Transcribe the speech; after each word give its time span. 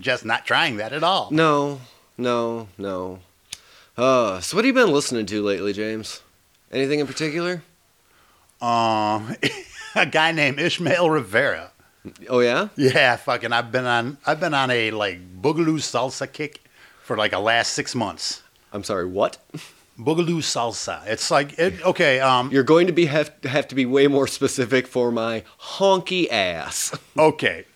suggest 0.00 0.24
not 0.24 0.46
trying 0.46 0.78
that 0.78 0.94
at 0.94 1.02
all. 1.04 1.28
No, 1.30 1.78
no, 2.16 2.68
no. 2.78 3.18
Uh, 3.98 4.40
so 4.40 4.56
what 4.56 4.64
have 4.64 4.74
you 4.74 4.82
been 4.82 4.94
listening 4.94 5.26
to 5.26 5.42
lately, 5.42 5.74
James? 5.74 6.22
Anything 6.72 7.00
in 7.00 7.06
particular? 7.06 7.62
Um, 8.62 9.36
a 9.94 10.06
guy 10.10 10.32
named 10.32 10.58
Ismael 10.58 11.10
Rivera. 11.10 11.72
Oh 12.30 12.40
yeah? 12.40 12.68
Yeah, 12.76 13.16
fucking. 13.16 13.52
I've 13.52 13.70
been 13.70 13.84
on. 13.84 14.16
I've 14.24 14.40
been 14.40 14.54
on 14.54 14.70
a 14.70 14.90
like 14.90 15.20
boogaloo 15.42 15.76
salsa 15.76 16.32
kick 16.32 16.62
for 17.02 17.14
like 17.18 17.32
the 17.32 17.38
last 17.38 17.74
six 17.74 17.94
months. 17.94 18.42
I'm 18.72 18.84
sorry, 18.84 19.04
what? 19.04 19.36
Boogaloo 19.98 20.38
salsa. 20.38 21.06
It's 21.06 21.30
like 21.30 21.58
it, 21.58 21.84
okay. 21.84 22.20
Um, 22.20 22.50
You're 22.50 22.62
going 22.62 22.86
to 22.86 22.94
be 22.94 23.04
have, 23.04 23.34
have 23.44 23.68
to 23.68 23.74
be 23.74 23.84
way 23.84 24.06
more 24.06 24.26
specific 24.26 24.86
for 24.86 25.12
my 25.12 25.44
honky 25.60 26.26
ass. 26.30 26.96
okay. 27.18 27.66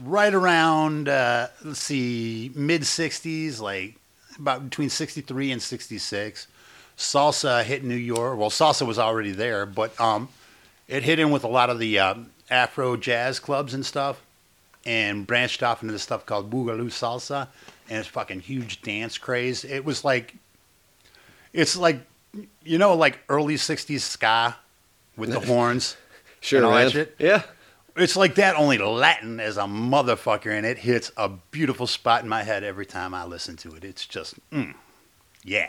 Right 0.00 0.32
around 0.32 1.08
uh, 1.08 1.48
let's 1.64 1.80
see, 1.80 2.52
mid 2.54 2.82
'60s, 2.82 3.60
like 3.60 3.96
about 4.38 4.64
between 4.64 4.90
'63 4.90 5.52
and 5.52 5.60
'66. 5.62 6.46
Salsa 6.96 7.62
hit 7.64 7.84
New 7.84 7.94
York. 7.94 8.38
Well, 8.38 8.50
salsa 8.50 8.86
was 8.86 8.98
already 8.98 9.30
there, 9.30 9.66
but 9.66 9.98
um, 10.00 10.28
it 10.88 11.04
hit 11.04 11.18
in 11.18 11.30
with 11.30 11.44
a 11.44 11.48
lot 11.48 11.70
of 11.70 11.78
the 11.78 11.98
um, 11.98 12.30
Afro 12.50 12.96
jazz 12.96 13.38
clubs 13.38 13.74
and 13.74 13.84
stuff, 13.84 14.20
and 14.84 15.26
branched 15.26 15.62
off 15.62 15.82
into 15.82 15.92
this 15.92 16.02
stuff 16.02 16.26
called 16.26 16.50
Boogaloo 16.50 16.86
salsa, 16.86 17.48
and 17.88 17.98
it's 17.98 18.08
fucking 18.08 18.40
huge 18.40 18.82
dance 18.82 19.18
craze. 19.18 19.64
It 19.64 19.84
was 19.84 20.04
like, 20.04 20.34
it's 21.52 21.76
like, 21.76 22.00
you 22.64 22.78
know, 22.78 22.94
like 22.94 23.18
early 23.28 23.54
'60s 23.54 24.00
ska 24.00 24.56
with 25.16 25.30
the 25.30 25.40
horns. 25.46 25.96
Sure, 26.40 26.58
And 26.58 26.66
all 26.66 26.74
that 26.74 26.92
shit? 26.92 27.16
Yeah. 27.18 27.42
It's 27.98 28.16
like 28.16 28.36
that, 28.36 28.56
only 28.56 28.78
Latin 28.78 29.40
as 29.40 29.56
a 29.56 29.62
motherfucker, 29.62 30.50
and 30.56 30.64
it 30.66 30.78
hits 30.78 31.10
a 31.16 31.28
beautiful 31.50 31.86
spot 31.86 32.22
in 32.22 32.28
my 32.28 32.42
head 32.42 32.64
every 32.64 32.86
time 32.86 33.14
I 33.14 33.24
listen 33.24 33.56
to 33.58 33.74
it. 33.74 33.84
It's 33.84 34.06
just, 34.06 34.34
mm, 34.50 34.74
yeah. 35.44 35.68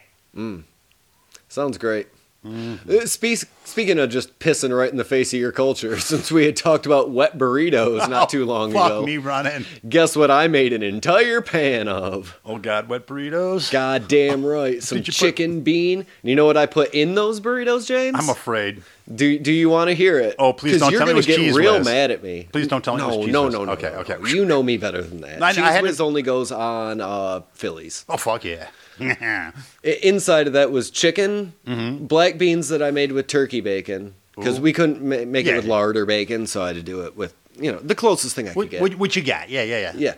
Sounds 1.47 1.77
great. 1.77 2.07
Uh, 2.45 2.77
Spe- 3.05 3.43
speaking 3.65 3.99
of 3.99 4.09
just 4.09 4.39
pissing 4.39 4.73
right 4.75 4.89
in 4.89 4.95
the 4.95 5.03
face 5.03 5.33
of 5.33 5.39
your 5.41 5.51
culture, 5.51 5.99
since 5.99 6.31
we 6.31 6.45
had 6.45 6.55
talked 6.55 6.85
about 6.85 7.09
wet 7.11 7.37
burritos 7.37 8.07
not 8.09 8.29
too 8.31 8.45
long 8.45 8.69
Oh, 8.71 8.79
Fuck 8.79 8.85
ago, 8.91 9.05
me 9.05 9.17
running. 9.17 9.65
guess 9.89 10.15
what 10.15 10.31
I 10.31 10.47
made 10.47 10.71
an 10.71 10.81
entire 10.81 11.41
pan 11.41 11.89
of? 11.89 12.39
Oh 12.45 12.57
God, 12.57 12.87
wet 12.87 13.07
burritos. 13.07 13.69
Goddamn 13.71 14.45
right, 14.45 14.81
some 14.83 14.99
you 14.99 15.03
put- 15.03 15.13
chicken 15.15 15.61
bean. 15.61 15.99
And 15.99 16.29
you 16.29 16.35
know 16.37 16.45
what 16.45 16.55
I 16.55 16.65
put 16.65 16.93
in 16.93 17.15
those 17.15 17.41
burritos, 17.41 17.85
James? 17.85 18.15
I'm 18.17 18.29
afraid. 18.29 18.83
Do 19.13 19.39
Do 19.39 19.51
you 19.51 19.69
want 19.69 19.89
to 19.89 19.93
hear 19.95 20.19
it? 20.19 20.35
Oh, 20.39 20.53
please 20.53 20.79
don't 20.79 20.91
you're 20.91 20.99
tell 20.99 21.07
me 21.07 21.13
it 21.13 21.15
was 21.15 21.25
get 21.25 21.37
Cheese 21.37 21.55
real 21.55 21.77
Whiz. 21.79 21.85
mad 21.85 22.11
at 22.11 22.21
me. 22.23 22.47
Please 22.51 22.67
don't 22.67 22.83
tell 22.83 22.95
me 22.95 23.01
it 23.01 23.07
no, 23.07 23.17
was 23.17 23.25
Cheese 23.25 23.33
no, 23.33 23.49
no, 23.49 23.65
no. 23.65 23.71
Okay, 23.73 23.91
no, 23.91 23.99
okay. 23.99 24.17
You 24.29 24.45
know 24.45 24.61
me 24.61 24.77
better 24.77 25.01
than 25.01 25.21
that. 25.21 25.41
I- 25.41 25.47
I 25.49 25.53
Cheese 25.53 25.63
had 25.63 25.85
to- 25.97 26.03
only 26.03 26.21
goes 26.21 26.51
on 26.51 27.01
uh, 27.01 27.41
Phillies. 27.53 28.05
Oh 28.09 28.17
fuck 28.17 28.43
yeah. 28.45 28.67
Inside 29.83 30.47
of 30.47 30.53
that 30.53 30.71
was 30.71 30.89
chicken, 30.91 31.53
Mm-hmm. 31.65 32.05
black 32.05 32.37
beans 32.37 32.69
that 32.69 32.81
I 32.83 32.91
made 32.91 33.11
with 33.13 33.27
turkey 33.27 33.61
bacon 33.61 34.13
because 34.35 34.59
we 34.59 34.73
couldn't 34.73 35.01
ma- 35.01 35.25
make 35.25 35.45
Yeah. 35.45 35.53
it 35.53 35.57
with 35.57 35.65
lard 35.65 35.95
or 35.97 36.05
bacon, 36.05 36.47
so 36.47 36.61
I 36.61 36.67
had 36.67 36.75
to 36.75 36.83
do 36.83 37.01
it 37.05 37.15
with 37.15 37.33
you 37.59 37.71
know 37.71 37.79
the 37.79 37.95
closest 37.95 38.35
thing 38.35 38.47
I 38.47 38.53
what, 38.53 38.63
could 38.65 38.71
get. 38.71 38.81
what, 38.81 38.95
what 38.95 39.15
you 39.15 39.21
got? 39.23 39.49
Yeah, 39.49 39.63
yeah, 39.63 39.91
yeah. 39.95 40.15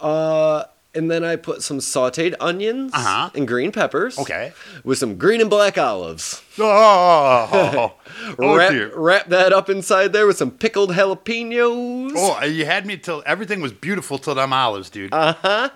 Yeah. 0.00 0.04
Uh, 0.06 0.64
and 0.94 1.10
then 1.10 1.22
I 1.24 1.36
put 1.36 1.62
some 1.62 1.78
sautéed 1.78 2.34
onions 2.40 2.92
Uh-huh. 2.94 3.30
and 3.34 3.46
green 3.46 3.72
peppers. 3.72 4.18
Okay. 4.18 4.52
With 4.84 4.98
some 4.98 5.16
green 5.16 5.40
and 5.40 5.50
black 5.50 5.76
olives. 5.78 6.42
Oh, 6.60 7.94
oh, 8.38 8.56
wrap, 8.56 8.70
dear. 8.72 8.90
wrap 8.98 9.26
that 9.28 9.52
up 9.52 9.70
inside 9.70 10.12
there 10.12 10.26
with 10.26 10.36
some 10.36 10.50
pickled 10.50 10.90
jalapenos. 10.90 12.12
Oh, 12.16 12.44
you 12.44 12.64
had 12.64 12.84
me 12.84 12.96
till 12.96 13.22
everything 13.26 13.60
was 13.60 13.72
beautiful 13.72 14.18
till 14.18 14.34
them 14.34 14.52
olives, 14.52 14.90
dude. 14.90 15.12
Uh, 15.14 15.34
huh. 15.40 15.70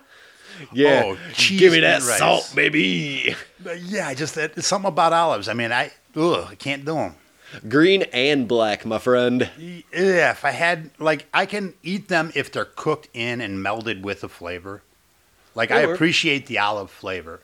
Yeah. 0.73 1.03
Oh, 1.07 1.19
Give 1.37 1.73
me 1.73 1.81
that 1.81 2.03
rice. 2.03 2.19
salt, 2.19 2.53
baby. 2.55 3.35
Yeah, 3.85 4.13
just 4.15 4.37
it's 4.37 4.67
something 4.67 4.89
about 4.89 5.13
olives. 5.13 5.49
I 5.49 5.55
mean, 5.55 5.73
I 5.73 5.93
ugh, 6.17 6.49
I 6.51 6.55
can't 6.57 6.85
do 6.85 6.95
them. 6.95 7.15
Green 7.69 8.03
and 8.13 8.49
black, 8.49 8.85
my 8.87 8.99
friend. 8.99 9.49
Yeah, 9.59 10.31
if 10.33 10.45
I 10.45 10.51
had 10.51 10.91
like 10.99 11.27
I 11.33 11.47
can 11.47 11.75
eat 11.83 12.09
them 12.09 12.33
if 12.35 12.51
they're 12.53 12.65
cooked 12.65 13.09
in 13.15 13.41
and 13.41 13.59
melded 13.65 14.03
with 14.03 14.21
the 14.23 14.29
flavor. 14.29 14.83
Like 15.55 15.71
I 15.71 15.81
appreciate 15.81 16.47
the 16.47 16.59
olive 16.59 16.91
flavor, 16.91 17.41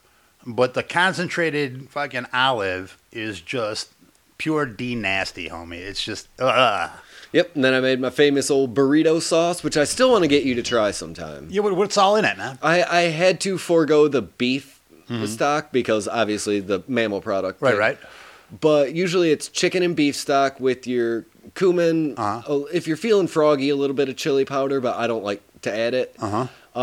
but 0.46 0.74
the 0.74 0.82
concentrated 0.82 1.88
fucking 1.90 2.26
olive 2.32 2.98
is 3.12 3.40
just 3.40 3.92
pure 4.38 4.64
D 4.66 4.94
nasty, 4.94 5.48
homie. 5.48 5.78
It's 5.78 6.02
just 6.02 6.28
uh. 6.40 6.90
Yep. 7.32 7.56
And 7.56 7.64
then 7.64 7.74
I 7.74 7.80
made 7.80 8.00
my 8.00 8.08
famous 8.10 8.50
old 8.50 8.74
burrito 8.74 9.20
sauce, 9.20 9.62
which 9.62 9.76
I 9.76 9.84
still 9.84 10.10
want 10.10 10.24
to 10.24 10.28
get 10.28 10.44
you 10.44 10.54
to 10.54 10.62
try 10.62 10.90
sometime. 10.92 11.48
Yeah, 11.50 11.60
what, 11.60 11.76
what's 11.76 11.98
all 11.98 12.16
in 12.16 12.24
it, 12.24 12.38
man? 12.38 12.58
I, 12.62 12.82
I 12.82 13.00
had 13.10 13.38
to 13.42 13.58
forego 13.58 14.08
the 14.08 14.22
beef 14.22 14.80
stock 15.26 15.72
because 15.72 16.08
obviously 16.08 16.60
the 16.60 16.82
mammal 16.88 17.20
product. 17.20 17.56
Mm-hmm. 17.60 17.64
Right, 17.64 17.70
thing. 17.72 17.80
right. 17.80 18.60
But 18.60 18.94
usually 18.94 19.30
it's 19.30 19.48
chicken 19.48 19.82
and 19.82 19.94
beef 19.94 20.16
stock 20.16 20.58
with 20.58 20.86
your 20.86 21.26
cumin. 21.54 22.14
Uh-huh. 22.16 22.42
Oh, 22.48 22.64
If 22.72 22.86
you're 22.86 22.96
feeling 22.96 23.26
froggy, 23.26 23.68
a 23.68 23.76
little 23.76 23.96
bit 23.96 24.08
of 24.08 24.16
chili 24.16 24.46
powder, 24.46 24.80
but 24.80 24.96
I 24.96 25.06
don't 25.06 25.24
like 25.24 25.42
to 25.62 25.74
add 25.74 25.92
it. 25.92 26.16
Uh 26.18 26.46
huh. 26.74 26.80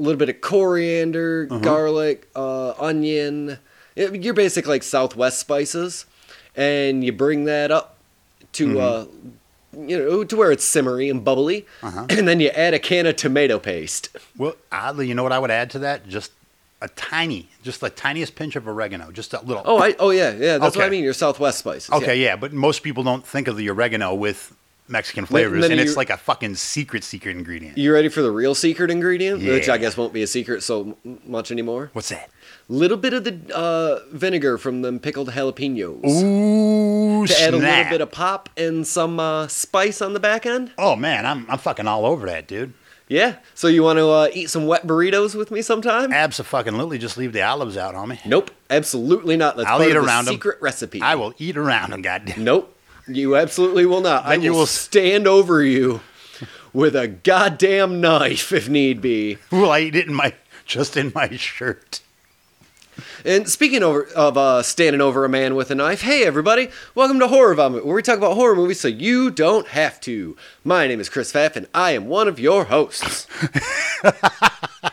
A 0.00 0.02
little 0.02 0.18
bit 0.18 0.28
of 0.30 0.40
coriander, 0.40 1.46
Uh-huh. 1.50 1.60
garlic, 1.60 2.28
uh, 2.34 2.72
onion. 2.78 3.58
It- 3.96 4.22
your 4.24 4.34
basic 4.34 4.66
like 4.66 4.82
Southwest 4.82 5.38
spices, 5.38 6.06
and 6.56 7.04
you 7.04 7.12
bring 7.12 7.44
that 7.44 7.70
up 7.70 7.98
to 8.54 8.66
Mm-hmm. 8.68 8.78
uh, 8.78 9.86
you 9.86 9.96
know 9.98 10.24
to 10.24 10.36
where 10.36 10.50
it's 10.50 10.64
simmery 10.68 11.10
and 11.10 11.22
bubbly, 11.24 11.66
Uh-huh. 11.82 12.06
and 12.08 12.26
then 12.26 12.40
you 12.40 12.48
add 12.48 12.72
a 12.74 12.78
can 12.78 13.06
of 13.06 13.16
tomato 13.16 13.58
paste. 13.58 14.08
Well, 14.36 14.54
oddly, 14.72 15.06
you 15.06 15.14
know 15.14 15.22
what 15.22 15.32
I 15.32 15.38
would 15.38 15.50
add 15.50 15.70
to 15.72 15.78
that? 15.80 16.08
Just 16.08 16.32
a 16.82 16.88
tiny, 16.88 17.48
just 17.62 17.80
the 17.82 17.90
tiniest 17.90 18.34
pinch 18.34 18.56
of 18.56 18.66
oregano, 18.66 19.10
just 19.12 19.34
a 19.34 19.40
little. 19.44 19.62
Oh, 19.66 19.78
I 19.78 19.94
oh 19.98 20.10
yeah 20.10 20.30
yeah 20.32 20.56
that's 20.58 20.76
what 20.76 20.86
I 20.86 20.88
mean. 20.88 21.04
Your 21.04 21.12
Southwest 21.12 21.58
spices. 21.58 21.90
Okay, 21.90 22.16
yeah. 22.22 22.36
but 22.36 22.52
most 22.54 22.82
people 22.82 23.02
don't 23.04 23.24
think 23.26 23.48
of 23.48 23.56
the 23.58 23.68
oregano 23.68 24.14
with 24.14 24.54
Mexican 24.90 25.24
flavors, 25.26 25.64
and 25.68 25.78
it's 25.80 25.96
like 25.96 26.10
a 26.10 26.16
fucking 26.16 26.56
secret, 26.56 27.04
secret 27.04 27.36
ingredient. 27.36 27.78
You 27.78 27.92
ready 27.92 28.08
for 28.08 28.22
the 28.22 28.30
real 28.30 28.54
secret 28.54 28.90
ingredient, 28.90 29.42
which 29.42 29.68
I 29.68 29.78
guess 29.78 29.96
won't 29.96 30.12
be 30.12 30.22
a 30.22 30.26
secret 30.26 30.62
so 30.62 30.96
much 31.24 31.50
anymore? 31.50 31.90
What's 31.92 32.08
that? 32.10 32.30
Little 32.68 32.96
bit 32.96 33.12
of 33.14 33.24
the 33.24 33.38
uh, 33.54 34.00
vinegar 34.12 34.58
from 34.58 34.82
them 34.82 34.98
pickled 35.00 35.30
jalapenos 35.30 36.04
Ooh, 36.22 37.26
to 37.26 37.40
add 37.40 37.54
a 37.54 37.56
little 37.56 37.90
bit 37.90 38.00
of 38.00 38.10
pop 38.10 38.48
and 38.56 38.86
some 38.86 39.18
uh, 39.20 39.48
spice 39.48 40.00
on 40.02 40.12
the 40.12 40.20
back 40.20 40.46
end. 40.46 40.72
Oh 40.78 40.96
man, 40.96 41.26
I'm 41.26 41.50
I'm 41.50 41.58
fucking 41.58 41.86
all 41.86 42.06
over 42.06 42.26
that, 42.26 42.46
dude. 42.46 42.72
Yeah. 43.08 43.38
So 43.56 43.66
you 43.66 43.82
want 43.82 43.98
to 43.98 44.08
uh, 44.08 44.28
eat 44.32 44.50
some 44.50 44.68
wet 44.68 44.86
burritos 44.86 45.34
with 45.34 45.50
me 45.50 45.62
sometime? 45.62 46.12
Absolutely, 46.12 46.96
just 46.96 47.16
leave 47.16 47.32
the 47.32 47.42
olives 47.42 47.76
out, 47.76 47.96
homie. 47.96 48.24
Nope, 48.24 48.52
absolutely 48.70 49.36
not. 49.36 49.56
That's 49.56 49.68
I'll 49.68 49.82
eat 49.82 49.96
of 49.96 50.02
the 50.04 50.08
around 50.08 50.28
'em. 50.28 50.34
secret 50.34 50.58
recipe. 50.62 51.02
I 51.02 51.16
will 51.16 51.34
eat 51.38 51.56
around 51.56 51.90
them, 51.90 52.02
goddamn. 52.02 52.44
Nope, 52.44 52.72
you 53.06 53.36
absolutely 53.36 53.86
will 53.86 54.00
not. 54.00 54.24
I 54.26 54.34
you 54.34 54.52
will 54.52 54.66
stand 54.66 55.26
over 55.26 55.62
you 55.62 56.00
with 56.72 56.94
a 56.94 57.08
goddamn 57.08 58.00
knife 58.00 58.52
if 58.52 58.68
need 58.68 59.00
be. 59.00 59.38
Will 59.50 59.70
I 59.70 59.80
eat 59.80 59.96
it 59.96 60.06
in 60.06 60.14
my 60.14 60.34
just 60.66 60.96
in 60.96 61.12
my 61.14 61.36
shirt? 61.36 62.02
And 63.24 63.48
speaking 63.48 63.82
over, 63.82 64.04
of 64.14 64.36
uh, 64.36 64.62
standing 64.62 65.00
over 65.00 65.24
a 65.24 65.28
man 65.28 65.54
with 65.54 65.70
a 65.70 65.74
knife, 65.74 66.02
hey 66.02 66.24
everybody, 66.24 66.68
welcome 66.94 67.18
to 67.20 67.28
Horror 67.28 67.54
Vomit, 67.54 67.86
where 67.86 67.94
we 67.94 68.02
talk 68.02 68.18
about 68.18 68.34
horror 68.34 68.54
movies 68.56 68.80
so 68.80 68.88
you 68.88 69.30
don't 69.30 69.68
have 69.68 70.00
to. 70.02 70.36
My 70.64 70.86
name 70.86 71.00
is 71.00 71.08
Chris 71.08 71.32
Pfaff, 71.32 71.56
and 71.56 71.66
I 71.74 71.92
am 71.92 72.06
one 72.06 72.28
of 72.28 72.38
your 72.38 72.64
hosts. 72.64 73.26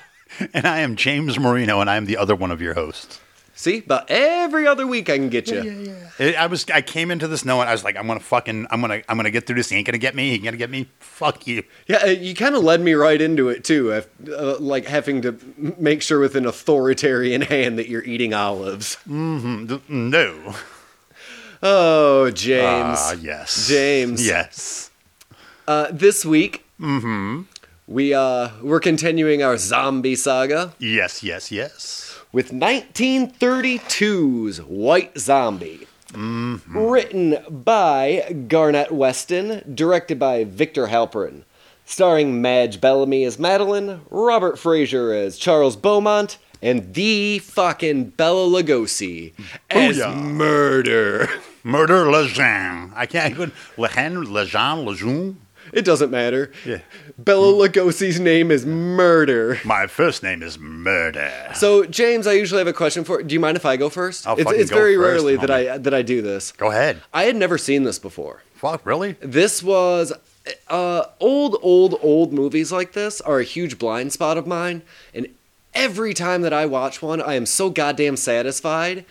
And 0.54 0.68
I 0.68 0.80
am 0.80 0.96
James 0.96 1.40
Marino, 1.40 1.82
and 1.82 1.90
I 1.90 1.96
am 1.96 2.06
the 2.06 2.18
other 2.18 2.36
one 2.36 2.52
of 2.52 2.62
your 2.62 2.76
hosts. 2.76 3.20
See, 3.60 3.80
but 3.82 4.06
every 4.10 4.68
other 4.68 4.86
week 4.86 5.10
I 5.10 5.18
can 5.18 5.30
get 5.30 5.50
you. 5.50 5.62
Yeah, 5.64 6.10
It- 6.28 6.36
I 6.36 6.46
was 6.46 6.64
I 6.72 6.82
came 6.84 7.10
into 7.10 7.28
this 7.28 7.44
knowing 7.44 7.68
I 7.68 7.72
was 7.72 7.84
like 7.84 7.98
I'm 7.98 8.06
gonna 8.06 8.20
fucking 8.20 8.68
I'm 8.70 8.82
gonna 8.82 9.02
I'm 9.10 9.18
gonna 9.18 9.32
get 9.32 9.48
through 9.48 9.56
this. 9.56 9.70
He 9.70 9.78
ain't 9.78 9.88
gonna 9.88 9.98
get 9.98 10.14
me. 10.14 10.30
He 10.30 10.36
ain't 10.36 10.44
gonna 10.44 10.58
get 10.58 10.70
me. 10.70 10.88
Fuck 11.00 11.48
you. 11.48 11.64
Yeah, 11.88 12.04
uh, 12.04 12.08
you 12.10 12.36
kind 12.36 12.54
of 12.54 12.64
led 12.64 12.82
me 12.82 12.94
right 12.94 13.20
into 13.20 13.50
it 13.50 13.64
too, 13.64 13.92
af- 13.92 14.08
uh, 14.32 14.58
like 14.60 14.86
having 14.86 15.24
to 15.24 15.40
make 15.80 16.04
sure 16.04 16.20
with 16.20 16.36
an 16.36 16.46
authoritarian 16.46 17.42
hand 17.42 17.80
that 17.80 17.90
you're 17.90 18.04
eating 18.04 18.32
olives. 18.36 18.98
No. 19.08 20.54
Oh, 21.64 22.30
James. 22.30 23.00
Ah, 23.02 23.14
yes. 23.14 23.68
James. 23.68 24.26
Yes. 24.26 24.92
Uh, 25.68 25.88
this 25.92 26.24
week, 26.24 26.64
Hmm. 26.80 27.42
we 27.88 28.14
uh, 28.14 28.50
we're 28.62 28.80
continuing 28.80 29.42
our 29.42 29.58
zombie 29.58 30.16
saga 30.16 30.76
Yes. 30.78 31.24
Yes. 31.24 31.52
Yes. 31.52 32.07
With 32.38 32.52
1932's 32.52 34.62
White 34.62 35.18
Zombie. 35.18 35.88
Mm-hmm. 36.10 36.78
Written 36.78 37.38
by 37.50 38.46
Garnett 38.48 38.92
Weston, 38.92 39.64
directed 39.74 40.20
by 40.20 40.44
Victor 40.44 40.86
Halperin, 40.86 41.46
starring 41.84 42.40
Madge 42.40 42.80
Bellamy 42.80 43.24
as 43.24 43.40
Madeline, 43.40 44.02
Robert 44.12 44.60
Frazer 44.60 45.14
as 45.14 45.40
Charles 45.40 45.76
Beaumont, 45.76 46.38
and 46.62 46.94
the 46.94 47.40
fucking 47.40 48.12
Bela 48.12 48.48
Lugosi 48.48 49.34
as 49.72 49.98
Booyah. 49.98 50.16
murder. 50.16 51.28
Murder 51.64 52.12
Lejeune. 52.12 52.92
I 52.96 53.08
can't 53.08 53.32
even 53.32 53.52
Lejeune, 53.78 54.32
Lejeune, 54.32 54.86
Lejeune. 54.86 55.40
It 55.78 55.86
doesn't 55.86 56.10
matter. 56.10 56.52
Yeah. 56.66 56.80
Bela 57.20 57.54
Lugosi's 57.54 58.20
name 58.20 58.50
is 58.50 58.66
Murder. 58.66 59.60
My 59.64 59.86
first 59.86 60.24
name 60.24 60.42
is 60.42 60.58
Murder. 60.58 61.52
So, 61.54 61.86
James, 61.86 62.26
I 62.26 62.34
usually 62.34 62.58
have 62.58 62.68
a 62.68 62.74
question 62.74 63.04
for. 63.04 63.22
Do 63.22 63.32
you 63.32 63.40
mind 63.40 63.58
if 63.58 63.66
I 63.66 63.78
go 63.78 63.88
1st 63.88 64.26
I'll 64.26 64.40
it's 64.40 64.52
it's 64.54 64.72
very 64.72 64.96
first, 64.96 65.08
rarely 65.08 65.36
that. 65.36 65.52
I 65.52 65.78
that 65.78 65.94
I 65.94 66.02
do 66.02 66.24
this. 66.24 66.52
Go 66.54 66.72
ahead. 66.72 67.04
I 67.14 67.26
had 67.26 67.36
never 67.36 67.60
seen 67.60 67.84
this 67.84 68.00
before. 68.00 68.42
Fuck, 68.56 68.88
really? 68.88 69.18
This 69.20 69.62
was 69.62 70.14
uh, 70.68 71.04
old, 71.20 71.58
old, 71.62 72.00
old 72.02 72.34
movies 72.34 72.72
like 72.72 72.94
this 72.94 73.22
are 73.22 73.40
a 73.40 73.44
huge 73.44 73.78
blind 73.78 74.14
spot 74.14 74.36
of 74.36 74.48
mine, 74.48 74.82
and 75.14 75.28
every 75.76 76.16
time 76.16 76.42
that 76.42 76.54
I 76.54 76.66
watch 76.66 77.04
one, 77.04 77.22
I 77.22 77.36
am 77.36 77.46
so 77.46 77.70
goddamn 77.70 78.18
satisfied. 78.18 79.06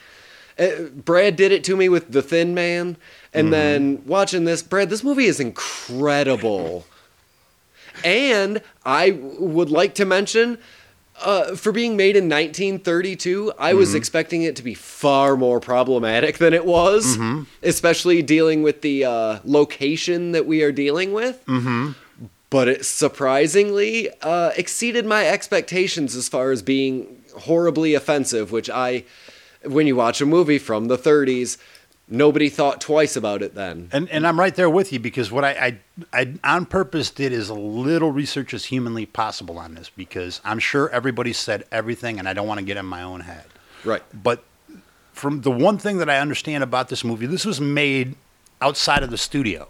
Uh, 0.58 0.84
Brad 0.94 1.36
did 1.36 1.52
it 1.52 1.64
to 1.64 1.76
me 1.76 1.88
with 1.88 2.12
The 2.12 2.22
Thin 2.22 2.54
Man, 2.54 2.96
and 3.34 3.52
then 3.52 4.02
watching 4.06 4.44
this, 4.44 4.62
Brad, 4.62 4.88
this 4.88 5.04
movie 5.04 5.26
is 5.26 5.38
incredible. 5.38 6.86
and 8.04 8.60
I 8.84 9.10
would 9.38 9.70
like 9.70 9.94
to 9.96 10.04
mention. 10.04 10.58
Uh, 11.24 11.56
for 11.56 11.72
being 11.72 11.96
made 11.96 12.14
in 12.14 12.24
1932, 12.24 13.54
I 13.58 13.72
was 13.72 13.94
expecting 13.94 14.42
it 14.42 14.54
to 14.56 14.62
be 14.62 14.74
far 14.74 15.34
more 15.34 15.60
problematic 15.60 16.36
than 16.36 16.52
it 16.52 16.66
was, 16.66 17.16
especially 17.62 18.20
dealing 18.20 18.62
with 18.62 18.82
the 18.82 19.06
uh, 19.06 19.38
location 19.42 20.32
that 20.32 20.44
we 20.44 20.62
are 20.62 20.72
dealing 20.72 21.14
with. 21.14 21.42
Mm-hmm. 21.46 21.92
But 22.50 22.68
it 22.68 22.84
surprisingly 22.84 24.10
uh, 24.20 24.50
exceeded 24.58 25.06
my 25.06 25.26
expectations 25.26 26.14
as 26.14 26.28
far 26.28 26.50
as 26.50 26.60
being 26.60 27.24
horribly 27.34 27.94
offensive, 27.94 28.52
which 28.52 28.68
I, 28.68 29.04
when 29.66 29.86
you 29.86 29.96
watch 29.96 30.20
a 30.20 30.26
movie 30.26 30.58
from 30.58 30.88
the 30.88 30.98
30s, 30.98 31.58
nobody 32.08 32.48
thought 32.48 32.80
twice 32.80 33.16
about 33.16 33.42
it 33.42 33.54
then. 33.54 33.88
And 33.92 34.08
and 34.10 34.26
I'm 34.26 34.38
right 34.38 34.54
there 34.54 34.70
with 34.70 34.92
you 34.92 34.98
because 34.98 35.30
what 35.30 35.44
I, 35.44 35.78
I 36.12 36.28
I 36.42 36.54
on 36.54 36.66
purpose 36.66 37.10
did 37.10 37.32
as 37.32 37.50
little 37.50 38.12
research 38.12 38.54
as 38.54 38.66
humanly 38.66 39.06
possible 39.06 39.58
on 39.58 39.74
this 39.74 39.90
because 39.90 40.40
I'm 40.44 40.58
sure 40.58 40.88
everybody 40.90 41.32
said 41.32 41.64
everything 41.72 42.18
and 42.18 42.28
I 42.28 42.32
don't 42.32 42.46
want 42.46 42.60
to 42.60 42.66
get 42.66 42.76
in 42.76 42.86
my 42.86 43.02
own 43.02 43.20
head. 43.20 43.46
Right. 43.84 44.02
But 44.12 44.44
from 45.12 45.40
the 45.40 45.50
one 45.50 45.78
thing 45.78 45.98
that 45.98 46.10
I 46.10 46.18
understand 46.18 46.62
about 46.62 46.88
this 46.88 47.02
movie, 47.04 47.26
this 47.26 47.44
was 47.44 47.60
made 47.60 48.14
outside 48.60 49.02
of 49.02 49.10
the 49.10 49.18
studio. 49.18 49.68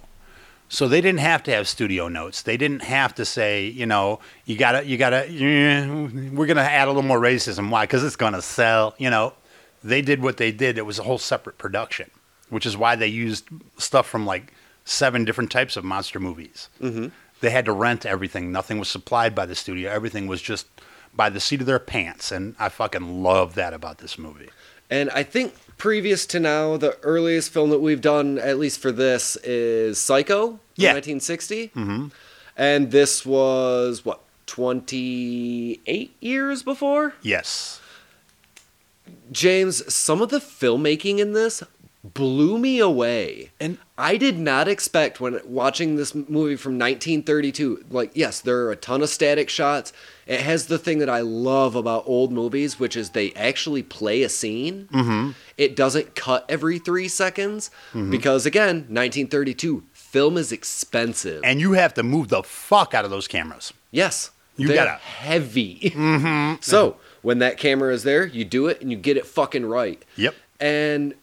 So 0.69 0.89
they 0.89 1.01
didn't 1.01 1.21
have 1.21 1.45
to 1.45 1.53
have 1.53 1.69
studio 1.69 2.09
notes. 2.09 2.43
They 2.43 2.57
didn't 2.57 2.83
have 2.83 3.15
to 3.15 3.25
say, 3.25 3.67
you 3.67 3.87
know, 3.87 4.19
you 4.47 4.57
gotta, 4.57 4.85
you 4.85 4.97
gotta, 4.97 5.27
we're 5.31 6.47
gonna 6.47 6.63
add 6.63 6.89
a 6.89 6.91
little 6.91 7.03
more 7.03 7.21
racism. 7.21 7.71
Why? 7.71 7.85
Because 7.85 8.03
it's 8.03 8.17
gonna 8.17 8.43
sell. 8.43 8.95
You 8.99 9.11
know, 9.11 9.33
they 9.87 10.03
did 10.03 10.23
what 10.23 10.37
they 10.37 10.53
did. 10.53 10.79
It 10.79 10.87
was 10.87 10.99
a 10.99 11.03
whole 11.05 11.19
separate 11.19 11.59
production, 11.59 12.11
which 12.51 12.67
is 12.67 12.77
why 12.77 12.97
they 12.97 13.07
used 13.07 13.49
stuff 13.79 14.07
from 14.07 14.27
like 14.27 14.53
seven 14.85 15.25
different 15.25 15.51
types 15.51 15.77
of 15.77 15.85
monster 15.85 16.21
movies. 16.21 16.69
Mm-hmm. 16.81 17.09
They 17.41 17.51
had 17.51 17.65
to 17.67 17.73
rent 17.73 18.07
everything. 18.07 18.51
Nothing 18.51 18.79
was 18.79 18.89
supplied 18.89 19.35
by 19.35 19.47
the 19.47 19.55
studio. 19.55 19.91
Everything 19.91 20.27
was 20.27 20.41
just 20.43 20.67
by 21.15 21.29
the 21.31 21.41
seat 21.41 21.61
of 21.61 21.67
their 21.67 21.79
pants. 21.79 22.33
And 22.33 22.55
I 22.59 22.69
fucking 22.69 23.23
love 23.23 23.55
that 23.55 23.75
about 23.75 23.99
this 23.99 24.19
movie. 24.19 24.49
And 24.89 25.11
I 25.11 25.23
think 25.23 25.55
previous 25.77 26.27
to 26.27 26.41
now, 26.41 26.77
the 26.77 26.97
earliest 27.03 27.53
film 27.53 27.71
that 27.71 27.81
we've 27.81 28.01
done, 28.01 28.39
at 28.39 28.59
least 28.59 28.81
for 28.81 28.93
this, 28.93 29.37
is 29.45 29.99
Psycho, 29.99 30.61
Yeah. 30.77 30.93
1960. 30.93 31.69
Mm-hmm. 31.69 32.07
And 32.57 32.91
this 32.91 33.27
was, 33.27 34.05
what, 34.05 34.21
28 34.47 36.17
years 36.21 36.63
before? 36.63 37.15
Yes. 37.23 37.81
James, 39.33 39.93
some 39.93 40.21
of 40.23 40.29
the 40.31 40.39
filmmaking 40.39 41.19
in 41.19 41.33
this 41.33 41.63
blew 42.05 42.57
me 42.59 42.79
away. 42.79 43.51
And 43.59 43.79
I 43.99 44.17
did 44.17 44.39
not 44.39 44.69
expect 44.69 45.21
when 45.21 45.41
watching 45.45 45.97
this 45.97 46.15
movie 46.15 46.55
from 46.55 46.79
1932. 46.79 47.87
Like, 47.91 48.13
yes, 48.15 48.41
there 48.41 48.59
are 48.61 48.71
a 48.71 48.77
ton 48.77 49.03
of 49.03 49.09
static 49.09 49.49
shots. 49.49 49.93
It 50.27 50.41
has 50.41 50.67
the 50.67 50.79
thing 50.79 50.99
that 51.01 51.11
I 51.11 51.21
love 51.21 51.75
about 51.75 52.05
old 52.07 52.31
movies, 52.31 52.79
which 52.79 52.97
is 52.97 53.11
they 53.11 53.33
actually 53.33 53.83
play 53.83 54.23
a 54.23 54.29
scene. 54.29 54.89
Mm-hmm. 54.93 55.31
It 55.59 55.75
doesn't 55.75 56.15
cut 56.15 56.45
every 56.49 56.79
three 56.79 57.09
seconds 57.09 57.71
because, 57.93 58.47
again, 58.47 58.87
1932, 58.89 59.83
film 59.93 60.37
is 60.37 60.53
expensive. 60.53 61.41
and 61.45 61.61
you 61.61 61.73
have 61.73 61.93
to 61.95 62.03
move 62.05 62.29
the 62.29 62.43
fuck 62.45 62.95
out 62.95 63.05
of 63.05 63.11
those 63.11 63.27
cameras. 63.27 63.73
yes, 63.91 64.31
You 64.57 64.69
they're 64.69 64.77
gotta- 64.77 65.01
heavy. 65.01 65.93
So 66.61 66.97
when 67.27 67.41
that 67.41 67.59
camera 67.59 67.93
is 67.93 68.05
there, 68.05 68.25
you 68.25 68.45
do 68.45 68.69
it 68.69 68.81
and 68.81 68.91
you 68.93 68.97
get 68.97 69.17
it 69.17 69.27
fucking 69.27 69.67
right. 69.67 70.01
Yep. 70.17 70.35
And 70.61 71.15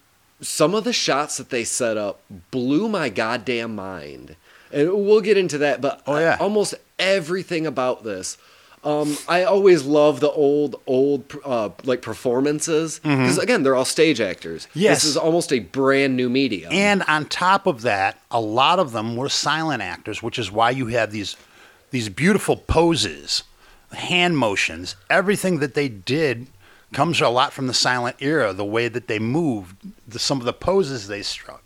some 0.42 0.76
of 0.76 0.84
the 0.84 0.92
shots 0.92 1.38
that 1.38 1.50
they 1.50 1.64
set 1.64 1.96
up 1.96 2.20
blew 2.52 2.90
my 2.90 3.08
goddamn 3.08 3.74
mind. 3.74 4.36
And 4.74 4.92
we'll 5.06 5.22
get 5.22 5.38
into 5.38 5.58
that, 5.60 5.80
but 5.80 6.02
Oh, 6.06 6.20
yeah. 6.20 6.36
almost 6.42 6.76
everything 7.00 7.66
about 7.66 8.04
this. 8.04 8.38
Um, 8.84 9.18
I 9.30 9.44
always 9.46 9.86
love 9.86 10.20
the 10.20 10.30
old, 10.32 10.76
old 10.88 11.24
uh, 11.46 11.70
like 11.86 12.02
performances 12.02 13.00
because 13.00 13.38
again, 13.38 13.64
they're 13.64 13.76
all 13.76 13.86
stage 13.86 14.20
actors. 14.20 14.66
Mm-hmm. 14.72 14.80
Yes. 14.80 15.04
this 15.04 15.10
is 15.12 15.16
almost 15.16 15.54
a 15.54 15.60
brand 15.60 16.18
new 16.18 16.30
medium. 16.30 16.74
And 16.74 17.02
on 17.04 17.28
top 17.28 17.66
of 17.66 17.84
that, 17.84 18.20
a 18.30 18.42
lot 18.42 18.80
of 18.80 18.92
them 18.92 19.16
were 19.16 19.30
silent 19.30 19.82
actors, 19.82 20.22
which 20.22 20.38
is 20.38 20.52
why 20.52 20.72
you 20.72 20.88
have 20.88 21.12
these 21.12 21.38
these 21.92 22.10
beautiful 22.10 22.58
poses, 22.58 23.44
hand 23.94 24.38
motions, 24.38 24.96
everything 25.10 25.60
that 25.60 25.74
they 25.74 25.88
did 25.90 26.48
comes 26.94 27.20
a 27.22 27.30
lot 27.30 27.54
from 27.54 27.68
the 27.68 27.74
silent 27.74 28.16
era, 28.20 28.54
the 28.54 28.66
way 28.66 28.88
that 28.88 29.08
they 29.08 29.20
moved, 29.20 29.76
the, 30.08 30.20
some 30.20 30.40
of 30.40 30.46
the 30.46 30.54
poses 30.54 31.08
they 31.08 31.22
struck. 31.24 31.64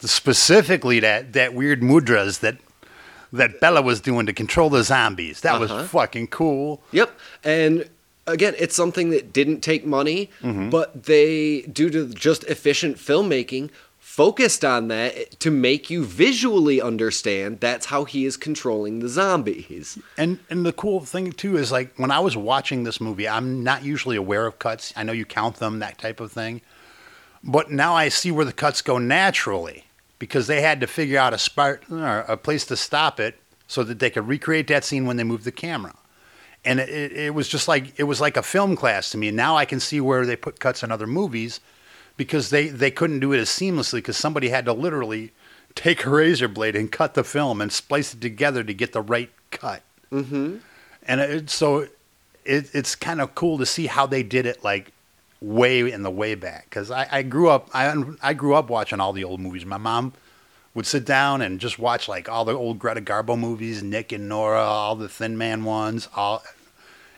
Specifically 0.00 1.00
that 1.00 1.32
that 1.32 1.54
weird 1.54 1.80
mudras 1.82 2.40
that 2.40 2.56
that 3.32 3.60
Bela 3.60 3.82
was 3.82 4.00
doing 4.00 4.26
to 4.26 4.32
control 4.32 4.70
the 4.70 4.82
zombies. 4.82 5.40
That 5.42 5.60
Uh-huh. 5.60 5.74
was 5.80 5.90
fucking 5.90 6.28
cool. 6.28 6.80
Yep. 6.92 7.18
And 7.44 7.88
again, 8.26 8.54
it's 8.58 8.74
something 8.74 9.10
that 9.10 9.32
didn't 9.34 9.60
take 9.60 9.84
money, 9.84 10.30
but 10.42 11.04
they, 11.04 11.62
due 11.62 11.90
to 11.90 12.08
just 12.08 12.44
efficient 12.44 12.96
filmmaking, 12.96 13.70
focused 14.18 14.64
on 14.64 14.88
that 14.88 15.38
to 15.38 15.48
make 15.48 15.90
you 15.90 16.04
visually 16.04 16.82
understand 16.82 17.60
that's 17.60 17.86
how 17.86 18.02
he 18.02 18.24
is 18.24 18.36
controlling 18.36 18.98
the 18.98 19.08
zombies. 19.08 19.96
And 20.16 20.40
and 20.50 20.66
the 20.66 20.72
cool 20.72 21.02
thing 21.02 21.30
too 21.30 21.56
is 21.56 21.70
like 21.70 21.96
when 21.98 22.10
I 22.10 22.18
was 22.18 22.36
watching 22.36 22.82
this 22.82 23.00
movie, 23.00 23.28
I'm 23.28 23.62
not 23.62 23.84
usually 23.84 24.16
aware 24.16 24.44
of 24.44 24.58
cuts. 24.58 24.92
I 24.96 25.04
know 25.04 25.12
you 25.12 25.24
count 25.24 25.58
them, 25.58 25.78
that 25.78 25.98
type 25.98 26.18
of 26.18 26.32
thing. 26.32 26.62
But 27.44 27.70
now 27.70 27.94
I 27.94 28.08
see 28.08 28.32
where 28.32 28.44
the 28.44 28.52
cuts 28.52 28.82
go 28.82 28.98
naturally 28.98 29.84
because 30.18 30.48
they 30.48 30.62
had 30.62 30.80
to 30.80 30.88
figure 30.88 31.20
out 31.20 31.32
a 31.32 31.38
spot 31.38 31.78
or 31.88 32.04
uh, 32.04 32.24
a 32.26 32.36
place 32.36 32.66
to 32.66 32.76
stop 32.76 33.20
it 33.20 33.36
so 33.68 33.84
that 33.84 34.00
they 34.00 34.10
could 34.10 34.26
recreate 34.26 34.66
that 34.66 34.82
scene 34.82 35.06
when 35.06 35.16
they 35.16 35.22
moved 35.22 35.44
the 35.44 35.52
camera. 35.52 35.94
And 36.64 36.80
it, 36.80 37.12
it 37.12 37.34
was 37.36 37.46
just 37.46 37.68
like 37.68 37.96
it 37.96 38.04
was 38.10 38.20
like 38.20 38.36
a 38.36 38.42
film 38.42 38.74
class 38.74 39.10
to 39.10 39.16
me. 39.16 39.28
And 39.28 39.36
now 39.36 39.56
I 39.56 39.64
can 39.64 39.78
see 39.78 40.00
where 40.00 40.26
they 40.26 40.34
put 40.34 40.58
cuts 40.58 40.82
in 40.82 40.90
other 40.90 41.06
movies 41.06 41.60
because 42.18 42.50
they, 42.50 42.68
they 42.68 42.90
couldn't 42.90 43.20
do 43.20 43.32
it 43.32 43.38
as 43.38 43.48
seamlessly 43.48 43.98
because 43.98 44.18
somebody 44.18 44.50
had 44.50 44.66
to 44.66 44.74
literally 44.74 45.32
take 45.74 46.04
a 46.04 46.10
razor 46.10 46.48
blade 46.48 46.76
and 46.76 46.92
cut 46.92 47.14
the 47.14 47.24
film 47.24 47.62
and 47.62 47.72
splice 47.72 48.12
it 48.12 48.20
together 48.20 48.62
to 48.62 48.74
get 48.74 48.92
the 48.92 49.00
right 49.00 49.30
cut. 49.50 49.82
Mm-hmm. 50.12 50.56
And 51.04 51.20
it, 51.20 51.48
so 51.48 51.86
it, 52.44 52.70
it's 52.74 52.94
kind 52.94 53.22
of 53.22 53.34
cool 53.34 53.56
to 53.58 53.64
see 53.64 53.86
how 53.86 54.04
they 54.04 54.22
did 54.22 54.44
it 54.44 54.62
like 54.62 54.92
way 55.40 55.90
in 55.90 56.02
the 56.02 56.10
way 56.10 56.34
back. 56.34 56.64
Because 56.68 56.90
I, 56.90 57.06
I 57.10 57.22
grew 57.22 57.48
up 57.48 57.70
I, 57.72 57.94
I 58.20 58.34
grew 58.34 58.54
up 58.54 58.68
watching 58.68 59.00
all 59.00 59.12
the 59.12 59.24
old 59.24 59.40
movies. 59.40 59.64
My 59.64 59.78
mom 59.78 60.12
would 60.74 60.86
sit 60.86 61.04
down 61.04 61.40
and 61.40 61.60
just 61.60 61.78
watch 61.78 62.08
like 62.08 62.28
all 62.28 62.44
the 62.44 62.52
old 62.52 62.78
Greta 62.78 63.00
Garbo 63.00 63.38
movies 63.38 63.82
Nick 63.82 64.12
and 64.12 64.28
Nora 64.28 64.62
all 64.62 64.96
the 64.96 65.08
Thin 65.08 65.38
Man 65.38 65.64
ones 65.64 66.08
all 66.16 66.42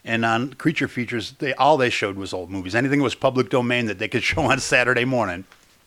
and 0.05 0.25
on 0.25 0.55
Creature 0.55 0.89
Features 0.89 1.33
they 1.39 1.53
all 1.55 1.77
they 1.77 1.91
showed 1.91 2.17
was 2.17 2.33
old 2.33 2.51
movies. 2.51 2.75
Anything 2.75 2.99
that 3.01 3.05
was 3.05 3.15
public 3.15 3.51
domain 3.51 3.87
that 3.87 3.99
they 3.99 4.09
could 4.09 4.23
show 4.31 4.43
on 4.43 4.59
Saturday 4.61 5.05
morning 5.05 5.45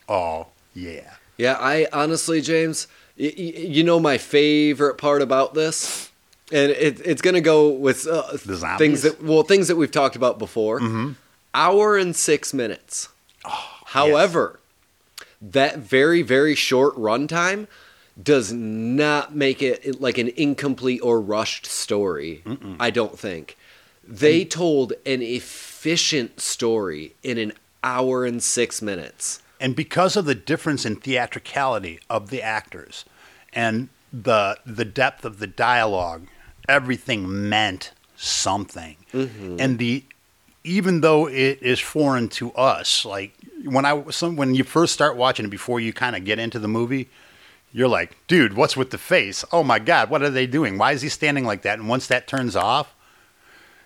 oh 0.10 0.48
yeah. 0.76 1.14
Yeah, 1.38 1.58
I 1.60 1.88
honestly, 1.92 2.42
James, 2.42 2.88
y- 3.18 3.34
y- 3.36 3.44
you 3.58 3.84
know 3.84 4.00
my 4.00 4.18
favorite 4.20 4.98
part 5.00 5.22
about 5.24 5.54
this, 5.56 6.12
and 6.52 6.72
it, 6.72 7.02
it's 7.06 7.22
gonna 7.24 7.42
go 7.42 7.70
with 7.70 8.06
uh, 8.08 8.32
The 8.46 8.76
things 8.78 9.02
that 9.04 9.24
well 9.24 9.44
things 9.44 9.68
that 9.68 9.76
we've 9.76 9.92
talked 9.92 10.16
about 10.16 10.38
before. 10.40 10.80
Hour 11.56 11.98
and 11.98 12.16
six 12.16 12.54
minutes. 12.54 13.10
However, 13.88 14.60
that 15.42 15.80
very 15.80 16.22
very 16.22 16.56
short 16.56 16.96
runtime 16.96 17.68
does 18.22 18.52
not 18.54 19.36
make 19.36 19.62
it 19.62 20.00
like 20.00 20.18
an 20.18 20.30
incomplete 20.36 21.02
or 21.04 21.20
rushed 21.20 21.66
story. 21.66 22.44
I 22.80 22.90
don't 22.92 23.18
think 23.18 23.58
they 24.08 24.44
told 24.46 24.94
an 25.06 25.22
efficient 25.22 26.40
story 26.40 27.16
in 27.24 27.38
an 27.38 27.54
hour 27.84 28.26
and 28.26 28.42
six 28.42 28.82
minutes. 28.82 29.42
and 29.60 29.76
because 29.76 30.18
of 30.18 30.26
the 30.26 30.36
difference 30.36 30.86
in 30.86 30.96
theatricality 30.96 32.00
of 32.10 32.30
the 32.30 32.42
actors 32.42 33.06
and 33.54 33.90
the 34.12 34.58
the 34.66 34.86
depth 34.86 35.26
of 35.26 35.40
the 35.40 35.48
dialogue 35.48 36.28
everything 36.70 37.50
meant 37.50 37.92
something 38.16 38.96
mm-hmm. 39.14 39.58
and 39.60 39.80
the 39.80 40.04
even 40.64 41.02
though 41.02 41.28
it 41.28 41.62
is 41.62 41.80
foreign 41.80 42.30
to 42.30 42.52
us, 42.54 43.06
like 43.06 43.34
when 43.66 43.86
I 43.86 44.10
some 44.12 44.36
when 44.36 44.56
you 44.56 44.64
first 44.64 44.94
start 44.94 45.18
watching 45.18 45.46
it 45.46 45.50
before 45.50 45.80
you 45.80 45.94
kind 45.94 46.16
of 46.16 46.26
get 46.26 46.40
into 46.40 46.60
the 46.60 46.68
movie, 46.68 47.10
you're 47.72 47.88
like, 47.88 48.16
dude, 48.28 48.54
what's 48.54 48.78
with 48.78 48.92
the 48.92 48.98
face? 48.98 49.44
Oh 49.52 49.64
my 49.64 49.80
god, 49.80 50.10
what 50.10 50.22
are 50.22 50.30
they 50.30 50.48
doing? 50.48 50.78
Why 50.78 50.94
is 50.94 51.02
he 51.02 51.10
standing 51.10 51.46
like 51.46 51.64
that? 51.64 51.80
And 51.80 51.90
once 51.90 52.08
that 52.08 52.28
turns 52.28 52.56
off, 52.56 52.96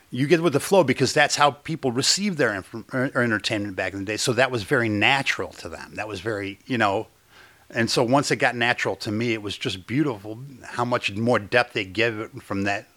you 0.09 0.27
get 0.27 0.41
with 0.41 0.53
the 0.53 0.59
flow 0.59 0.83
because 0.83 1.13
that's 1.13 1.35
how 1.35 1.51
people 1.51 1.91
received 1.91 2.37
their 2.37 2.53
inf- 2.53 2.73
or 2.93 3.21
entertainment 3.21 3.75
back 3.75 3.93
in 3.93 3.99
the 3.99 4.05
day. 4.05 4.17
So 4.17 4.33
that 4.33 4.51
was 4.51 4.63
very 4.63 4.89
natural 4.89 5.49
to 5.53 5.69
them. 5.69 5.95
That 5.95 6.07
was 6.07 6.21
very, 6.21 6.59
you 6.65 6.77
know, 6.77 7.07
and 7.69 7.89
so 7.89 8.03
once 8.03 8.31
it 8.31 8.37
got 8.37 8.55
natural 8.55 8.95
to 8.97 9.11
me, 9.11 9.33
it 9.33 9.41
was 9.41 9.57
just 9.57 9.85
beautiful 9.87 10.39
how 10.63 10.85
much 10.85 11.11
more 11.13 11.39
depth 11.39 11.73
they 11.73 11.83
give 11.83 12.19
it 12.19 12.41
from 12.41 12.63
that. 12.63 12.87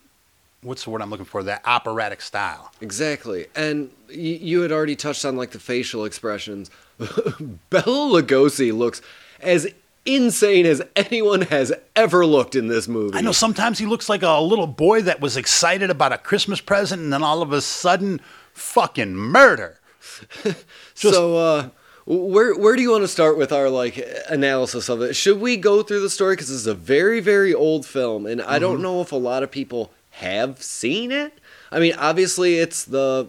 What's 0.62 0.84
the 0.84 0.90
word 0.90 1.02
I'm 1.02 1.10
looking 1.10 1.24
for? 1.24 1.42
That 1.42 1.62
operatic 1.64 2.20
style. 2.20 2.70
Exactly. 2.80 3.46
And 3.56 3.90
y- 4.08 4.14
you 4.16 4.60
had 4.60 4.70
already 4.70 4.94
touched 4.94 5.24
on 5.24 5.36
like 5.36 5.50
the 5.50 5.58
facial 5.58 6.04
expressions. 6.04 6.70
Bela 6.98 8.22
Lugosi 8.22 8.76
looks 8.76 9.00
as 9.40 9.66
insane 10.06 10.66
as 10.66 10.82
anyone 10.96 11.42
has 11.42 11.72
ever 11.94 12.24
looked 12.26 12.54
in 12.54 12.68
this 12.68 12.88
movie. 12.88 13.16
I 13.16 13.20
know 13.20 13.32
sometimes 13.32 13.78
he 13.78 13.86
looks 13.86 14.08
like 14.08 14.22
a 14.22 14.40
little 14.40 14.66
boy 14.66 15.02
that 15.02 15.20
was 15.20 15.36
excited 15.36 15.90
about 15.90 16.12
a 16.12 16.18
Christmas 16.18 16.60
present, 16.60 17.02
and 17.02 17.12
then 17.12 17.22
all 17.22 17.42
of 17.42 17.52
a 17.52 17.60
sudden, 17.60 18.20
fucking 18.52 19.14
murder. 19.14 19.78
Just- 20.44 20.64
so 20.94 21.36
uh 21.36 21.68
where 22.06 22.54
where 22.56 22.74
do 22.74 22.82
you 22.82 22.90
want 22.90 23.04
to 23.04 23.08
start 23.08 23.36
with 23.38 23.52
our 23.52 23.68
like 23.68 24.04
analysis 24.28 24.88
of 24.88 25.02
it? 25.02 25.14
Should 25.14 25.40
we 25.40 25.56
go 25.56 25.82
through 25.82 26.00
the 26.00 26.10
story 26.10 26.36
cuz 26.36 26.48
this 26.48 26.56
is 26.56 26.66
a 26.66 26.74
very 26.74 27.20
very 27.20 27.54
old 27.54 27.84
film 27.86 28.26
and 28.26 28.40
I 28.40 28.44
Mm-hmm. 28.54 28.60
don't 28.60 28.82
know 28.82 29.00
if 29.00 29.12
a 29.12 29.16
lot 29.16 29.42
of 29.42 29.50
people 29.50 29.92
have 30.12 30.62
seen 30.62 31.12
it. 31.12 31.34
I 31.70 31.78
mean, 31.78 31.94
obviously 31.98 32.58
it's 32.58 32.84
the 32.84 33.28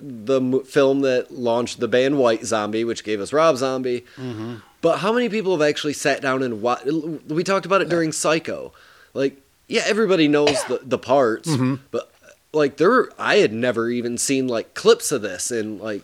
the 0.00 0.62
film 0.66 1.00
that 1.00 1.30
launched 1.30 1.78
the 1.78 1.88
band 1.88 2.18
White 2.18 2.44
Zombie, 2.46 2.84
which 2.84 3.04
gave 3.04 3.20
us 3.20 3.32
Rob 3.32 3.56
Zombie. 3.58 4.04
Mm-hmm. 4.16 4.56
But 4.82 4.98
how 4.98 5.12
many 5.12 5.28
people 5.28 5.52
have 5.56 5.66
actually 5.66 5.94
sat 5.94 6.20
down 6.20 6.42
and 6.42 6.62
watched? 6.62 6.86
We 7.28 7.42
talked 7.44 7.66
about 7.66 7.80
it 7.82 7.88
during 7.88 8.12
Psycho. 8.12 8.72
Like, 9.14 9.40
yeah, 9.68 9.82
everybody 9.86 10.28
knows 10.28 10.62
the, 10.64 10.80
the 10.82 10.98
parts, 10.98 11.48
Mm-hmm. 11.48 11.76
but 11.90 12.12
like 12.52 12.76
there, 12.76 13.08
I 13.18 13.36
had 13.36 13.52
never 13.52 13.90
even 13.90 14.16
seen 14.18 14.46
like 14.48 14.74
clips 14.74 15.10
of 15.12 15.22
this 15.22 15.50
in 15.50 15.78
like 15.78 16.02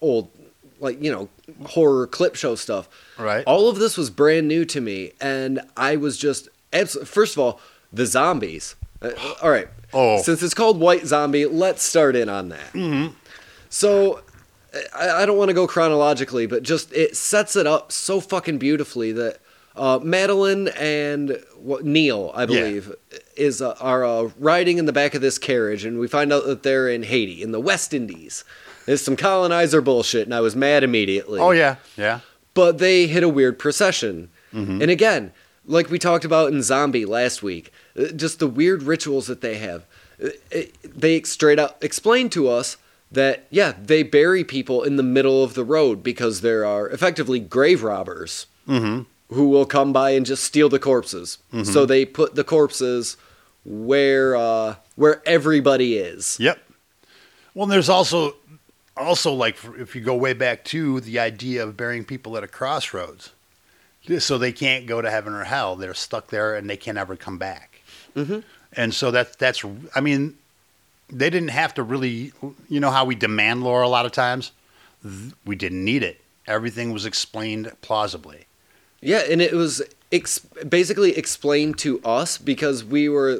old, 0.00 0.30
like 0.80 1.02
you 1.02 1.12
know, 1.12 1.28
horror 1.66 2.06
clip 2.06 2.34
show 2.36 2.54
stuff. 2.54 2.88
Right. 3.18 3.44
All 3.46 3.68
of 3.68 3.78
this 3.78 3.96
was 3.96 4.08
brand 4.10 4.48
new 4.48 4.64
to 4.66 4.80
me, 4.80 5.12
and 5.20 5.60
I 5.76 5.96
was 5.96 6.16
just 6.16 6.48
abs- 6.72 6.96
first 7.08 7.34
of 7.36 7.40
all 7.40 7.60
the 7.92 8.06
zombies. 8.06 8.74
Uh, 9.02 9.10
all 9.42 9.50
right. 9.50 9.68
Oh. 9.92 10.22
Since 10.22 10.42
it's 10.42 10.54
called 10.54 10.80
White 10.80 11.04
Zombie, 11.06 11.44
let's 11.44 11.82
start 11.82 12.16
in 12.16 12.28
on 12.30 12.48
that. 12.48 12.72
Mm-hmm. 12.72 13.14
So 13.68 14.22
I, 14.94 15.22
I 15.22 15.26
don't 15.26 15.36
want 15.36 15.48
to 15.48 15.54
go 15.54 15.66
chronologically, 15.66 16.46
but 16.46 16.62
just 16.62 16.92
it 16.92 17.16
sets 17.16 17.56
it 17.56 17.66
up 17.66 17.92
so 17.92 18.20
fucking 18.20 18.58
beautifully 18.58 19.12
that 19.12 19.38
uh, 19.76 19.98
Madeline 20.02 20.68
and 20.78 21.42
what, 21.56 21.84
Neil, 21.84 22.30
I 22.34 22.46
believe, 22.46 22.92
is 23.36 23.62
uh, 23.62 23.74
are 23.80 24.04
uh, 24.04 24.30
riding 24.38 24.78
in 24.78 24.86
the 24.86 24.92
back 24.92 25.14
of 25.14 25.20
this 25.22 25.38
carriage, 25.38 25.84
and 25.84 25.98
we 25.98 26.08
find 26.08 26.32
out 26.32 26.44
that 26.46 26.62
they're 26.62 26.88
in 26.88 27.02
Haiti, 27.04 27.42
in 27.42 27.52
the 27.52 27.60
West 27.60 27.94
Indies. 27.94 28.44
There's 28.86 29.00
some 29.02 29.16
colonizer 29.16 29.80
bullshit, 29.80 30.26
and 30.26 30.34
I 30.34 30.40
was 30.40 30.54
mad 30.56 30.82
immediately. 30.84 31.40
Oh 31.40 31.52
yeah, 31.52 31.76
yeah. 31.96 32.20
But 32.54 32.78
they 32.78 33.06
hit 33.06 33.22
a 33.22 33.28
weird 33.28 33.58
procession. 33.58 34.28
Mm-hmm. 34.52 34.82
And 34.82 34.90
again, 34.90 35.32
like 35.64 35.88
we 35.88 35.98
talked 35.98 36.24
about 36.26 36.52
in 36.52 36.62
Zombie 36.62 37.06
last 37.06 37.42
week, 37.42 37.72
uh, 37.98 38.08
just 38.08 38.40
the 38.40 38.46
weird 38.46 38.82
rituals 38.82 39.26
that 39.28 39.40
they 39.40 39.56
have. 39.58 39.86
Uh, 40.22 40.28
it- 40.50 40.74
They 41.00 41.22
straight 41.22 41.58
up 41.58 41.82
explain 41.82 42.28
to 42.30 42.48
us 42.48 42.76
that, 43.12 43.46
yeah, 43.50 43.74
they 43.80 44.02
bury 44.02 44.42
people 44.44 44.82
in 44.82 44.96
the 44.96 45.02
middle 45.02 45.44
of 45.44 45.54
the 45.54 45.64
road 45.64 46.02
because 46.02 46.40
there 46.40 46.64
are 46.64 46.88
effectively 46.88 47.38
grave 47.40 47.82
robbers 47.82 48.46
Mm-hmm. 48.68 49.02
who 49.34 49.48
will 49.48 49.66
come 49.66 49.92
by 49.92 50.10
and 50.10 50.24
just 50.24 50.44
steal 50.44 50.68
the 50.68 50.78
corpses. 50.78 51.38
So 51.64 51.84
they 51.84 52.04
put 52.04 52.36
the 52.36 52.44
corpses 52.44 53.16
where 53.64 54.36
uh, 54.36 54.76
where 54.94 55.20
everybody 55.26 55.96
is. 55.96 56.36
Yep. 56.38 56.58
Well, 57.54 57.66
there's 57.66 57.88
also 57.88 58.36
also 58.96 59.32
like 59.32 59.56
if 59.78 59.96
you 59.96 60.00
go 60.00 60.14
way 60.14 60.32
back 60.32 60.64
to 60.66 61.00
the 61.00 61.18
idea 61.18 61.64
of 61.64 61.76
burying 61.76 62.04
people 62.04 62.36
at 62.36 62.44
a 62.44 62.48
crossroads, 62.48 63.30
so 64.20 64.38
they 64.38 64.52
can't 64.52 64.86
go 64.86 65.02
to 65.02 65.10
heaven 65.10 65.32
or 65.32 65.42
hell. 65.44 65.74
They're 65.74 65.92
stuck 65.94 66.28
there 66.28 66.54
and 66.54 66.70
they 66.70 66.76
can 66.76 66.94
never 66.94 67.16
come 67.16 67.38
back. 67.38 67.80
Mm-hmm. 68.14 68.40
And 68.74 68.94
so 68.94 69.10
that 69.10 69.38
that's 69.40 69.64
I 69.96 70.00
mean, 70.00 70.36
they 71.12 71.30
didn't 71.30 71.48
have 71.50 71.74
to 71.74 71.82
really. 71.82 72.32
You 72.68 72.80
know 72.80 72.90
how 72.90 73.04
we 73.04 73.14
demand 73.14 73.62
lore 73.62 73.82
a 73.82 73.88
lot 73.88 74.06
of 74.06 74.12
times. 74.12 74.52
We 75.44 75.56
didn't 75.56 75.84
need 75.84 76.02
it. 76.02 76.20
Everything 76.46 76.92
was 76.92 77.04
explained 77.06 77.70
plausibly. 77.82 78.46
Yeah, 79.00 79.22
and 79.28 79.42
it 79.42 79.52
was 79.52 79.82
ex- 80.12 80.38
basically 80.38 81.16
explained 81.16 81.78
to 81.78 82.00
us 82.04 82.38
because 82.38 82.84
we 82.84 83.08
were 83.08 83.38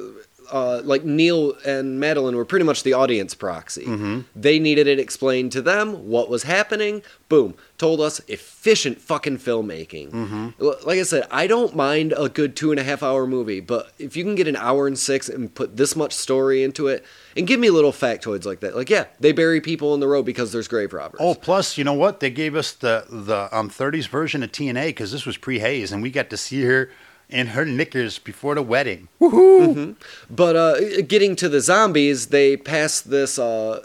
uh, 0.52 0.82
like 0.84 1.04
Neil 1.04 1.54
and 1.64 1.98
Madeline 1.98 2.36
were 2.36 2.44
pretty 2.44 2.64
much 2.64 2.82
the 2.82 2.92
audience 2.92 3.34
proxy. 3.34 4.24
They 4.36 4.58
needed 4.58 4.86
it 4.86 5.00
explained 5.00 5.50
to 5.52 5.62
them 5.62 6.08
what 6.08 6.28
was 6.28 6.42
happening. 6.44 7.02
Boom, 7.28 7.54
told 7.78 8.00
us 8.00 8.20
efficient 8.28 9.00
fucking 9.00 9.38
filmmaking. 9.38 10.52
L- 10.60 10.76
Like 10.84 10.98
I 10.98 11.02
said, 11.04 11.26
I 11.30 11.46
don't 11.46 11.74
mind 11.74 12.12
a 12.16 12.28
good 12.28 12.54
two 12.56 12.70
and 12.70 12.78
a 12.78 12.82
half 12.84 13.02
hour 13.02 13.26
movie, 13.26 13.60
but 13.60 13.92
if 13.98 14.16
you 14.16 14.24
can 14.24 14.34
get 14.34 14.46
an 14.46 14.56
hour 14.56 14.86
and 14.86 14.98
six 14.98 15.28
and 15.28 15.52
put 15.54 15.76
this 15.76 15.96
much 15.96 16.12
story 16.12 16.62
into 16.62 16.88
it, 16.88 17.04
and 17.36 17.46
give 17.46 17.58
me 17.58 17.70
little 17.70 17.92
factoids 17.92 18.44
like 18.44 18.60
that, 18.60 18.76
like 18.76 18.90
yeah, 18.90 19.06
they 19.18 19.32
bury 19.32 19.60
people 19.60 19.94
in 19.94 20.00
the 20.00 20.06
road 20.08 20.24
because 20.26 20.52
there's 20.52 20.68
grave 20.68 20.92
robbers. 20.92 21.18
Oh, 21.22 21.34
plus, 21.34 21.78
you 21.78 21.84
know 21.84 21.94
what? 21.94 22.20
They 22.20 22.30
gave 22.30 22.54
us 22.54 22.72
the 22.72 23.06
the 23.08 23.48
um, 23.56 23.70
30s 23.70 24.06
version 24.08 24.42
of 24.42 24.52
TNA 24.52 24.86
because 24.88 25.12
this 25.12 25.24
was 25.24 25.38
pre 25.38 25.58
Hays, 25.60 25.92
and 25.92 26.02
we 26.02 26.10
got 26.10 26.28
to 26.30 26.36
see 26.36 26.62
her 26.64 26.90
in 27.32 27.48
her 27.48 27.64
knickers 27.64 28.18
before 28.18 28.54
the 28.54 28.62
wedding. 28.62 29.08
Woohoo. 29.20 29.96
But 30.30 30.56
uh, 30.56 31.02
getting 31.02 31.34
to 31.36 31.48
the 31.48 31.60
zombies, 31.60 32.28
they 32.28 32.56
pass 32.56 33.00
this 33.00 33.38
uh, 33.38 33.84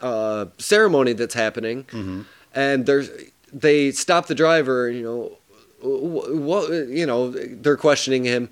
uh, 0.00 0.46
ceremony 0.58 1.12
that's 1.12 1.34
happening, 1.34 2.24
and 2.54 2.86
there's 2.86 3.10
they 3.52 3.90
stop 3.90 4.26
the 4.26 4.34
driver. 4.34 4.88
You 4.90 5.02
know, 5.02 5.38
what 5.82 6.70
you 6.88 7.04
know 7.06 7.30
they're 7.30 7.76
questioning 7.76 8.24
him, 8.24 8.48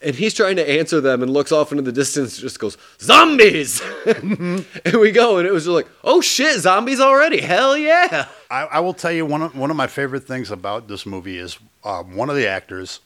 and 0.00 0.14
he's 0.14 0.34
trying 0.34 0.56
to 0.56 0.68
answer 0.70 1.00
them, 1.00 1.22
and 1.22 1.32
looks 1.32 1.50
off 1.52 1.72
into 1.72 1.82
the 1.82 1.92
distance, 1.92 2.38
just 2.38 2.58
goes 2.60 2.76
zombies, 3.00 3.82
and 4.06 4.64
we 5.00 5.10
go, 5.10 5.38
and 5.38 5.48
it 5.48 5.52
was 5.52 5.64
just 5.64 5.74
like, 5.74 5.88
oh 6.04 6.20
shit, 6.20 6.60
zombies 6.60 7.00
already, 7.00 7.40
hell 7.40 7.76
yeah. 7.76 8.26
I, 8.50 8.62
I 8.64 8.80
will 8.80 8.94
tell 8.94 9.10
you 9.12 9.26
one 9.26 9.42
of, 9.42 9.56
one 9.56 9.70
of 9.70 9.76
my 9.76 9.88
favorite 9.88 10.24
things 10.28 10.50
about 10.52 10.86
this 10.86 11.04
movie 11.06 11.38
is 11.38 11.58
uh, 11.82 12.02
one 12.04 12.30
of 12.30 12.36
the 12.36 12.46
actors 12.46 13.00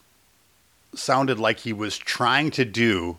sounded 0.98 1.38
like 1.38 1.60
he 1.60 1.72
was 1.72 1.96
trying 1.98 2.50
to 2.52 2.64
do 2.64 3.18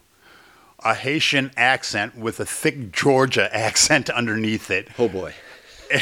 a 0.83 0.93
Haitian 0.93 1.51
accent 1.57 2.17
with 2.17 2.39
a 2.39 2.45
thick 2.45 2.91
Georgia 2.91 3.53
accent 3.55 4.09
underneath 4.09 4.69
it. 4.71 4.87
Oh 4.97 5.09
boy. 5.09 5.33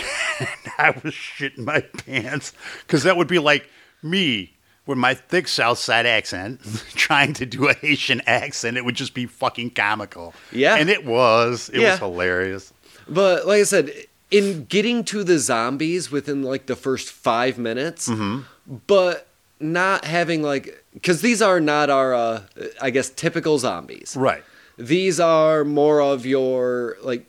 I 0.77 0.91
was 1.03 1.13
shitting 1.13 1.59
my 1.59 1.81
pants 1.81 2.53
because 2.81 3.03
that 3.03 3.15
would 3.17 3.27
be 3.27 3.39
like 3.39 3.69
me 4.03 4.53
with 4.85 4.97
my 4.97 5.13
thick 5.13 5.47
South 5.47 5.79
Side 5.79 6.05
accent 6.05 6.61
trying 6.95 7.33
to 7.33 7.45
do 7.45 7.67
a 7.69 7.73
Haitian 7.73 8.21
accent. 8.27 8.77
It 8.77 8.85
would 8.85 8.95
just 8.95 9.13
be 9.13 9.25
fucking 9.25 9.71
comical. 9.71 10.33
Yeah. 10.51 10.75
and 10.75 10.89
it 10.89 11.05
was. 11.05 11.69
It 11.73 11.81
Yeah. 11.81 11.91
was 11.91 11.99
hilarious. 11.99 12.73
But 13.07 13.47
like 13.47 13.61
I 13.61 13.63
said, 13.63 13.91
in 14.29 14.65
getting 14.65 15.03
to 15.05 15.23
the 15.23 15.39
zombies 15.39 16.11
within 16.11 16.43
like 16.43 16.65
the 16.65 16.75
first 16.75 17.09
five 17.09 17.57
minutes, 17.57 18.09
mm-hmm. 18.09 18.41
but 18.87 19.27
not 19.59 20.05
having 20.05 20.43
like 20.43 20.83
because 20.99 21.21
these 21.21 21.41
are 21.41 21.59
not 21.59 21.89
our 21.89 22.13
uh, 22.13 22.43
I 22.81 22.89
guess 22.89 23.09
typical 23.09 23.57
zombies. 23.59 24.15
Right. 24.17 24.43
These 24.77 25.19
are 25.19 25.63
more 25.63 26.01
of 26.01 26.25
your 26.25 26.97
like 27.01 27.25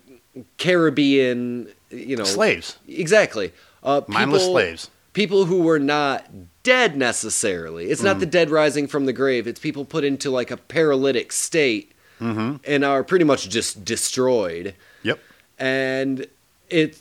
Caribbean, 0.59 1.69
you 1.91 2.17
know, 2.17 2.25
Slaves. 2.25 2.79
Exactly. 2.89 3.53
Uh, 3.83 4.03
Mindless 4.09 4.43
people- 4.43 4.55
slaves. 4.55 4.91
People 5.15 5.47
who 5.47 5.63
were 5.63 5.79
not 5.81 6.29
dead 6.63 6.97
necessarily. 6.97 7.87
It's 7.91 8.03
not 8.03 8.21
the 8.21 8.27
dead 8.27 8.51
rising 8.51 8.87
from 8.87 9.07
the 9.07 9.13
grave. 9.13 9.49
It's 9.49 9.59
people 9.59 9.85
put 9.85 10.05
into 10.05 10.31
like 10.31 10.51
a 10.53 10.57
paralytic 10.57 11.33
state 11.33 11.93
and 12.21 12.85
are 12.85 13.03
pretty 13.03 13.25
much 13.25 13.49
just 13.49 13.85
destroyed 13.85 14.75
Yep. 15.05 15.19
and 15.59 16.27
it 16.69 17.01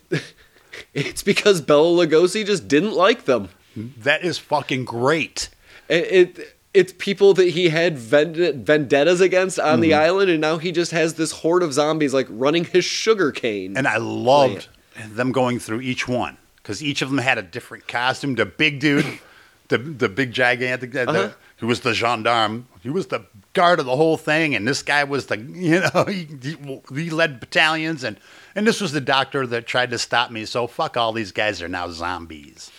it's 0.93 1.21
because 1.21 1.59
Bela 1.61 2.05
Lugosi 2.07 2.43
just 2.45 2.67
didn't 2.67 2.93
like 2.93 3.25
them. 3.25 3.49
That 3.75 4.23
is 4.23 4.37
fucking 4.39 4.85
great. 4.85 5.49
It, 5.89 6.11
it 6.37 6.56
it's 6.73 6.93
people 6.97 7.33
that 7.35 7.49
he 7.49 7.69
had 7.69 7.97
vendettas 7.97 9.21
against 9.21 9.59
on 9.59 9.65
Mm-hmm. 9.73 9.81
the 9.81 9.93
island, 9.93 10.29
and 10.31 10.41
now 10.41 10.57
he 10.57 10.71
just 10.71 10.91
has 10.91 11.15
this 11.15 11.31
horde 11.31 11.63
of 11.63 11.73
zombies 11.73 12.13
like 12.13 12.27
running 12.29 12.65
his 12.65 12.85
sugar 12.85 13.31
cane. 13.31 13.75
And 13.77 13.87
I 13.87 13.97
loved 13.97 14.67
them 15.09 15.31
going 15.31 15.59
through 15.59 15.81
each 15.81 16.07
one 16.07 16.37
because 16.57 16.83
each 16.83 17.01
of 17.01 17.09
them 17.09 17.19
had 17.19 17.37
a 17.37 17.41
different 17.43 17.87
costume. 17.87 18.35
The 18.35 18.45
big 18.45 18.79
dude, 18.79 19.05
the 19.69 19.77
the 19.77 20.09
big 20.09 20.31
gigantic, 20.31 20.91
the, 20.91 21.09
Uh-huh. 21.09 21.29
he 21.57 21.65
was 21.65 21.81
the 21.81 21.93
gendarme. 21.93 22.67
He 22.81 22.89
was 22.89 23.07
the 23.07 23.25
guard 23.53 23.79
of 23.79 23.85
the 23.85 23.95
whole 23.95 24.17
thing, 24.17 24.53
and 24.55 24.67
this 24.67 24.83
guy 24.83 25.03
was 25.03 25.27
the 25.27 25.37
you 25.55 25.79
know 25.81 26.05
he, 26.07 26.27
he, 26.41 26.57
he 27.03 27.09
led 27.09 27.39
battalions 27.39 28.03
and 28.03 28.17
And 28.55 28.65
this 28.67 28.81
was 28.81 28.91
the 28.91 29.01
doctor 29.01 29.45
that 29.47 29.67
tried 29.67 29.91
to 29.91 29.97
stop 29.99 30.31
me. 30.31 30.45
So 30.45 30.67
fuck 30.67 30.97
all 30.97 31.13
these 31.13 31.31
guys 31.31 31.61
are 31.61 31.67
now 31.69 31.89
zombies. 31.89 32.71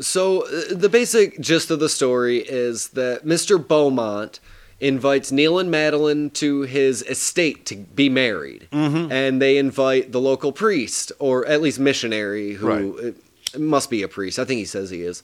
So 0.00 0.46
uh, 0.46 0.74
the 0.74 0.88
basic 0.88 1.40
gist 1.40 1.70
of 1.70 1.80
the 1.80 1.88
story 1.88 2.38
is 2.38 2.88
that 2.90 3.24
Mr. 3.24 3.58
Beaumont 3.66 4.38
invites 4.78 5.30
Neil 5.32 5.58
and 5.58 5.70
Madeline 5.70 6.30
to 6.30 6.62
his 6.62 7.02
estate 7.02 7.66
to 7.66 7.76
be 7.76 8.08
married, 8.08 8.68
mm-hmm. 8.72 9.10
and 9.12 9.42
they 9.42 9.58
invite 9.58 10.12
the 10.12 10.20
local 10.20 10.52
priest 10.52 11.12
or 11.18 11.44
at 11.46 11.60
least 11.60 11.78
missionary 11.78 12.54
who 12.54 12.66
Right. 13.02 13.14
must 13.58 13.90
be 13.90 14.02
a 14.02 14.08
priest. 14.08 14.38
I 14.38 14.44
think 14.44 14.58
he 14.58 14.64
says 14.64 14.90
he 14.90 15.02
is. 15.02 15.22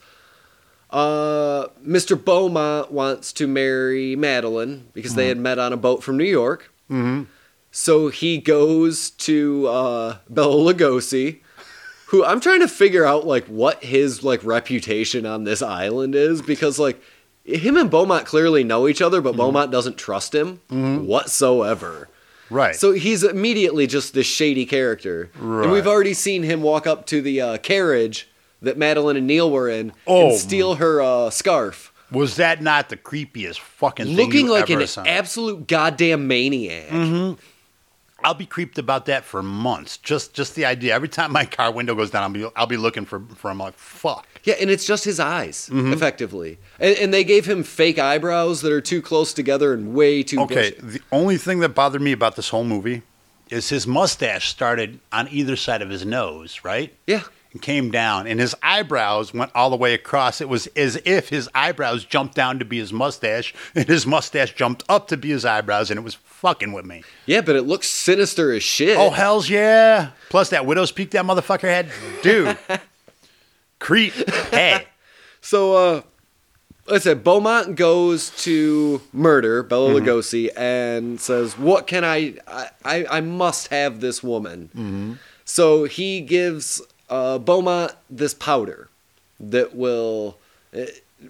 Uh, 0.90 1.66
Mr. 1.84 2.22
Beaumont 2.22 2.92
wants 2.92 3.32
to 3.34 3.46
marry 3.46 4.14
Madeline 4.14 4.88
because 4.92 5.14
they 5.14 5.28
had 5.28 5.38
met 5.38 5.58
on 5.58 5.72
a 5.72 5.76
boat 5.76 6.02
from 6.02 6.16
New 6.16 6.24
York. 6.24 6.70
Mm-hmm. 6.90 7.24
So 7.72 8.08
he 8.08 8.38
goes 8.38 9.10
to 9.10 9.66
uh, 9.68 10.16
Bela 10.30 10.54
Lugosi, 10.72 11.40
who 12.06 12.24
I'm 12.24 12.40
trying 12.40 12.60
to 12.60 12.68
figure 12.68 13.04
out 13.04 13.26
like 13.26 13.46
what 13.46 13.82
his 13.84 14.22
like 14.22 14.42
reputation 14.44 15.26
on 15.26 15.44
this 15.44 15.62
island 15.62 16.14
is 16.14 16.40
because 16.42 16.78
like 16.78 17.00
him 17.44 17.76
and 17.76 17.90
Beaumont 17.90 18.26
clearly 18.26 18.64
know 18.64 18.88
each 18.88 19.00
other, 19.02 19.20
but 19.20 19.30
Mm-hmm. 19.30 19.38
Beaumont 19.40 19.70
doesn't 19.70 19.96
trust 19.98 20.34
him 20.34 20.60
whatsoever. 20.70 22.08
Right. 22.50 22.76
So 22.76 22.92
he's 22.92 23.24
immediately 23.24 23.86
just 23.88 24.14
this 24.14 24.26
shady 24.26 24.66
character, 24.66 25.30
right. 25.38 25.64
and 25.64 25.72
we've 25.72 25.86
already 25.86 26.14
seen 26.14 26.44
him 26.44 26.62
walk 26.62 26.86
up 26.86 27.06
to 27.06 27.20
the 27.20 27.40
uh, 27.40 27.58
carriage 27.58 28.28
that 28.62 28.78
Madeline 28.78 29.16
and 29.16 29.26
Neil 29.26 29.50
were 29.50 29.68
in 29.68 29.92
Oh. 30.06 30.30
and 30.30 30.38
steal 30.38 30.76
her 30.76 31.02
uh, 31.02 31.30
scarf, 31.30 31.92
was 32.12 32.36
that 32.36 32.62
not 32.62 32.88
the 32.88 32.96
creepiest 32.96 33.58
fucking 33.58 34.06
thing 34.06 34.16
looking 34.16 34.46
like 34.46 34.70
an 34.70 34.86
saw? 34.86 35.02
absolute 35.04 35.66
goddamn 35.66 36.28
maniac. 36.28 36.88
I'll 38.24 38.34
be 38.34 38.46
creeped 38.46 38.78
about 38.78 39.06
that 39.06 39.24
for 39.24 39.42
months. 39.42 39.98
Just 39.98 40.32
just 40.34 40.54
the 40.54 40.64
idea. 40.64 40.94
Every 40.94 41.08
time 41.08 41.32
my 41.32 41.44
car 41.44 41.70
window 41.70 41.94
goes 41.94 42.10
down, 42.10 42.22
I'll 42.22 42.28
be 42.30 42.50
I'll 42.56 42.66
be 42.66 42.76
looking 42.76 43.04
for 43.04 43.20
for 43.36 43.50
him 43.50 43.58
like 43.58 43.74
fuck. 43.74 44.26
Yeah, 44.44 44.54
and 44.60 44.70
it's 44.70 44.84
just 44.86 45.04
his 45.04 45.20
eyes, 45.20 45.68
Mm-hmm. 45.72 45.92
effectively. 45.92 46.58
And, 46.78 46.96
and 46.98 47.14
they 47.14 47.24
gave 47.24 47.46
him 47.46 47.62
fake 47.62 47.98
eyebrows 47.98 48.62
that 48.62 48.72
are 48.72 48.80
too 48.80 49.02
close 49.02 49.32
together 49.32 49.72
and 49.72 49.92
way 49.94 50.22
too 50.22 50.40
Okay, 50.42 50.70
bushy. 50.70 50.98
the 50.98 51.00
only 51.12 51.36
thing 51.36 51.58
that 51.60 51.70
bothered 51.70 52.00
me 52.02 52.12
about 52.12 52.36
this 52.36 52.48
whole 52.48 52.64
movie 52.64 53.02
is 53.50 53.68
his 53.68 53.86
mustache 53.86 54.48
started 54.48 54.98
on 55.12 55.28
either 55.30 55.54
side 55.56 55.82
of 55.82 55.90
his 55.90 56.04
nose, 56.06 56.60
right? 56.64 56.94
Yeah. 57.06 57.22
And 57.56 57.62
came 57.62 57.90
down, 57.90 58.26
and 58.26 58.38
his 58.38 58.54
eyebrows 58.62 59.32
went 59.32 59.50
all 59.54 59.70
the 59.70 59.76
way 59.76 59.94
across. 59.94 60.42
It 60.42 60.48
was 60.50 60.66
as 60.76 61.00
if 61.06 61.30
his 61.30 61.48
eyebrows 61.54 62.04
jumped 62.04 62.34
down 62.34 62.58
to 62.58 62.66
be 62.66 62.76
his 62.78 62.92
mustache, 62.92 63.54
and 63.74 63.86
his 63.88 64.06
mustache 64.06 64.54
jumped 64.54 64.82
up 64.90 65.08
to 65.08 65.16
be 65.16 65.30
his 65.30 65.46
eyebrows, 65.46 65.90
and 65.90 65.96
it 65.98 66.02
was 66.02 66.16
fucking 66.16 66.74
with 66.74 66.84
me. 66.84 67.02
Yeah, 67.24 67.40
but 67.40 67.56
it 67.56 67.62
looks 67.62 67.88
sinister 67.88 68.52
as 68.52 68.62
shit. 68.62 68.98
Oh 68.98 69.08
hell's 69.08 69.48
yeah! 69.48 70.10
Plus 70.28 70.50
that 70.50 70.66
widow's 70.66 70.92
peak 70.92 71.12
that 71.12 71.24
motherfucker 71.24 71.62
had, 71.62 71.88
dude. 72.22 72.58
Creep. 73.78 74.12
Hey. 74.50 74.86
So, 75.42 75.74
uh, 75.76 76.02
like 76.88 76.96
I 76.96 76.98
said, 76.98 77.22
Beaumont 77.22 77.76
goes 77.76 78.30
to 78.42 79.00
murder 79.12 79.62
Bela 79.62 79.90
Mm-hmm. 79.90 80.04
Lugosi 80.08 80.50
and 80.56 81.20
says, 81.20 81.56
"What 81.56 81.86
can 81.86 82.04
I? 82.04 82.34
I, 82.48 82.68
I, 82.84 83.06
I 83.08 83.20
must 83.20 83.68
have 83.68 84.00
this 84.00 84.24
woman." 84.24 84.70
Mm-hmm. 84.74 85.12
So 85.44 85.84
he 85.84 86.20
gives 86.20 86.82
uh, 87.08 87.38
Beaumont 87.38 87.92
this 88.10 88.34
powder 88.34 88.88
that 89.38 89.74
will 89.74 90.38
uh, 90.76 90.82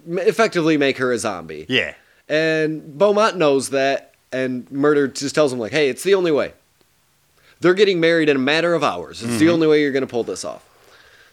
effectively 0.07 0.77
make 0.77 0.97
her 0.97 1.11
a 1.11 1.17
zombie. 1.17 1.65
Yeah. 1.69 1.95
And 2.29 2.97
Beaumont 2.97 3.37
knows 3.37 3.69
that, 3.69 4.13
and 4.31 4.69
Murder 4.71 5.07
just 5.07 5.35
tells 5.35 5.53
him, 5.53 5.59
like, 5.59 5.71
hey, 5.71 5.89
it's 5.89 6.03
the 6.03 6.13
only 6.13 6.31
way. 6.31 6.53
They're 7.59 7.73
getting 7.73 7.99
married 7.99 8.29
in 8.29 8.35
a 8.35 8.39
matter 8.39 8.73
of 8.73 8.83
hours. 8.83 9.23
It's 9.23 9.39
the 9.39 9.49
only 9.49 9.65
way 9.65 9.81
you're 9.81 9.91
going 9.91 10.01
to 10.05 10.07
pull 10.07 10.23
this 10.23 10.45
off. 10.45 10.63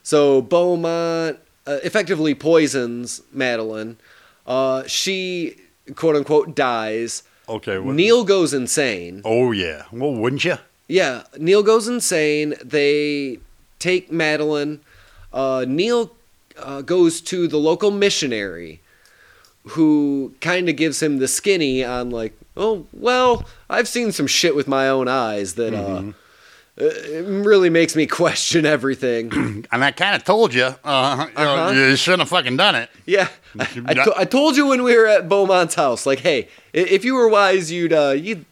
So 0.03 0.41
Beaumont 0.41 1.39
uh, 1.67 1.79
effectively 1.83 2.35
poisons 2.35 3.23
Madeline. 3.33 3.99
Uh, 4.47 4.85
she, 4.87 5.57
quote 5.95 6.17
unquote, 6.17 6.55
dies. 6.55 7.25
Okay. 7.49 7.79
What, 7.79 7.95
Neil 7.95 8.25
goes 8.25 8.55
insane. 8.55 9.21
Oh 9.25 9.53
yeah. 9.53 9.85
Well, 9.93 10.15
wouldn't 10.15 10.45
you? 10.45 10.57
Yeah, 10.89 11.25
Neil 11.39 11.63
goes 11.63 11.89
insane. 11.89 12.55
They 12.63 13.39
take 13.85 14.11
Madeline. 14.11 14.81
Uh, 15.31 15.67
Neil 15.69 16.11
uh, 16.59 16.81
goes 16.81 17.21
to 17.21 17.47
the 17.47 17.59
local 17.59 17.91
missionary 17.91 18.81
who 19.69 20.33
kind 20.41 20.69
of 20.69 20.77
gives 20.77 21.03
him 21.03 21.19
the 21.19 21.29
skinny 21.29 21.85
on, 21.85 22.11
like, 22.11 22.33
oh, 22.57 22.87
well, 22.93 23.45
I've 23.69 23.89
seen 23.89 24.11
some 24.13 24.27
shit 24.27 24.57
with 24.57 24.67
my 24.67 24.89
own 24.89 25.07
eyes 25.07 25.55
that 25.55 25.75
uh, 25.75 26.03
it 26.77 27.25
really 27.25 27.71
makes 27.71 27.95
me 27.97 28.07
question 28.21 28.67
everything. 28.67 29.65
And 29.73 29.83
I 29.85 29.91
kind 29.93 30.15
of 30.17 30.25
told 30.25 30.53
you, 30.55 30.65
uh, 30.85 31.27
you, 31.29 31.33
Uh-huh. 31.37 31.73
you 31.73 31.97
shouldn't 31.97 32.21
have 32.21 32.29
fucking 32.29 32.57
done 32.57 32.75
it. 32.77 32.91
yeah, 33.07 33.29
I, 33.59 33.69
I, 33.87 33.95
to- 33.95 34.15
I 34.19 34.25
told 34.25 34.57
you 34.57 34.67
when 34.67 34.83
we 34.83 34.97
were 34.97 35.07
at 35.07 35.29
Beaumont's 35.29 35.75
house, 35.75 36.07
like, 36.07 36.21
hey, 36.21 36.49
if 36.73 37.05
you 37.05 37.15
were 37.15 37.29
wise, 37.29 37.71
you'd 37.73 37.93
uh, 37.93 38.11
you'd 38.11 38.45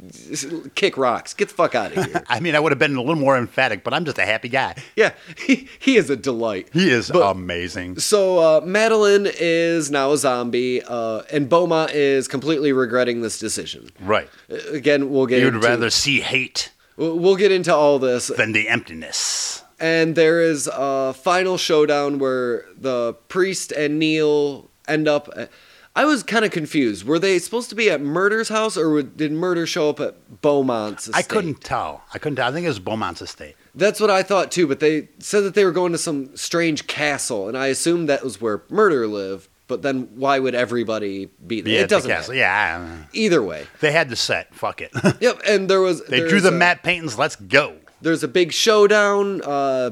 kick 0.74 0.96
rocks. 0.96 1.34
Get 1.34 1.48
the 1.48 1.54
fuck 1.54 1.74
out 1.74 1.96
of 1.96 2.04
here. 2.06 2.22
I 2.28 2.40
mean, 2.40 2.54
I 2.54 2.60
would 2.60 2.72
have 2.72 2.78
been 2.78 2.94
a 2.96 3.00
little 3.00 3.16
more 3.16 3.36
emphatic, 3.36 3.82
but 3.84 3.92
I'm 3.94 4.04
just 4.04 4.18
a 4.18 4.24
happy 4.24 4.48
guy. 4.48 4.74
yeah, 4.96 5.12
he, 5.38 5.68
he 5.78 5.96
is 5.96 6.08
a 6.10 6.16
delight. 6.16 6.68
He 6.72 6.90
is 6.90 7.10
But- 7.10 7.30
amazing. 7.30 7.98
So 7.98 8.38
uh, 8.38 8.60
Madeline 8.64 9.26
is 9.38 9.90
now 9.90 10.12
a 10.12 10.16
zombie, 10.16 10.82
uh, 10.82 11.22
and 11.32 11.48
Beaumont 11.48 11.90
is 11.92 12.28
completely 12.28 12.72
regretting 12.72 13.22
this 13.22 13.38
decision. 13.38 13.90
Right. 14.00 14.28
Uh, 14.50 14.56
Again, 14.72 15.10
we'll 15.10 15.26
get 15.26 15.40
You'd 15.40 15.62
rather 15.62 15.90
see 15.90 16.20
hate 16.20 16.70
we'll 17.16 17.36
get 17.36 17.52
into 17.52 17.74
all 17.74 17.98
this, 17.98 18.28
Then 18.28 18.52
the 18.52 18.68
emptiness. 18.68 19.62
and 19.80 20.14
there 20.14 20.40
is 20.40 20.68
a 20.72 21.12
final 21.14 21.56
showdown 21.58 22.18
where 22.18 22.64
the 22.76 23.14
priest 23.28 23.72
and 23.72 23.98
Neil 23.98 24.70
end 24.88 25.08
up. 25.08 25.28
At, 25.36 25.50
I 25.94 26.06
was 26.06 26.22
kind 26.22 26.42
of 26.44 26.50
confused. 26.52 27.04
Were 27.04 27.18
they 27.18 27.38
supposed 27.38 27.68
to 27.68 27.74
be 27.74 27.90
at 27.90 28.00
Murder's 28.00 28.48
house, 28.48 28.78
or 28.78 29.02
did 29.02 29.30
Murder 29.32 29.66
show 29.66 29.90
up 29.90 30.00
at 30.00 30.40
Beaumont's? 30.40 31.10
I 31.12 31.20
couldn't 31.20 31.60
tell. 31.62 32.02
I 32.14 32.18
couldn't 32.18 32.36
tell. 32.36 32.48
I 32.48 32.52
think 32.52 32.64
it 32.64 32.68
was 32.68 32.78
Beaumont's 32.78 33.20
estate. 33.20 33.56
That's 33.74 34.00
what 34.00 34.08
I 34.10 34.22
thought 34.22 34.50
too. 34.50 34.66
But 34.66 34.80
they 34.80 35.08
said 35.18 35.42
that 35.44 35.54
they 35.54 35.64
were 35.66 35.72
going 35.72 35.92
to 35.92 35.98
some 35.98 36.34
strange 36.36 36.86
castle, 36.86 37.46
and 37.48 37.58
I 37.58 37.66
assumed 37.66 38.08
that 38.08 38.22
was 38.24 38.40
where 38.40 38.62
Murder 38.70 39.06
lived. 39.06 39.48
But 39.68 39.82
then, 39.82 40.08
why 40.16 40.38
would 40.38 40.54
everybody 40.54 41.30
be 41.46 41.60
there? 41.62 41.72
Yeah, 41.74 41.80
it 41.80 41.88
doesn't 41.88 42.08
matter. 42.08 42.34
Yeah. 42.34 43.04
Either 43.12 43.42
way. 43.42 43.66
They 43.80 43.92
had 43.92 44.08
the 44.10 44.16
set. 44.16 44.54
Fuck 44.54 44.80
it. 44.82 44.90
Yep, 45.20 45.40
and 45.48 45.68
there 45.68 45.80
was 45.80 46.04
they 46.06 46.20
drew 46.28 46.40
the 46.40 46.48
a, 46.48 46.52
matte 46.52 46.82
paintings. 46.82 47.16
Let's 47.18 47.36
go. 47.36 47.76
There's 48.02 48.22
a 48.22 48.28
big 48.28 48.52
showdown. 48.52 49.40
Uh, 49.42 49.90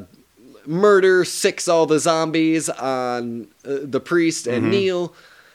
murder 0.66 1.24
six 1.24 1.68
all 1.68 1.86
the 1.86 1.98
zombies 1.98 2.68
on 2.68 3.48
uh, 3.64 3.78
the 3.82 4.00
priest 4.00 4.46
and 4.46 4.62
Mm-hmm. 4.64 4.70
Neil. 4.70 5.14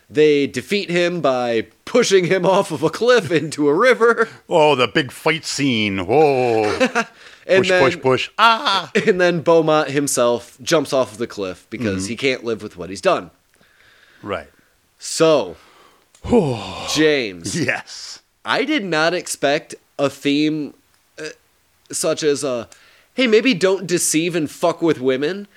They 0.09 0.45
defeat 0.47 0.89
him 0.89 1.19
by 1.21 1.67
pushing 1.85 2.25
him 2.25 2.45
off 2.55 2.71
of 2.71 2.83
a 2.83 2.89
cliff 2.89 3.31
into 3.31 3.67
a 3.67 3.73
river, 3.73 4.29
Oh, 4.47 4.75
the 4.75 4.87
big 4.87 5.11
fight 5.11 5.45
scene. 5.45 6.05
Whoa. 6.05 6.63
and 7.47 7.59
push, 7.59 7.69
then 7.69 7.83
push, 7.83 7.99
push. 8.01 8.29
Ah. 8.37 8.91
and 9.05 9.19
then 9.19 9.41
Beaumont 9.41 9.89
himself 9.89 10.57
jumps 10.61 10.93
off 10.93 11.11
of 11.13 11.17
the 11.17 11.27
cliff 11.27 11.67
because 11.69 12.03
Mm-hmm. 12.03 12.09
he 12.09 12.15
can't 12.15 12.43
live 12.43 12.61
with 12.63 12.77
what 12.77 12.89
he's 12.89 13.01
done. 13.01 13.31
Right. 14.25 14.49
So, 14.97 15.55
James, 16.89 17.55
Yes. 17.55 18.23
I 18.43 18.63
did 18.65 18.83
not 18.83 19.13
expect 19.13 19.75
a 19.97 20.09
theme 20.09 20.73
uh, 21.19 21.29
such 21.91 22.23
as 22.23 22.43
uh, 22.43 22.65
hey, 23.13 23.27
maybe 23.27 23.53
don't 23.53 23.87
deceive 23.87 24.35
and 24.35 24.49
fuck 24.49 24.81
with 24.81 24.99
women 24.99 25.47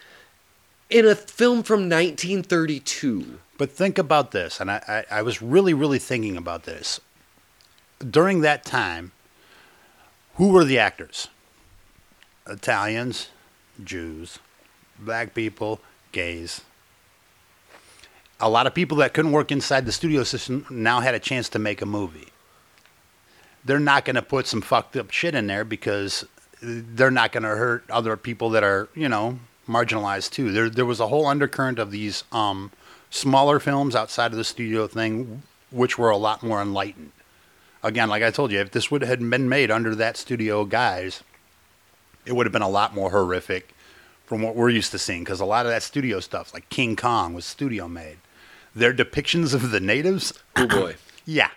in 0.91 1.07
a 1.07 1.15
film 1.15 1.63
from 1.63 1.81
1932. 1.81 3.39
But 3.57 3.71
think 3.71 3.99
about 3.99 4.31
this, 4.31 4.61
and 4.61 4.71
I, 4.71 5.05
I, 5.11 5.19
I 5.19 5.23
was 5.23 5.43
really, 5.43 5.75
really 5.75 5.99
thinking 5.99 6.37
about 6.37 6.65
this. 6.65 7.01
During 7.99 8.43
that 8.43 8.65
time, 8.65 9.13
who 10.35 10.49
were 10.49 10.65
the 10.65 10.79
actors? 10.79 11.29
Italians, 12.47 13.29
Jews, 13.83 14.39
black 14.99 15.35
people, 15.35 15.81
gays. 16.13 16.61
A 18.41 18.49
lot 18.49 18.67
of 18.67 18.75
people 18.75 18.99
that 18.99 19.15
couldn't 19.15 19.33
work 19.33 19.51
inside 19.51 19.85
the 19.85 19.93
studio 19.93 20.23
system 20.23 20.65
now 20.71 21.01
had 21.01 21.15
a 21.15 21.19
chance 21.19 21.49
to 21.51 21.59
make 21.59 21.83
a 21.83 21.87
movie. 21.87 22.29
They're 23.65 23.81
not 23.81 24.05
going 24.05 24.17
to 24.17 24.23
put 24.23 24.47
some 24.47 24.61
fucked 24.61 24.97
up 24.97 25.11
shit 25.11 25.35
in 25.35 25.49
there 25.49 25.65
because 25.65 26.25
they're 26.63 27.11
not 27.11 27.33
going 27.33 27.43
to 27.43 27.49
hurt 27.49 27.85
other 27.91 28.17
people 28.17 28.51
that 28.51 28.63
are, 28.63 28.89
you 28.95 29.09
know, 29.09 29.41
marginalized 29.69 30.31
too. 30.31 30.53
There, 30.53 30.71
there 30.71 30.87
was 30.87 31.01
a 31.01 31.09
whole 31.09 31.27
undercurrent 31.27 31.79
of 31.79 31.91
these 31.91 32.25
um, 32.31 32.71
smaller 33.11 33.59
films 33.59 33.97
outside 33.97 34.31
of 34.31 34.39
the 34.39 34.45
studio 34.45 34.87
thing, 34.87 35.43
which 35.71 35.99
were 35.99 36.11
a 36.11 36.17
lot 36.17 36.43
more 36.43 36.63
enlightened. 36.63 37.13
Again, 37.83 38.09
like 38.09 38.23
I 38.23 38.31
told 38.31 38.53
you, 38.53 38.61
if 38.61 38.71
this 38.71 38.91
would 38.91 39.03
have 39.03 39.19
been 39.19 39.49
made 39.49 39.71
under 39.71 39.95
that 39.97 40.17
studio 40.17 40.65
guys, 40.65 41.23
it 42.25 42.33
would 42.35 42.47
have 42.47 42.53
been 42.53 42.63
a 42.63 42.69
lot 42.69 42.95
more 42.95 43.11
horrific 43.11 43.75
from 44.27 44.43
what 44.43 44.55
we're 44.55 44.69
used 44.69 44.91
to 44.93 44.99
seeing. 44.99 45.25
Because 45.25 45.41
a 45.41 45.45
lot 45.45 45.67
of 45.67 45.73
that 45.73 45.83
studio 45.83 46.21
stuff, 46.21 46.53
like 46.55 46.69
King 46.69 46.97
Kong, 46.97 47.35
was 47.35 47.45
studio 47.45 47.89
made. 47.89 48.19
Their 48.79 48.95
depictions 48.95 49.55
of 49.55 49.71
the 49.71 49.81
natives, 49.81 50.33
Oh 50.57 50.67
boy. 50.67 50.97
yeah. 51.25 51.51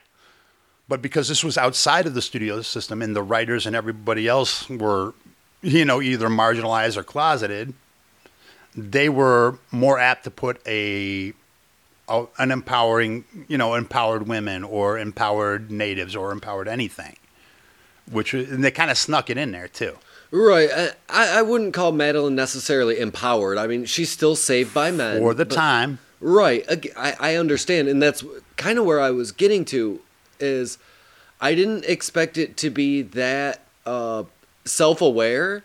But 0.88 1.01
because 1.01 1.29
this 1.29 1.43
was 1.43 1.57
outside 1.57 2.05
of 2.05 2.13
the 2.13 2.21
studio 2.21 2.62
system 2.62 3.01
and 3.01 3.15
the 3.15 3.23
writers 3.23 3.65
and 3.65 3.75
everybody 3.75 4.27
else 4.27 4.69
were 4.69 5.13
you 5.62 5.86
know, 5.86 6.01
either 6.01 6.27
marginalized 6.27 6.97
or 6.97 7.03
closeted, 7.03 7.73
they 8.75 9.10
were 9.10 9.57
more 9.71 9.99
apt 9.99 10.23
to 10.23 10.31
put 10.31 10.62
a, 10.67 11.34
a 12.07 12.25
an 12.38 12.51
empowering, 12.51 13.25
you 13.47 13.57
know, 13.57 13.75
empowered 13.75 14.27
women 14.27 14.63
or 14.63 14.97
empowered 14.97 15.71
natives 15.71 16.15
or 16.15 16.31
empowered 16.31 16.67
anything, 16.67 17.15
which 18.10 18.34
and 18.34 18.63
they 18.63 18.71
kind 18.71 18.91
of 18.91 18.97
snuck 18.97 19.29
it 19.29 19.38
in 19.38 19.51
there 19.51 19.67
too. 19.67 19.97
Right. 20.31 20.69
I, 21.10 21.39
I 21.39 21.41
wouldn't 21.41 21.73
call 21.73 21.91
Madeline 21.91 22.36
necessarily 22.36 22.99
empowered. 22.99 23.57
I 23.57 23.67
mean, 23.67 23.84
she's 23.84 24.10
still 24.10 24.38
saved 24.38 24.73
by 24.73 24.89
men. 24.89 25.19
For 25.19 25.34
the 25.34 25.43
time, 25.43 25.99
Right. 26.21 26.63
I, 26.95 27.15
I 27.19 27.36
understand. 27.36 27.88
And 27.88 28.01
that's 28.01 28.23
kind 28.55 28.77
of 28.77 28.86
where 28.86 29.01
I 29.01 29.10
was 29.10 29.31
getting 29.31 29.65
to 29.65 29.99
is 30.39 30.77
I 31.41 31.55
didn't 31.55 31.86
expect 31.86 32.38
it 32.38 32.55
to 32.57 32.69
be 32.69 33.01
that 33.01 33.62
uh, 33.86 34.23
self-aware, 34.63 35.63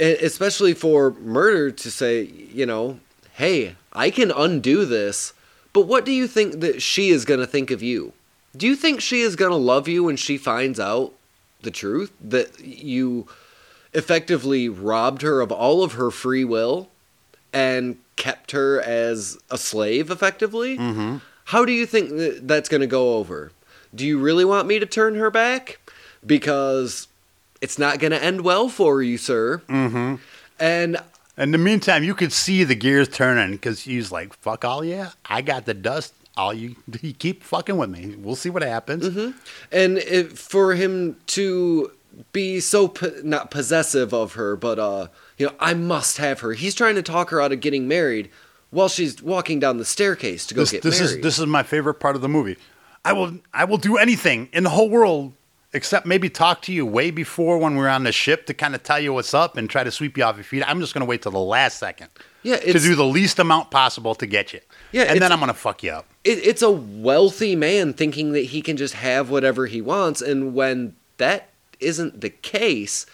e- 0.00 0.04
especially 0.04 0.72
for 0.72 1.10
murder 1.12 1.70
to 1.70 1.90
say, 1.90 2.22
you 2.22 2.64
know, 2.64 2.98
hey, 3.34 3.76
I 3.92 4.10
can 4.10 4.30
undo 4.30 4.86
this. 4.86 5.34
But 5.74 5.82
what 5.82 6.06
do 6.06 6.12
you 6.12 6.26
think 6.26 6.60
that 6.60 6.80
she 6.80 7.10
is 7.10 7.26
going 7.26 7.40
to 7.40 7.46
think 7.46 7.70
of 7.70 7.82
you? 7.82 8.14
Do 8.56 8.66
you 8.66 8.74
think 8.74 9.02
she 9.02 9.20
is 9.20 9.36
going 9.36 9.50
to 9.50 9.56
love 9.56 9.86
you 9.86 10.04
when 10.04 10.16
she 10.16 10.38
finds 10.38 10.80
out 10.80 11.12
the 11.60 11.70
truth 11.70 12.12
that 12.22 12.60
you 12.60 13.28
effectively 13.92 14.70
robbed 14.70 15.20
her 15.20 15.42
of 15.42 15.52
all 15.52 15.82
of 15.82 15.92
her 15.92 16.10
free 16.10 16.44
will 16.44 16.88
and 17.56 17.96
kept 18.16 18.52
her 18.52 18.80
as 18.82 19.38
a 19.50 19.56
slave 19.58 20.10
effectively? 20.10 20.76
mm-hmm. 20.76 21.16
How 21.50 21.64
do 21.64 21.72
you 21.72 21.86
think 21.86 22.10
that 22.10 22.48
that's 22.48 22.68
going 22.68 22.80
to 22.80 22.88
go 22.88 23.14
over? 23.14 23.52
Do 23.94 24.04
you 24.04 24.18
really 24.18 24.44
want 24.44 24.66
me 24.66 24.80
to 24.80 24.86
turn 24.86 25.14
her 25.14 25.30
back? 25.30 25.78
Because 26.24 27.06
it's 27.60 27.78
not 27.78 28.00
going 28.00 28.10
to 28.10 28.22
end 28.22 28.40
well 28.40 28.68
for 28.68 29.00
you, 29.00 29.16
sir. 29.16 29.62
Mm-hmm. 29.68 30.16
And 30.58 30.96
In 31.38 31.52
the 31.52 31.58
meantime, 31.58 32.02
you 32.02 32.14
could 32.14 32.32
see 32.32 32.64
the 32.64 32.74
gears 32.74 33.08
turning 33.08 33.52
because 33.52 33.82
he's 33.82 34.10
like, 34.10 34.34
"Fuck 34.34 34.64
all, 34.64 34.84
yeah, 34.84 35.10
I 35.26 35.40
got 35.40 35.66
the 35.66 35.74
dust. 35.74 36.14
All 36.36 36.52
you, 36.52 36.74
you 37.00 37.12
keep 37.14 37.44
fucking 37.44 37.76
with 37.76 37.90
me. 37.90 38.16
We'll 38.18 38.36
see 38.36 38.50
what 38.50 38.62
happens." 38.62 39.06
and 39.70 39.98
it, 39.98 40.36
for 40.36 40.74
him 40.74 41.16
to 41.28 41.92
be 42.32 42.58
so 42.60 42.88
po- 42.88 43.20
not 43.22 43.50
possessive 43.52 44.12
of 44.12 44.32
her, 44.32 44.56
but 44.56 44.78
uh, 44.80 45.06
you 45.38 45.46
know, 45.46 45.52
I 45.60 45.74
must 45.74 46.18
have 46.18 46.40
her. 46.40 46.52
He's 46.54 46.74
trying 46.74 46.94
to 46.96 47.02
talk 47.02 47.30
her 47.30 47.40
out 47.40 47.52
of 47.52 47.60
getting 47.60 47.86
married 47.88 48.30
while 48.70 48.88
she's 48.88 49.22
walking 49.22 49.60
down 49.60 49.78
the 49.78 49.84
staircase 49.84 50.46
to 50.46 50.54
go 50.54 50.62
This, 50.62 50.72
get 50.72 50.82
this 50.82 51.00
married. 51.00 51.16
is 51.18 51.22
this 51.22 51.38
is 51.38 51.46
my 51.46 51.62
favorite 51.62 51.94
part 51.94 52.16
of 52.16 52.22
the 52.22 52.28
movie. 52.28 52.56
I 53.04 53.12
will 53.12 53.38
I 53.54 53.64
will 53.64 53.78
do 53.78 53.96
anything 53.96 54.48
in 54.52 54.64
the 54.64 54.70
whole 54.70 54.88
world 54.90 55.32
except 55.72 56.06
maybe 56.06 56.30
talk 56.30 56.62
to 56.62 56.72
you 56.72 56.86
way 56.86 57.10
before 57.10 57.58
when 57.58 57.76
we're 57.76 57.88
on 57.88 58.02
the 58.04 58.12
ship 58.12 58.46
to 58.46 58.54
kind 58.54 58.74
of 58.74 58.82
tell 58.82 58.98
you 58.98 59.12
what's 59.12 59.34
up 59.34 59.56
and 59.58 59.68
try 59.68 59.84
to 59.84 59.90
sweep 59.90 60.16
you 60.16 60.24
off 60.24 60.36
your 60.36 60.44
feet. 60.44 60.62
I'm 60.66 60.80
just 60.80 60.94
going 60.94 61.00
to 61.00 61.06
wait 61.06 61.20
till 61.22 61.32
the 61.32 61.38
last 61.38 61.78
second 61.78 62.08
yeah, 62.42 62.56
to 62.56 62.72
do 62.72 62.94
the 62.94 63.04
least 63.04 63.38
amount 63.38 63.70
possible 63.70 64.14
to 64.14 64.26
get 64.26 64.54
you. 64.54 64.60
Yeah, 64.92 65.02
and 65.02 65.20
then 65.20 65.32
I'm 65.32 65.38
going 65.38 65.48
to 65.48 65.54
fuck 65.54 65.82
you 65.82 65.90
up. 65.90 66.06
it, 66.24 66.38
it's 66.46 66.62
a 66.62 66.70
wealthy 66.70 67.54
man 67.56 67.92
thinking 67.92 68.32
that 68.32 68.46
he 68.46 68.62
can 68.62 68.76
just 68.78 68.94
have 68.94 69.28
whatever 69.28 69.66
he 69.66 69.82
wants 69.82 70.22
and 70.22 70.54
when 70.54 70.96
that 71.18 71.50
isn't 71.78 72.22
the 72.22 72.30
case 72.30 73.04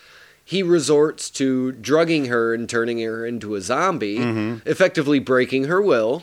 he 0.52 0.62
resorts 0.62 1.28
to 1.30 1.72
drugging 1.72 2.26
her 2.26 2.54
and 2.54 2.68
turning 2.68 2.98
her 3.00 3.26
into 3.26 3.54
a 3.54 3.60
zombie 3.60 4.18
Mm-hmm. 4.18 4.68
effectively 4.68 5.18
breaking 5.18 5.64
her 5.64 5.80
will 5.82 6.22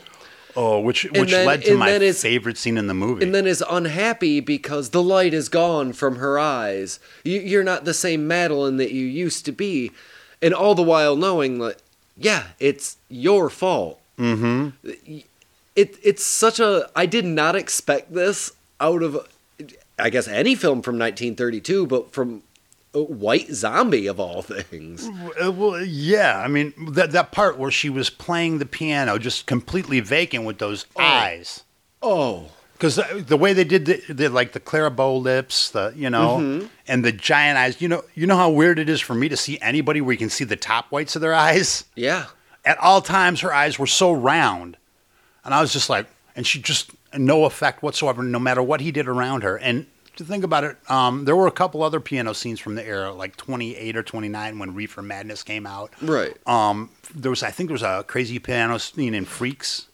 Oh, 0.56 0.80
which 0.80 1.04
which 1.12 1.30
then- 1.30 1.46
led 1.46 1.62
to 1.64 1.76
my 1.76 1.90
it's- 1.90 2.22
favorite 2.22 2.58
scene 2.58 2.76
in 2.76 2.86
the 2.88 2.94
movie. 3.04 3.22
and 3.24 3.32
then 3.34 3.46
is 3.46 3.62
unhappy 3.70 4.40
because 4.40 4.90
the 4.90 5.02
light 5.02 5.32
is 5.34 5.48
gone 5.48 5.92
from 5.92 6.16
her 6.16 6.38
eyes 6.38 6.98
you, 7.24 7.38
you're 7.40 7.64
not 7.72 7.84
the 7.84 7.94
same 7.94 8.26
madeline 8.26 8.76
that 8.78 8.90
you 8.92 9.04
used 9.04 9.44
to 9.44 9.52
be 9.52 9.92
and 10.42 10.52
all 10.54 10.74
the 10.74 10.82
while 10.92 11.14
knowing 11.16 11.58
that 11.58 11.76
yeah 12.16 12.42
it's 12.58 12.96
your 13.08 13.48
fault 13.50 14.00
mm-hmm. 14.18 14.70
it 15.76 15.96
it's 16.02 16.24
such 16.24 16.58
a 16.60 16.90
I 16.96 17.06
did 17.06 17.24
not 17.24 17.54
expect 17.56 18.12
this 18.12 18.52
out 18.80 19.02
of 19.02 19.12
I 19.98 20.10
guess 20.10 20.26
any 20.28 20.54
film 20.54 20.82
from 20.82 20.98
1932 20.98 21.86
but 21.86 22.12
from 22.12 22.42
White 22.92 23.50
Zombie 23.52 24.06
of 24.08 24.18
all 24.18 24.42
things. 24.42 25.08
Uh, 25.42 25.52
Well, 25.52 25.80
yeah. 25.84 26.40
I 26.44 26.48
mean, 26.48 26.74
that 26.92 27.12
that 27.12 27.30
part 27.32 27.58
where 27.58 27.70
she 27.70 27.88
was 27.88 28.10
playing 28.10 28.58
the 28.58 28.66
piano, 28.66 29.18
just 29.18 29.46
completely 29.46 30.00
vacant 30.00 30.44
with 30.44 30.58
those 30.58 30.86
eyes. 30.98 31.62
Oh, 32.02 32.50
Because 32.72 32.96
the, 32.96 33.24
the 33.26 33.36
way 33.36 33.52
they 33.52 33.62
did 33.64 33.84
the, 33.86 34.02
the 34.12 34.28
like 34.28 34.52
the 34.52 34.60
Clara 34.60 34.90
Bow 34.90 35.16
lips, 35.16 35.70
the 35.70 35.92
you 35.94 36.10
know, 36.10 36.38
Mm-hmm. 36.38 36.66
and 36.88 37.04
the 37.04 37.12
giant 37.12 37.58
eyes. 37.58 37.80
You 37.80 37.88
know, 37.88 38.02
you 38.14 38.26
know 38.26 38.36
how 38.36 38.50
weird 38.50 38.78
it 38.78 38.88
is 38.88 39.00
for 39.00 39.14
me 39.14 39.28
to 39.28 39.36
see 39.36 39.58
anybody 39.60 40.00
where 40.00 40.12
you 40.12 40.18
can 40.18 40.30
see 40.30 40.44
the 40.44 40.56
top 40.56 40.90
whites 40.90 41.14
of 41.14 41.22
their 41.22 41.34
eyes. 41.34 41.84
yeah. 41.94 42.26
At 42.64 42.76
all 42.78 43.00
times, 43.00 43.40
her 43.40 43.54
eyes 43.54 43.78
were 43.78 43.86
so 43.86 44.12
round, 44.12 44.76
and 45.44 45.54
I 45.54 45.62
was 45.62 45.72
just 45.72 45.88
like, 45.88 46.06
and 46.36 46.46
she 46.46 46.60
just 46.60 46.90
no 47.16 47.44
effect 47.46 47.82
whatsoever, 47.82 48.22
no 48.22 48.38
matter 48.38 48.62
what 48.62 48.80
he 48.82 48.90
did 48.92 49.08
around 49.08 49.42
her. 49.44 49.56
And 49.56 49.86
to 50.20 50.24
think 50.24 50.44
about 50.44 50.64
it, 50.64 50.76
um, 50.90 51.24
there 51.24 51.34
were 51.36 51.46
a 51.46 51.52
couple 51.52 51.82
other 51.82 52.00
piano 52.00 52.32
scenes 52.34 52.60
from 52.60 52.74
the 52.76 52.86
era, 52.86 53.12
like 53.12 53.36
28 53.36 53.96
or 53.96 54.02
29, 54.02 54.58
when 54.58 54.74
Reefer 54.74 55.02
Madness 55.02 55.42
came 55.42 55.66
out. 55.66 55.92
Right. 56.00 56.36
Um, 56.46 56.90
there 57.14 57.30
was, 57.30 57.42
I 57.42 57.50
think, 57.50 57.68
there 57.68 57.74
was 57.74 57.82
a 57.82 58.04
crazy 58.06 58.38
piano 58.38 58.78
scene 58.78 59.14
in 59.14 59.24
Freaks, 59.24 59.88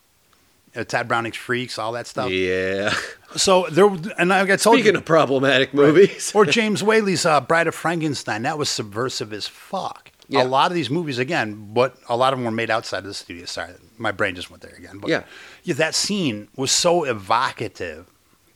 uh, 0.76 0.84
Tod 0.84 1.08
Browning's 1.08 1.36
Freaks, 1.36 1.78
all 1.78 1.92
that 1.92 2.06
stuff. 2.06 2.30
Yeah. 2.30 2.92
So 3.36 3.66
there, 3.70 3.86
and 4.18 4.28
like 4.30 4.50
I 4.50 4.56
told 4.56 4.76
Speaking 4.76 4.92
you, 4.94 4.98
of 4.98 5.04
problematic 5.04 5.74
movies. 5.74 6.32
or 6.34 6.44
James 6.44 6.82
Whaley's 6.82 7.24
uh, 7.26 7.40
Bride 7.40 7.66
of 7.66 7.74
Frankenstein, 7.74 8.42
that 8.42 8.56
was 8.58 8.68
subversive 8.68 9.32
as 9.32 9.46
fuck. 9.46 10.10
Yeah. 10.28 10.42
A 10.42 10.44
lot 10.44 10.70
of 10.70 10.74
these 10.74 10.90
movies, 10.90 11.18
again, 11.18 11.72
but 11.72 11.96
a 12.08 12.16
lot 12.16 12.32
of 12.32 12.38
them 12.38 12.44
were 12.44 12.50
made 12.50 12.68
outside 12.70 12.98
of 12.98 13.04
the 13.04 13.14
studio. 13.14 13.44
Sorry, 13.44 13.72
my 13.96 14.10
brain 14.10 14.34
just 14.34 14.50
went 14.50 14.62
there 14.62 14.74
again. 14.76 14.98
But 14.98 15.08
Yeah. 15.10 15.22
yeah, 15.62 15.74
that 15.74 15.94
scene 15.94 16.48
was 16.56 16.72
so 16.72 17.04
evocative, 17.04 18.06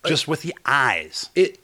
just 0.06 0.26
with 0.26 0.42
the 0.42 0.54
eyes. 0.66 1.28
it 1.34 1.59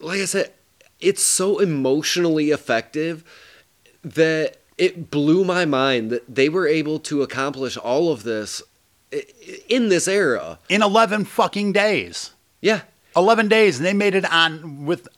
like 0.00 0.20
I 0.20 0.24
said, 0.24 0.52
it's 1.00 1.22
so 1.22 1.58
emotionally 1.58 2.50
effective 2.50 3.24
that 4.02 4.56
it 4.78 5.10
blew 5.10 5.44
my 5.44 5.64
mind 5.64 6.10
that 6.10 6.34
they 6.34 6.48
were 6.48 6.66
able 6.66 6.98
to 7.00 7.22
accomplish 7.22 7.76
all 7.76 8.12
of 8.12 8.22
this 8.22 8.62
in 9.68 9.88
this 9.88 10.06
era. 10.08 10.58
In 10.68 10.82
eleven 10.82 11.24
fucking 11.24 11.72
days, 11.72 12.32
Yeah. 12.60 12.82
eleven 13.16 13.48
days, 13.48 13.78
and 13.78 13.86
they 13.86 13.92
made 13.94 14.14
it 14.14 14.30
on 14.30 14.84
with 14.84 15.08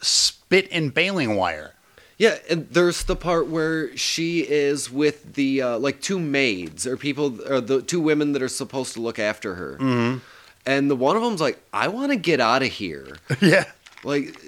spit 0.00 0.68
and 0.72 0.92
baling 0.92 1.36
wire. 1.36 1.74
Yeah, 2.16 2.38
and 2.48 2.68
there's 2.70 3.04
the 3.04 3.16
part 3.16 3.48
where 3.48 3.96
she 3.96 4.40
is 4.40 4.90
with 4.90 5.34
the 5.34 5.62
uh, 5.62 5.78
like 5.78 6.00
two 6.00 6.18
maids 6.20 6.86
or 6.86 6.96
people 6.96 7.40
or 7.50 7.60
the 7.60 7.82
two 7.82 8.00
women 8.00 8.32
that 8.32 8.42
are 8.42 8.48
supposed 8.48 8.94
to 8.94 9.00
look 9.00 9.18
after 9.18 9.56
her, 9.56 9.78
mm-hmm. 9.80 10.18
and 10.64 10.90
the 10.90 10.96
one 10.96 11.16
of 11.16 11.22
them's 11.22 11.40
like, 11.40 11.60
"I 11.72 11.88
want 11.88 12.12
to 12.12 12.16
get 12.16 12.40
out 12.40 12.62
of 12.62 12.68
here." 12.70 13.18
yeah. 13.40 13.64
Like 14.04 14.38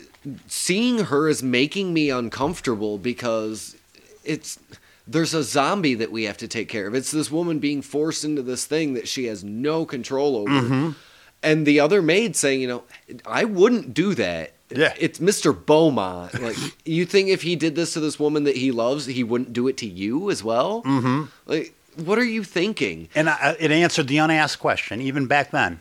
seeing 0.47 1.05
her 1.05 1.29
is 1.29 1.43
making 1.43 1.93
me 1.95 2.11
uncomfortable 2.11 2.99
because 2.99 3.77
it's 4.25 4.59
there's 5.07 5.35
a 5.35 5.43
zombie 5.43 5.95
that 5.95 6.11
we 6.11 6.25
have 6.25 6.37
to 6.39 6.49
take 6.49 6.69
care 6.69 6.87
of. 6.87 6.95
It's 6.95 7.11
this 7.11 7.31
woman 7.31 7.59
being 7.59 7.81
forced 7.81 8.25
into 8.25 8.43
this 8.43 8.67
thing 8.67 8.95
that 8.95 9.07
she 9.07 9.27
has 9.27 9.45
no 9.45 9.87
control 9.87 10.37
over. 10.37 10.95
And 11.43 11.67
the 11.67 11.79
other 11.79 12.03
maid 12.03 12.35
saying, 12.35 12.61
you 12.61 12.67
know, 12.67 12.83
I 13.25 13.45
wouldn't 13.45 13.95
do 13.95 14.15
that. 14.15 14.55
Yeah. 14.69 14.95
It's 14.99 15.21
Mr. 15.21 15.55
Beaumont. 15.55 16.41
Like, 16.41 16.57
you 16.85 17.07
think 17.07 17.29
if 17.29 17.43
he 17.43 17.55
did 17.55 17.77
this 17.77 17.93
to 17.93 18.01
this 18.01 18.19
woman 18.19 18.45
that 18.45 18.57
he 18.57 18.73
loves, 18.73 19.07
he 19.07 19.23
wouldn't 19.23 19.53
do 19.53 19.69
it 19.69 19.77
to 19.77 19.87
you 19.87 20.29
as 20.29 20.43
well? 20.43 20.83
Mm-hmm. 20.83 21.25
Like, 21.47 21.73
what 21.97 22.19
are 22.19 22.25
you 22.25 22.43
thinking? 22.43 23.09
And 23.15 23.31
I, 23.31 23.57
it 23.61 23.71
answered 23.71 24.09
the 24.09 24.19
unasked 24.19 24.61
question, 24.61 25.01
even 25.01 25.27
back 25.27 25.53
then. 25.53 25.79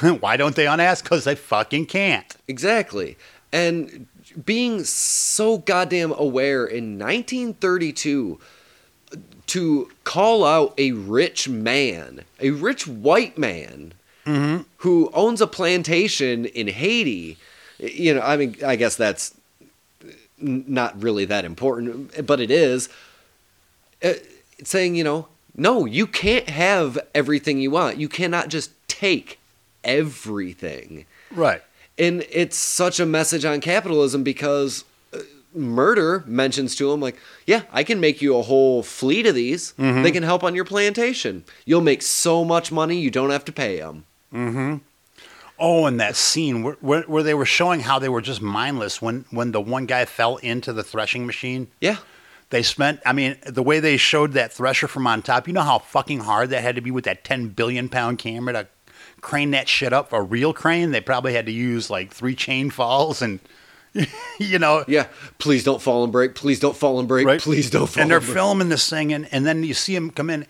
Why 0.20 0.36
don't 0.36 0.56
they 0.56 0.66
unask? 0.66 1.04
Because 1.04 1.24
they 1.24 1.34
fucking 1.34 1.86
can't. 1.86 2.36
Exactly. 2.48 3.16
And 3.52 4.06
being 4.44 4.84
so 4.84 5.58
goddamn 5.58 6.12
aware 6.12 6.64
in 6.64 6.98
1932 6.98 8.40
to 9.48 9.90
call 10.04 10.44
out 10.44 10.74
a 10.78 10.92
rich 10.92 11.48
man, 11.48 12.22
a 12.40 12.50
rich 12.50 12.86
white 12.86 13.36
man 13.36 13.92
who 14.24 15.10
owns 15.12 15.40
a 15.40 15.46
plantation 15.46 16.44
in 16.46 16.68
Haiti, 16.68 17.36
you 17.78 18.14
know, 18.14 18.20
I 18.20 18.36
mean, 18.36 18.56
I 18.64 18.76
guess 18.76 18.94
that's 18.94 19.34
not 20.38 21.00
really 21.02 21.24
that 21.24 21.44
important, 21.44 22.26
but 22.26 22.40
it 22.40 22.50
is. 22.50 22.88
Uh, 24.02 24.14
saying, 24.64 24.94
you 24.94 25.04
know, 25.04 25.28
no, 25.56 25.84
you 25.84 26.06
can't 26.06 26.48
have 26.48 26.98
everything 27.14 27.58
you 27.58 27.70
want. 27.70 27.98
You 27.98 28.08
cannot 28.08 28.48
just 28.48 28.70
take 28.88 29.38
everything 29.84 31.06
Right. 31.30 31.62
and 31.98 32.24
it's 32.30 32.56
such 32.56 33.00
a 33.00 33.06
message 33.06 33.44
on 33.44 33.60
capitalism 33.60 34.22
because 34.22 34.84
uh, 35.14 35.18
murder 35.54 36.22
mentions 36.26 36.74
to 36.76 36.90
him 36.92 37.00
like 37.00 37.16
yeah 37.46 37.62
i 37.72 37.82
can 37.84 38.00
make 38.00 38.20
you 38.22 38.36
a 38.36 38.42
whole 38.42 38.82
fleet 38.82 39.26
of 39.26 39.34
these 39.34 39.72
they 39.78 40.10
can 40.10 40.22
help 40.22 40.42
on 40.44 40.54
your 40.54 40.64
plantation 40.64 41.44
you'll 41.64 41.80
make 41.80 42.02
so 42.02 42.44
much 42.44 42.70
money 42.72 42.96
you 42.98 43.10
don't 43.10 43.30
have 43.30 43.44
to 43.44 43.52
pay 43.52 43.78
them 43.80 44.04
Oh, 45.64 45.86
and 45.86 46.00
that 46.00 46.16
scene 46.16 46.62
where, 46.64 46.76
where, 46.80 47.02
where 47.02 47.22
they 47.22 47.34
were 47.34 47.44
showing 47.46 47.80
how 47.80 47.98
they 48.00 48.08
were 48.08 48.22
just 48.22 48.42
mindless 48.42 49.00
when, 49.00 49.26
when 49.30 49.52
the 49.52 49.60
one 49.60 49.86
guy 49.86 50.04
fell 50.06 50.38
into 50.38 50.72
the 50.72 50.82
threshing 50.82 51.24
machine. 51.24 51.68
Yeah. 51.80 51.98
They 52.50 52.62
spent, 52.64 52.98
I 53.06 53.12
mean, 53.12 53.36
the 53.46 53.62
way 53.62 53.78
they 53.78 53.96
showed 53.96 54.32
that 54.32 54.52
thresher 54.52 54.88
from 54.88 55.06
on 55.06 55.22
top, 55.22 55.46
you 55.46 55.54
know 55.54 55.60
how 55.62 55.78
fucking 55.78 56.20
hard 56.20 56.50
that 56.50 56.62
had 56.62 56.74
to 56.76 56.80
be 56.82 56.90
with 56.90 57.04
that 57.04 57.22
10 57.22 57.48
billion 57.50 57.88
pound 57.88 58.18
camera 58.18 58.52
to 58.54 58.66
crane 59.22 59.52
that 59.52 59.68
shit 59.68 59.94
up? 59.94 60.12
A 60.12 60.20
real 60.20 60.52
crane? 60.52 60.90
They 60.90 61.00
probably 61.00 61.32
had 61.32 61.46
to 61.46 61.52
use 61.52 61.88
like 61.88 62.12
three 62.12 62.34
chain 62.34 62.68
falls 62.68 63.22
and, 63.22 63.40
you 64.38 64.58
know. 64.58 64.84
Yeah. 64.86 65.06
Please 65.38 65.64
don't 65.64 65.80
fall 65.80 66.04
and 66.04 66.12
break. 66.12 66.34
Please 66.34 66.60
don't 66.60 66.76
fall 66.76 66.98
and 66.98 67.08
break. 67.08 67.26
Right. 67.26 67.40
Please 67.40 67.70
don't 67.70 67.86
fall 67.86 68.02
And 68.02 68.10
they're 68.10 68.18
and 68.18 68.26
filming 68.26 68.68
this 68.68 68.90
thing, 68.90 69.12
and, 69.12 69.26
and 69.32 69.46
then 69.46 69.64
you 69.64 69.72
see 69.72 69.94
him 69.96 70.10
come 70.10 70.28
in. 70.28 70.46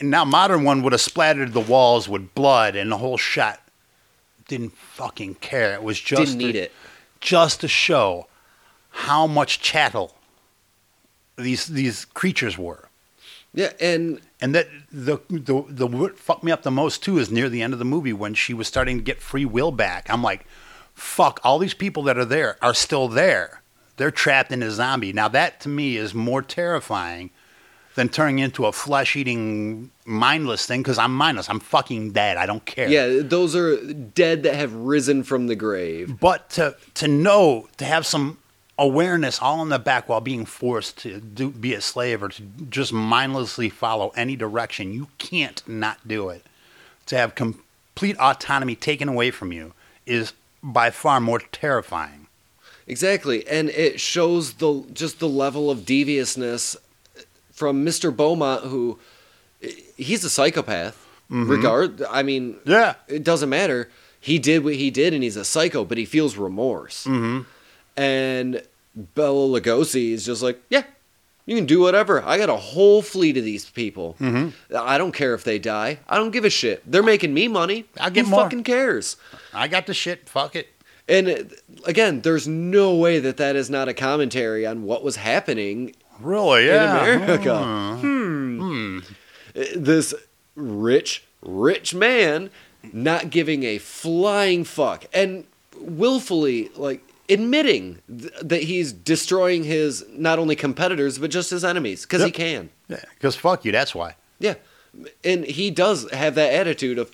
And 0.00 0.10
now, 0.10 0.24
modern 0.24 0.64
one 0.64 0.82
would 0.82 0.92
have 0.92 1.00
splattered 1.00 1.52
the 1.52 1.60
walls 1.60 2.08
with 2.08 2.34
blood, 2.34 2.74
and 2.74 2.90
the 2.90 2.98
whole 2.98 3.16
shot 3.16 3.60
didn't 4.48 4.76
fucking 4.76 5.36
care. 5.36 5.74
It 5.74 5.82
was 5.82 6.00
just 6.00 6.32
Didn't 6.32 6.38
need 6.38 6.52
to, 6.52 6.58
it. 6.62 6.72
just 7.20 7.60
to 7.60 7.68
show 7.68 8.26
how 8.90 9.26
much 9.26 9.60
chattel 9.60 10.16
these 11.36 11.66
these 11.66 12.04
creatures 12.04 12.58
were. 12.58 12.88
Yeah. 13.54 13.72
And 13.80 14.20
And 14.44 14.54
that 14.54 14.68
the 14.92 15.20
the 15.30 15.64
the 15.70 15.86
what 15.86 16.18
fucked 16.18 16.44
me 16.44 16.52
up 16.52 16.64
the 16.64 16.70
most 16.70 17.02
too 17.02 17.16
is 17.16 17.30
near 17.30 17.48
the 17.48 17.62
end 17.62 17.72
of 17.72 17.78
the 17.78 17.84
movie 17.86 18.12
when 18.12 18.34
she 18.34 18.52
was 18.52 18.68
starting 18.68 18.98
to 18.98 19.02
get 19.02 19.22
free 19.22 19.46
will 19.46 19.72
back. 19.72 20.10
I'm 20.10 20.22
like, 20.22 20.44
fuck, 20.92 21.40
all 21.42 21.58
these 21.58 21.72
people 21.72 22.02
that 22.02 22.18
are 22.18 22.26
there 22.26 22.58
are 22.60 22.74
still 22.74 23.08
there. 23.08 23.62
They're 23.96 24.10
trapped 24.10 24.52
in 24.52 24.62
a 24.62 24.70
zombie. 24.70 25.14
Now 25.14 25.28
that 25.28 25.60
to 25.60 25.70
me 25.70 25.96
is 25.96 26.12
more 26.12 26.42
terrifying 26.42 27.30
than 27.94 28.10
turning 28.10 28.38
into 28.38 28.66
a 28.66 28.72
flesh 28.72 29.16
eating 29.16 29.90
mindless 30.04 30.66
thing 30.66 30.82
because 30.82 30.98
I'm 30.98 31.16
mindless. 31.16 31.48
I'm 31.48 31.60
fucking 31.60 32.12
dead. 32.12 32.36
I 32.36 32.44
don't 32.44 32.66
care. 32.66 32.90
yeah, 32.90 33.22
those 33.22 33.56
are 33.56 33.78
dead 33.94 34.42
that 34.42 34.56
have 34.56 34.74
risen 34.74 35.22
from 35.22 35.46
the 35.46 35.56
grave. 35.56 36.20
But 36.20 36.50
to 36.50 36.76
to 36.96 37.08
know 37.08 37.70
to 37.78 37.86
have 37.86 38.04
some 38.04 38.36
awareness 38.78 39.40
all 39.40 39.62
in 39.62 39.68
the 39.68 39.78
back 39.78 40.08
while 40.08 40.20
being 40.20 40.44
forced 40.44 40.98
to 40.98 41.20
do, 41.20 41.50
be 41.50 41.74
a 41.74 41.80
slave 41.80 42.22
or 42.22 42.28
to 42.30 42.42
just 42.68 42.92
mindlessly 42.92 43.68
follow 43.68 44.12
any 44.16 44.36
direction, 44.36 44.92
you 44.92 45.08
can't 45.18 45.62
not 45.68 46.06
do 46.06 46.28
it. 46.28 46.44
To 47.06 47.16
have 47.16 47.34
complete 47.34 48.16
autonomy 48.18 48.74
taken 48.74 49.08
away 49.08 49.30
from 49.30 49.52
you 49.52 49.72
is 50.06 50.32
by 50.62 50.90
far 50.90 51.20
more 51.20 51.38
terrifying. 51.52 52.26
Exactly, 52.86 53.46
and 53.48 53.70
it 53.70 53.98
shows 54.00 54.54
the 54.54 54.84
just 54.92 55.18
the 55.18 55.28
level 55.28 55.70
of 55.70 55.86
deviousness 55.86 56.76
from 57.52 57.84
Mr. 57.84 58.14
Beaumont, 58.14 58.64
who 58.64 58.98
he's 59.96 60.24
a 60.24 60.30
psychopath. 60.30 61.00
Regard, 61.30 62.02
I 62.10 62.22
mean, 62.22 62.56
Yeah. 62.66 62.94
it 63.08 63.24
doesn't 63.24 63.48
matter. 63.48 63.88
He 64.20 64.38
did 64.38 64.62
what 64.62 64.74
he 64.74 64.90
did, 64.90 65.14
and 65.14 65.22
he's 65.24 65.36
a 65.36 65.44
psycho, 65.44 65.84
but 65.84 65.96
he 65.98 66.04
feels 66.04 66.36
remorse. 66.36 67.04
Mm-hmm. 67.04 67.42
And 67.96 68.62
Bela 68.94 69.60
Lugosi 69.60 70.12
is 70.12 70.24
just 70.24 70.42
like, 70.42 70.60
yeah, 70.68 70.84
you 71.46 71.56
can 71.56 71.66
do 71.66 71.80
whatever. 71.80 72.22
I 72.24 72.38
got 72.38 72.48
a 72.48 72.56
whole 72.56 73.02
fleet 73.02 73.36
of 73.36 73.44
these 73.44 73.68
people. 73.68 74.16
Mm-hmm. 74.20 74.76
I 74.76 74.98
don't 74.98 75.12
care 75.12 75.34
if 75.34 75.44
they 75.44 75.58
die. 75.58 75.98
I 76.08 76.16
don't 76.16 76.30
give 76.30 76.44
a 76.44 76.50
shit. 76.50 76.82
They're 76.90 77.02
making 77.02 77.34
me 77.34 77.48
money. 77.48 77.84
I'll 78.00 78.10
get 78.10 78.24
Who 78.24 78.30
more. 78.30 78.42
fucking 78.44 78.64
cares? 78.64 79.16
I 79.52 79.68
got 79.68 79.86
the 79.86 79.94
shit. 79.94 80.28
Fuck 80.28 80.56
it. 80.56 80.68
And 81.06 81.28
uh, 81.28 81.36
again, 81.84 82.22
there's 82.22 82.48
no 82.48 82.94
way 82.94 83.18
that 83.18 83.36
that 83.36 83.56
is 83.56 83.68
not 83.68 83.88
a 83.88 83.94
commentary 83.94 84.64
on 84.64 84.84
what 84.84 85.04
was 85.04 85.16
happening 85.16 85.94
Really? 86.20 86.66
Yeah. 86.66 87.04
in 87.06 87.22
America. 87.22 87.96
Hmm. 88.00 88.98
Uh, 89.54 89.62
This 89.76 90.14
rich, 90.54 91.24
rich 91.42 91.94
man 91.94 92.48
not 92.92 93.28
giving 93.30 93.64
a 93.64 93.76
flying 93.78 94.64
fuck 94.64 95.04
and 95.12 95.44
willfully 95.78 96.70
like 96.76 97.03
admitting 97.28 98.00
th- 98.08 98.32
that 98.42 98.62
he's 98.64 98.92
destroying 98.92 99.64
his 99.64 100.04
not 100.10 100.38
only 100.38 100.56
competitors 100.56 101.18
but 101.18 101.30
just 101.30 101.50
his 101.50 101.64
enemies 101.64 102.02
because 102.02 102.22
he 102.24 102.30
can. 102.30 102.70
Yeah. 102.88 103.00
Because 103.14 103.34
fuck 103.36 103.64
you. 103.64 103.72
That's 103.72 103.94
why. 103.94 104.16
Yeah, 104.38 104.54
and 105.24 105.44
he 105.44 105.70
does 105.70 106.10
have 106.12 106.34
that 106.34 106.52
attitude 106.52 106.98
of, 106.98 107.10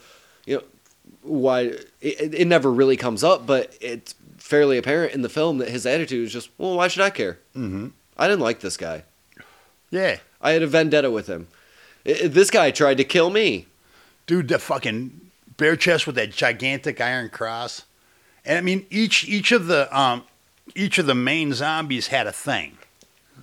you 0.47 0.57
know, 0.57 0.63
why 1.23 1.61
it, 2.01 2.35
it 2.35 2.47
never 2.47 2.71
really 2.73 2.97
comes 2.97 3.23
up, 3.23 3.47
but 3.47 3.77
it's 3.81 4.15
fairly 4.39 4.79
apparent 4.79 5.13
in 5.15 5.23
the 5.23 5.29
film 5.29 5.59
that 5.59 5.69
his 5.69 5.85
attitude 5.87 6.27
is 6.27 6.33
just, 6.33 6.51
well, 6.59 6.77
why 6.77 6.89
should 6.89 7.03
I 7.03 7.11
care? 7.11 7.39
Mm-hmm. 7.55 7.89
I 8.17 8.27
didn't 8.27 8.41
like 8.41 8.61
this 8.61 8.77
guy. 8.77 9.05
Yeah. 9.91 10.17
I 10.41 10.53
had 10.53 10.63
a 10.63 10.67
vendetta 10.67 11.11
with 11.11 11.27
him. 11.27 11.49
I- 12.07 12.21
I- 12.25 12.27
this 12.29 12.51
guy 12.51 12.71
tried 12.71 12.97
to 12.97 13.05
kill 13.05 13.31
me. 13.31 13.67
dude, 14.27 14.49
the 14.49 14.59
fucking 14.59 15.21
bare 15.57 15.77
chest 15.77 16.07
with 16.07 16.17
that 16.17 16.33
gigantic 16.33 17.01
iron 17.01 17.29
cross. 17.29 17.85
And 18.45 18.59
I 18.59 18.61
mean, 18.61 18.87
each 18.91 19.25
each 19.25 19.53
of 19.53 19.67
the 19.67 19.97
um, 19.97 20.25
each 20.75 20.99
of 20.99 21.07
the 21.07 21.15
main 21.15 21.53
zombies 21.53 22.09
had 22.09 22.27
a 22.27 22.33
thing. 22.33 22.79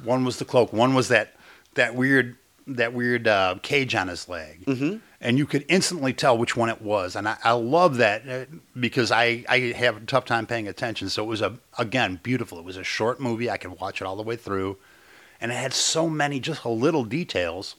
One 0.04 0.26
was 0.26 0.40
the 0.40 0.46
cloak. 0.46 0.74
One 0.74 0.94
was 0.94 1.08
that 1.10 1.34
that 1.76 1.96
weird 1.96 2.38
that 2.68 2.94
weird 2.94 3.28
uh, 3.28 3.56
cage 3.62 3.96
on 3.96 4.08
his 4.08 4.28
leg. 4.28 4.66
Mm-hmm. 4.66 4.98
And 5.20 5.38
you 5.38 5.46
could 5.46 5.66
instantly 5.68 6.14
tell 6.14 6.38
which 6.38 6.56
one 6.56 6.70
it 6.70 6.82
was. 6.82 7.16
And 7.16 7.28
I, 7.28 7.38
I 7.44 7.52
love 7.54 7.98
that 7.98 8.28
uh, 8.30 8.46
because 8.80 9.12
I, 9.12 9.46
I 9.50 9.60
have 9.76 9.98
a 9.98 10.02
tough 10.02 10.26
time 10.26 10.46
paying 10.46 10.68
attention. 10.68 11.10
So 11.10 11.24
it 11.24 11.28
was 11.28 11.42
a 11.42 11.58
again 11.78 12.20
beautiful. 12.22 12.60
It 12.60 12.66
was 12.66 12.78
a 12.78 12.84
short 12.84 13.20
movie. 13.20 13.50
I 13.50 13.58
could 13.58 13.80
watch 13.80 14.02
it 14.02 14.06
all 14.06 14.16
the 14.16 14.24
way 14.24 14.36
through, 14.36 14.78
and 15.40 15.52
it 15.52 15.56
had 15.56 15.74
so 15.74 16.10
many 16.10 16.40
just 16.40 16.66
little 16.66 17.04
details 17.04 17.76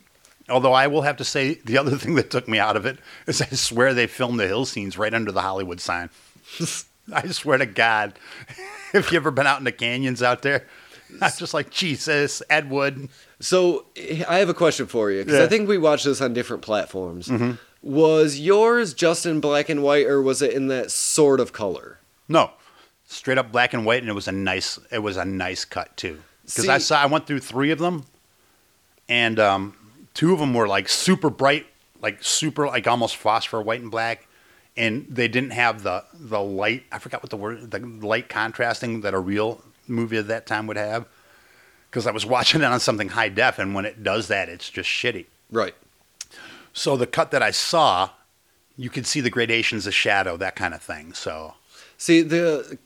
Although 0.49 0.73
I 0.73 0.87
will 0.87 1.03
have 1.03 1.17
to 1.19 1.25
say 1.25 1.55
the 1.65 1.79
other 1.79 1.97
thing 1.97 2.15
that 2.15 2.31
took 2.31 2.49
me 2.49 2.59
out 2.59 2.77
of 2.77 2.87
it 2.87 2.99
is 3.27 3.41
I 3.41 3.47
swear 3.47 3.95
they 3.95 4.07
filmed 4.07 4.41
the 4.41 4.47
hill 4.47 4.65
scenes 4.65 4.99
right 4.99 5.13
under 5.13 5.33
the 5.33 5.43
Hollywood 5.43 5.81
sign. 5.81 6.11
I 7.13 7.29
swear 7.29 7.59
to 7.59 7.67
God, 7.67 8.19
if 8.95 9.13
you 9.13 9.17
ever 9.17 9.31
been 9.31 9.47
out 9.47 9.59
in 9.59 9.65
the 9.65 9.73
canyons 9.73 10.23
out 10.23 10.43
there, 10.43 10.67
I'm 11.21 11.33
just 11.37 11.55
like 11.55 11.71
Jesus, 11.71 12.43
Ed 12.51 12.71
Wood. 12.71 13.09
So 13.41 13.87
I 14.29 14.39
have 14.39 14.49
a 14.49 14.55
question 14.55 14.87
for 14.87 15.11
you 15.11 15.25
because 15.25 15.41
I 15.41 15.47
think 15.47 15.69
we 15.69 15.79
watched 15.79 16.05
this 16.05 16.21
on 16.21 16.35
different 16.35 16.63
platforms. 16.63 17.31
Was 17.81 18.41
yours 18.41 18.93
just 18.93 19.25
in 19.25 19.41
black 19.41 19.69
and 19.69 19.83
white, 19.83 20.07
or 20.07 20.21
was 20.21 20.43
it 20.43 20.53
in 20.53 20.67
that 20.67 20.91
sort 20.91 21.39
of 21.39 21.53
color? 21.53 22.01
No, 22.29 22.51
straight 23.07 23.39
up 23.39 23.53
black 23.53 23.73
and 23.73 23.87
white, 23.87 24.03
and 24.03 24.11
it 24.11 24.15
was 24.15 24.27
a 24.27 24.33
nice. 24.33 24.79
It 24.91 24.99
was 24.99 25.17
a 25.17 25.25
nice 25.25 25.65
cut 25.65 25.97
too. 25.97 26.21
Because 26.45 26.69
I 26.69 26.79
saw, 26.79 27.01
I 27.01 27.07
went 27.07 27.27
through 27.27 27.41
three 27.41 27.71
of 27.71 27.79
them, 27.79 28.05
and 29.09 29.39
um, 29.39 29.77
two 30.15 30.33
of 30.33 30.41
them 30.41 30.55
were 30.55 30.67
like 30.67 30.89
super 30.89 31.31
bright, 31.31 31.67
like 32.03 32.23
super, 32.23 32.67
like 32.67 32.87
almost 32.87 33.17
phosphor 33.17 33.63
white 33.63 33.81
and 33.81 33.91
black, 33.91 34.27
and 34.79 35.07
they 35.09 35.29
didn't 35.29 35.51
have 35.51 35.83
the 35.83 36.05
the 36.15 36.41
light. 36.41 36.85
I 36.91 36.99
forgot 36.99 37.23
what 37.23 37.31
the 37.31 37.37
word, 37.37 37.71
the 37.71 37.81
light 37.81 38.29
contrasting 38.29 39.03
that 39.03 39.13
a 39.13 39.19
real 39.19 39.63
movie 39.87 40.17
of 40.17 40.29
that 40.29 40.47
time 40.47 40.67
would 40.67 40.77
have. 40.77 41.07
Because 41.91 42.07
I 42.07 42.11
was 42.11 42.27
watching 42.27 42.61
it 42.61 42.65
on 42.65 42.81
something 42.81 43.09
high 43.09 43.31
def, 43.31 43.59
and 43.59 43.75
when 43.75 43.85
it 43.85 44.03
does 44.03 44.29
that, 44.29 44.49
it's 44.49 44.69
just 44.71 44.89
shitty. 44.89 45.27
Right. 45.51 45.75
So 46.73 46.97
the 46.97 47.07
cut 47.07 47.31
that 47.31 47.43
I 47.43 47.51
saw, 47.51 48.11
you 48.77 48.91
could 48.91 49.07
see 49.07 49.21
the 49.21 49.31
gradations 49.31 49.87
of 49.87 49.95
shadow, 49.95 50.37
that 50.37 50.55
kind 50.55 50.75
of 50.75 50.83
thing. 50.83 51.15
So 51.15 51.55
See, 51.99 52.23
the 52.23 52.79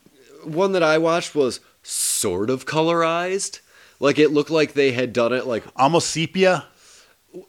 one 0.42 0.72
that 0.72 0.82
I 0.82 0.96
watched 0.96 1.34
was 1.34 1.60
sort 1.82 2.48
of 2.48 2.64
colorized. 2.64 3.60
Like 4.00 4.18
it 4.18 4.30
looked 4.30 4.50
like 4.50 4.72
they 4.72 4.92
had 4.92 5.12
done 5.12 5.34
it 5.34 5.46
like 5.46 5.62
almost 5.76 6.10
sepia. 6.10 6.66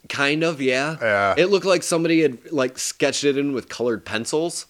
Kind 0.10 0.44
of, 0.44 0.62
yeah. 0.62 0.98
Yeah. 1.02 1.36
It 1.38 1.46
looked 1.48 1.66
like 1.66 1.84
somebody 1.84 2.22
had 2.22 2.52
like 2.52 2.78
sketched 2.78 3.24
it 3.24 3.38
in 3.38 3.54
with 3.54 3.70
colored 3.70 4.06
pencils. 4.06 4.66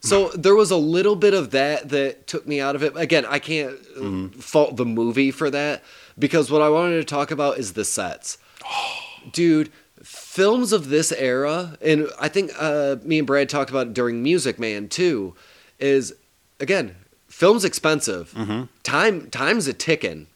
So 0.00 0.28
there 0.30 0.54
was 0.54 0.70
a 0.70 0.76
little 0.76 1.16
bit 1.16 1.32
of 1.32 1.50
that 1.52 1.88
that 1.88 2.26
took 2.26 2.46
me 2.46 2.60
out 2.60 2.76
of 2.76 2.82
it. 2.82 2.94
Again, 2.94 3.24
I 3.26 3.38
can't 3.38 3.74
uh, 3.98 4.28
fault 4.38 4.76
the 4.76 4.84
movie 4.84 5.30
for 5.30 5.48
that 5.48 5.82
because 6.18 6.50
what 6.50 6.60
I 6.60 6.68
wanted 6.68 6.96
to 6.96 7.04
talk 7.04 7.30
about 7.30 7.56
is 7.56 7.72
the 7.72 7.84
sets. 7.84 8.36
Dude, 9.32 9.72
films 10.02 10.72
of 10.72 10.90
this 10.90 11.10
era, 11.12 11.78
and 11.80 12.08
I 12.20 12.28
think 12.28 12.50
uh, 12.58 12.96
me 13.02 13.16
and 13.18 13.26
Brad 13.26 13.48
talked 13.48 13.70
about 13.70 13.86
it 13.86 13.94
during 13.94 14.22
Music 14.22 14.58
Man 14.58 14.88
too, 14.88 15.34
is 15.78 16.12
again, 16.60 16.94
film's 17.28 17.64
expensive. 17.64 18.34
Time 18.82 19.30
time's 19.30 19.66
a 19.68 19.72
ticking. 19.72 20.26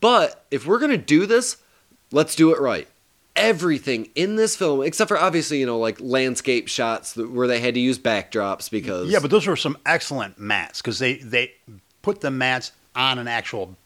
But 0.00 0.44
if 0.52 0.64
we're 0.64 0.78
gonna 0.78 0.96
do 0.96 1.26
this, 1.26 1.56
let's 2.12 2.36
do 2.36 2.54
it 2.54 2.60
right. 2.60 2.86
Everything 3.34 4.10
in 4.14 4.36
this 4.36 4.56
film, 4.56 4.82
except 4.82 5.08
for 5.08 5.18
obviously, 5.18 5.58
you 5.58 5.66
know, 5.66 5.78
like 5.78 5.96
landscape 6.00 6.68
shots 6.68 7.14
that- 7.14 7.30
where 7.30 7.48
they 7.48 7.60
had 7.60 7.74
to 7.74 7.80
use 7.80 7.98
backdrops 7.98 8.70
because 8.70 9.08
Yeah, 9.10 9.20
but 9.20 9.30
those 9.30 9.46
were 9.46 9.56
some 9.56 9.78
excellent 9.86 10.38
mattes 10.38 10.78
because 10.78 10.98
they 10.98 11.14
they 11.14 11.52
put 12.02 12.20
the 12.20 12.28
mattes 12.28 12.72
on 12.94 13.18
an 13.18 13.28
actual 13.28 13.76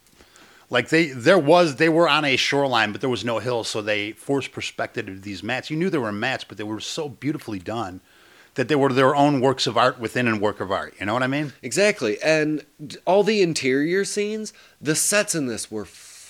like 0.69 0.89
they 0.89 1.07
there 1.07 1.39
was 1.39 1.77
they 1.77 1.87
were 1.87 2.09
on 2.09 2.25
a 2.25 2.35
shoreline, 2.35 2.91
but 2.91 2.99
there 2.99 3.09
was 3.09 3.23
no 3.23 3.39
hill, 3.39 3.63
so 3.63 3.81
they 3.81 4.11
forced 4.11 4.51
perspective 4.51 5.07
of 5.07 5.21
these 5.21 5.41
mattes. 5.41 5.69
You 5.69 5.77
knew 5.77 5.89
they 5.89 5.97
were 5.97 6.11
mattes, 6.11 6.43
but 6.47 6.57
they 6.57 6.63
were 6.65 6.81
so 6.81 7.07
beautifully 7.07 7.59
done 7.59 8.01
that 8.55 8.67
they 8.67 8.75
were 8.75 8.91
their 8.91 9.15
own 9.15 9.39
works 9.39 9.65
of 9.67 9.77
art 9.77 9.97
within 9.99 10.27
a 10.27 10.35
work 10.35 10.59
of 10.59 10.71
art. 10.71 10.93
You 10.99 11.05
know 11.05 11.13
what 11.13 11.23
I 11.23 11.27
mean? 11.27 11.53
Exactly. 11.61 12.19
And 12.21 12.65
all 13.05 13.23
the 13.23 13.41
interior 13.41 14.03
scenes, 14.03 14.51
the 14.81 14.95
sets 14.95 15.35
in 15.35 15.45
this 15.45 15.71
were 15.71 15.85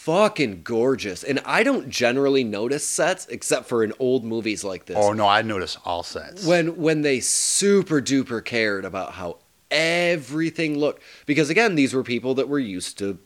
fucking 0.08 0.62
gorgeous. 0.64 1.22
And 1.22 1.42
I 1.46 1.64
don't 1.64 1.90
generally 1.90 2.46
notice 2.46 2.88
sets 2.88 3.28
except 3.28 3.68
for 3.68 3.84
in 3.84 3.92
old 4.00 4.24
movies 4.24 4.64
like 4.64 4.86
this. 4.86 4.96
Oh 4.98 5.12
no, 5.12 5.28
I 5.28 5.42
notice 5.42 5.78
all 5.84 6.02
sets. 6.02 6.46
when 6.46 6.78
when 6.78 7.02
they 7.02 7.20
super 7.20 8.02
duper 8.02 8.44
cared 8.44 8.86
about 8.86 9.14
how 9.14 9.40
everything 9.70 10.80
looked 10.80 11.04
because 11.26 11.50
again 11.50 11.76
these 11.76 11.94
were 11.94 12.02
people 12.04 12.34
that 12.36 12.48
were 12.48 12.58
used 12.58 12.98
to 12.98 13.20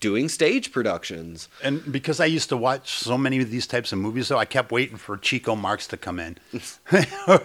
doing 0.00 0.30
stage 0.30 0.72
productions 0.72 1.46
and 1.62 1.92
because 1.92 2.20
I 2.20 2.24
used 2.24 2.48
to 2.48 2.56
watch 2.56 2.94
so 2.94 3.18
many 3.18 3.42
of 3.42 3.50
these 3.50 3.66
types 3.66 3.92
of 3.92 3.98
movies, 3.98 4.28
though, 4.28 4.38
I 4.38 4.46
kept 4.46 4.72
waiting 4.72 4.96
for 4.96 5.18
Chico 5.18 5.54
Marx 5.54 5.86
to 5.88 5.98
come 5.98 6.18
in, 6.18 6.38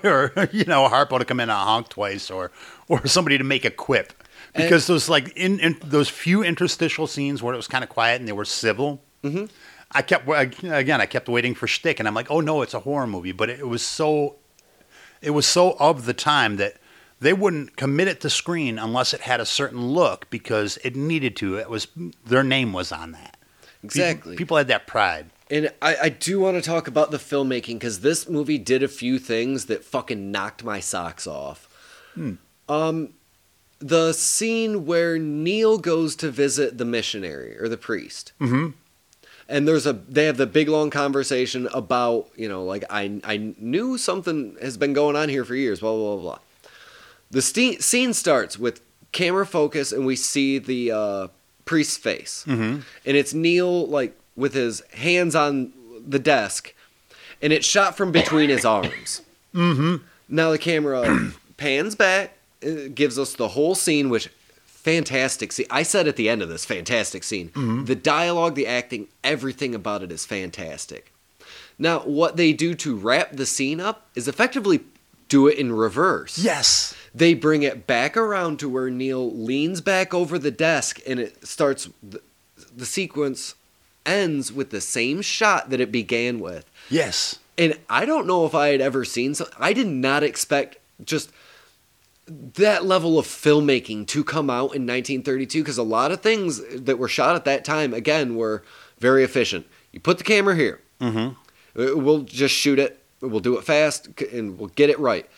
or 0.04 0.32
you 0.54 0.64
know, 0.66 0.88
Harpo 0.88 1.20
to 1.20 1.26
come 1.26 1.42
in 1.42 1.50
and 1.50 1.58
honk 1.58 1.90
twice, 1.90 2.32
or 2.32 2.52
or 2.88 3.06
somebody 3.08 3.38
to 3.38 3.44
make 3.44 3.66
a 3.66 3.72
quip. 3.72 4.14
Because 4.56 4.88
those 4.88 5.08
like 5.10 5.30
in, 5.38 5.60
in 5.60 5.78
those 5.84 6.10
few 6.10 6.44
interstitial 6.44 7.08
scenes 7.08 7.42
where 7.44 7.54
it 7.54 7.58
was 7.58 7.68
kind 7.68 7.84
of 7.84 7.90
quiet 7.90 8.20
and 8.20 8.28
they 8.28 8.34
were 8.34 8.46
civil, 8.46 9.02
Mm-hmm. 9.24 9.46
I 9.92 10.02
kept 10.02 10.30
again 10.64 11.02
I 11.02 11.06
kept 11.06 11.28
waiting 11.28 11.54
for 11.56 11.68
shtick, 11.68 12.00
and 12.00 12.08
I'm 12.08 12.14
like, 12.14 12.30
oh 12.32 12.40
no, 12.42 12.62
it's 12.62 12.74
a 12.74 12.80
horror 12.80 13.08
movie, 13.08 13.32
but 13.34 13.50
it 13.50 13.68
was 13.68 13.82
so 13.82 14.36
it 15.22 15.32
was 15.32 15.46
so 15.46 15.76
of 15.80 16.06
the 16.06 16.14
time 16.14 16.56
that 16.58 16.76
they 17.20 17.34
wouldn't 17.34 17.76
commit 17.76 18.08
it 18.08 18.22
to 18.22 18.30
screen 18.30 18.80
unless 18.80 19.14
it 19.14 19.22
had 19.22 19.42
a 19.42 19.46
certain 19.46 19.88
look 19.88 20.30
because 20.30 20.78
it 20.86 20.96
needed 20.96 21.36
to. 21.38 21.58
It 21.58 21.70
was 21.70 21.88
their 22.26 22.44
name 22.44 22.72
was 22.72 22.92
on 22.94 23.12
that. 23.12 23.36
exactly 23.84 24.34
People, 24.34 24.38
people 24.38 24.58
had 24.58 24.68
that 24.70 24.88
pride. 24.88 25.32
and 25.52 25.72
I, 25.82 25.96
I 26.04 26.10
do 26.10 26.40
want 26.40 26.56
to 26.56 26.62
talk 26.62 26.88
about 26.88 27.12
the 27.12 27.18
filmmaking 27.18 27.74
because 27.76 28.00
this 28.00 28.30
movie 28.30 28.58
did 28.58 28.84
a 28.84 28.88
few 28.88 29.20
things 29.20 29.66
that 29.66 29.84
fucking 29.84 30.32
knocked 30.32 30.64
my 30.64 30.80
socks 30.80 31.28
off 31.28 31.68
um 32.68 33.10
the 33.80 34.12
scene 34.14 34.86
where 34.86 35.18
neil 35.18 35.78
goes 35.78 36.16
to 36.18 36.30
visit 36.30 36.78
the 36.78 36.86
missionary 36.86 37.58
or 37.58 37.70
the 37.70 37.78
priest 37.78 38.34
Mhm. 38.42 38.74
and 39.48 39.68
there's 39.68 39.86
a 39.86 39.94
they 39.94 40.26
have 40.26 40.38
the 40.38 40.46
big 40.46 40.68
long 40.68 40.90
conversation 40.90 41.68
about 41.74 42.28
you 42.36 42.50
know 42.50 42.64
like 42.64 42.84
i 42.90 43.20
i 43.24 43.54
knew 43.58 43.98
something 43.98 44.58
has 44.62 44.78
been 44.78 44.94
going 44.94 45.16
on 45.16 45.30
here 45.30 45.46
for 45.46 45.56
years 45.56 45.80
blah 45.80 45.94
blah 45.94 46.16
blah 46.16 46.22
blah 46.22 46.40
the 47.32 47.42
ste- 47.42 47.82
scene 47.82 48.14
starts 48.14 48.60
with 48.60 48.82
camera 49.12 49.46
focus 49.46 49.92
and 49.92 50.06
we 50.06 50.16
see 50.16 50.60
the 50.60 50.92
uh 50.92 51.28
priest's 51.66 51.98
face 51.98 52.44
Mhm. 52.48 52.84
and 53.06 53.18
it's 53.18 53.34
neil 53.34 53.88
like 53.88 54.18
with 54.36 54.54
his 54.54 54.82
hands 54.94 55.36
on 55.36 55.72
the 56.08 56.20
desk 56.20 56.74
and 57.42 57.54
it's 57.54 57.66
shot 57.66 57.96
from 57.96 58.12
between 58.12 58.50
his 58.50 58.66
arms 58.66 59.22
Mm-hmm. 59.56 60.04
now 60.28 60.52
the 60.52 60.58
camera 60.58 61.32
pans 61.58 61.96
back 61.96 62.36
Uh, 62.62 62.90
gives 62.94 63.18
us 63.18 63.34
the 63.34 63.50
whole 63.50 63.74
scene 63.74 64.10
which 64.10 64.30
fantastic 64.66 65.52
scene 65.52 65.66
i 65.70 65.82
said 65.84 66.08
at 66.08 66.16
the 66.18 66.28
end 66.28 66.42
of 66.42 66.50
this 66.50 66.66
fantastic 66.66 67.24
scene 67.24 67.50
mm-hmm. 67.50 67.86
the 67.86 67.96
dialogue 67.96 68.56
the 68.56 68.68
acting 68.68 69.08
everything 69.24 69.74
about 69.74 70.04
it 70.04 70.12
is 70.12 70.26
fantastic 70.26 71.14
now 71.78 72.00
what 72.00 72.36
they 72.36 72.52
do 72.52 72.74
to 72.76 72.96
wrap 72.98 73.32
the 73.32 73.46
scene 73.46 73.80
up 73.80 74.08
is 74.16 74.28
effectively 74.28 74.82
do 75.30 75.48
it 75.48 75.58
in 75.58 75.72
reverse 75.72 76.38
Yes. 76.38 76.94
they 77.16 77.34
bring 77.34 77.64
it 77.64 77.88
back 77.88 78.18
around 78.18 78.60
to 78.60 78.68
where 78.68 78.90
Neil 78.90 79.32
leans 79.32 79.80
back 79.80 80.14
over 80.14 80.38
the 80.38 80.52
desk 80.52 81.00
and 81.08 81.20
it 81.20 81.48
starts 81.48 81.90
the, 82.04 82.22
the 82.76 82.86
sequence 82.86 83.56
ends 84.06 84.52
with 84.52 84.72
the 84.72 84.82
same 84.82 85.22
shot 85.22 85.70
that 85.70 85.80
it 85.80 85.92
began 85.92 86.40
with. 86.40 86.66
Yes. 86.90 87.38
And 87.58 87.78
I 87.90 88.06
don't 88.06 88.26
know 88.28 88.46
if 88.46 88.56
I 88.56 88.70
had 88.70 88.82
ever 88.82 89.06
seen 89.06 89.36
so 89.36 89.48
I 89.60 89.72
did 89.74 89.88
not 89.88 90.24
expect 90.24 90.78
just 91.06 91.32
that 92.30 92.86
level 92.86 93.18
of 93.18 93.26
filmmaking 93.26 94.08
to 94.08 94.24
come 94.24 94.50
out 94.50 94.76
in 94.76 94.86
1932 94.86 95.62
because 95.62 95.78
a 95.78 95.84
lot 95.84 96.12
of 96.12 96.22
things 96.22 96.62
that 96.74 97.00
were 97.00 97.08
shot 97.08 97.36
at 97.36 97.46
that 97.46 97.66
time 97.66 97.94
again 97.94 98.36
were 98.36 98.64
very 99.00 99.24
efficient. 99.24 99.66
You 99.92 100.00
put 100.00 100.18
the 100.18 100.24
camera 100.24 100.56
here. 100.56 100.82
Mm-hmm. 101.02 101.80
Uh, 101.80 101.98
We'll 101.98 102.22
just 102.22 102.54
shoot 102.54 102.80
it. 102.80 103.04
We'll 103.22 103.40
do 103.40 103.58
it 103.58 103.64
fast, 103.64 104.22
and 104.32 104.58
we'll 104.58 104.70
get 104.70 104.90
it 104.90 105.00
right. 105.00 105.30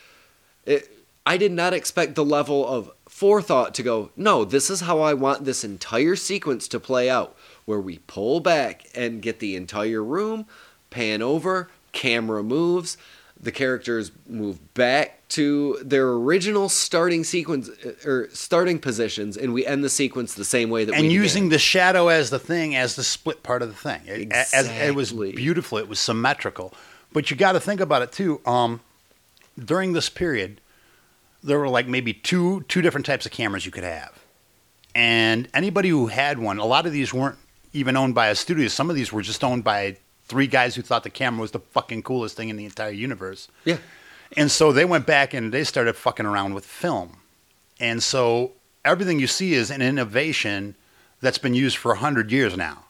It, 0.65 0.89
I 1.25 1.37
did 1.37 1.51
not 1.51 1.73
expect 1.73 2.15
the 2.15 2.25
level 2.25 2.67
of 2.67 2.91
forethought 3.07 3.73
to 3.75 3.83
go. 3.83 4.11
No, 4.15 4.45
this 4.45 4.69
is 4.69 4.81
how 4.81 4.99
I 4.99 5.13
want 5.13 5.45
this 5.45 5.63
entire 5.63 6.15
sequence 6.15 6.67
to 6.69 6.79
play 6.79 7.09
out, 7.09 7.35
where 7.65 7.79
we 7.79 7.99
pull 7.99 8.39
back 8.39 8.85
and 8.93 9.21
get 9.21 9.39
the 9.39 9.55
entire 9.55 10.03
room, 10.03 10.45
pan 10.89 11.21
over, 11.21 11.69
camera 11.91 12.43
moves, 12.43 12.97
the 13.39 13.51
characters 13.51 14.11
move 14.27 14.73
back 14.73 15.20
to 15.31 15.79
their 15.83 16.09
original 16.09 16.67
starting 16.69 17.23
sequence 17.23 17.69
uh, 17.69 18.09
or 18.09 18.29
starting 18.31 18.79
positions, 18.79 19.37
and 19.37 19.53
we 19.53 19.65
end 19.65 19.83
the 19.83 19.89
sequence 19.89 20.33
the 20.33 20.45
same 20.45 20.69
way 20.69 20.85
that 20.85 20.91
we 20.91 20.97
And 20.97 21.07
we 21.07 21.13
using 21.13 21.43
began. 21.43 21.51
the 21.51 21.59
shadow 21.59 22.07
as 22.09 22.29
the 22.29 22.39
thing, 22.39 22.75
as 22.75 22.95
the 22.95 23.03
split 23.03 23.41
part 23.43 23.61
of 23.61 23.69
the 23.69 23.75
thing. 23.75 24.01
It, 24.05 24.31
as, 24.31 24.67
it 24.67 24.93
was 24.93 25.13
beautiful. 25.13 25.77
It 25.77 25.87
was 25.87 25.99
symmetrical. 25.99 26.73
But 27.13 27.29
you 27.31 27.37
got 27.37 27.53
to 27.53 27.59
think 27.59 27.79
about 27.81 28.01
it 28.01 28.11
too. 28.11 28.41
Um, 28.45 28.81
during 29.57 29.93
this 29.93 30.09
period, 30.09 30.61
there 31.43 31.59
were 31.59 31.69
like 31.69 31.87
maybe 31.87 32.13
two 32.13 32.61
two 32.67 32.81
different 32.81 33.05
types 33.05 33.25
of 33.25 33.31
cameras 33.31 33.65
you 33.65 33.71
could 33.71 33.83
have, 33.83 34.13
and 34.95 35.47
anybody 35.53 35.89
who 35.89 36.07
had 36.07 36.39
one, 36.39 36.57
a 36.59 36.65
lot 36.65 36.85
of 36.85 36.91
these 36.93 37.13
weren't 37.13 37.37
even 37.73 37.95
owned 37.97 38.15
by 38.15 38.27
a 38.27 38.35
studio. 38.35 38.67
Some 38.67 38.89
of 38.89 38.95
these 38.95 39.11
were 39.13 39.21
just 39.21 39.43
owned 39.43 39.63
by 39.63 39.97
three 40.25 40.47
guys 40.47 40.75
who 40.75 40.81
thought 40.81 41.03
the 41.03 41.09
camera 41.09 41.41
was 41.41 41.51
the 41.51 41.59
fucking 41.59 42.03
coolest 42.03 42.37
thing 42.37 42.49
in 42.49 42.55
the 42.57 42.65
entire 42.65 42.91
universe. 42.91 43.47
yeah. 43.65 43.77
And 44.37 44.49
so 44.49 44.71
they 44.71 44.85
went 44.85 45.05
back 45.05 45.33
and 45.33 45.51
they 45.53 45.63
started 45.63 45.95
fucking 45.95 46.25
around 46.25 46.53
with 46.53 46.65
film. 46.65 47.17
And 47.79 48.01
so 48.01 48.53
everything 48.85 49.19
you 49.19 49.27
see 49.27 49.53
is 49.53 49.69
an 49.71 49.81
innovation 49.81 50.75
that's 51.19 51.37
been 51.37 51.53
used 51.53 51.77
for 51.77 51.89
100 51.89 52.31
years 52.31 52.55
now. 52.55 52.85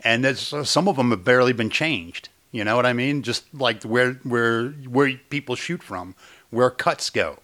And 0.00 0.36
some 0.36 0.88
of 0.88 0.96
them 0.96 1.10
have 1.10 1.24
barely 1.24 1.52
been 1.52 1.70
changed. 1.70 2.28
You 2.52 2.64
know 2.64 2.76
what 2.76 2.86
I 2.86 2.92
mean? 2.92 3.22
Just 3.22 3.52
like 3.52 3.82
where, 3.82 4.12
where, 4.22 4.68
where 4.68 5.16
people 5.30 5.56
shoot 5.56 5.82
from, 5.82 6.14
where 6.50 6.70
cuts 6.70 7.10
go. 7.10 7.38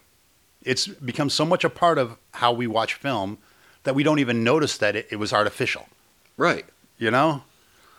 It's 0.62 0.86
become 0.86 1.28
so 1.28 1.44
much 1.44 1.64
a 1.64 1.70
part 1.70 1.98
of 1.98 2.16
how 2.32 2.52
we 2.52 2.66
watch 2.66 2.94
film 2.94 3.38
that 3.82 3.94
we 3.94 4.02
don't 4.02 4.20
even 4.20 4.44
notice 4.44 4.78
that 4.78 4.94
it, 4.96 5.08
it 5.10 5.16
was 5.16 5.32
artificial 5.32 5.88
Right. 6.36 6.64
you 6.98 7.10
know 7.10 7.42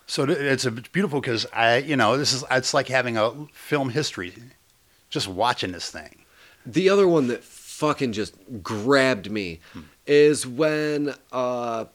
so 0.06 0.24
it's, 0.24 0.66
a, 0.66 0.76
it's 0.76 0.88
beautiful 0.90 1.22
because 1.22 1.46
i 1.54 1.78
you 1.78 1.96
know 1.96 2.18
this 2.18 2.34
is 2.34 2.44
it's 2.50 2.74
like 2.74 2.88
having 2.88 3.16
a 3.18 3.48
film 3.54 3.90
history 3.90 4.34
just 5.14 5.28
watching 5.28 5.72
this 5.72 5.90
thing. 5.92 6.26
The 6.66 6.90
other 6.90 7.08
one 7.08 7.28
that 7.28 7.44
fucking 7.44 8.14
just 8.14 8.36
grabbed 8.64 9.30
me 9.30 9.60
is 10.08 10.46
when 10.48 11.14
uh, 11.32 11.86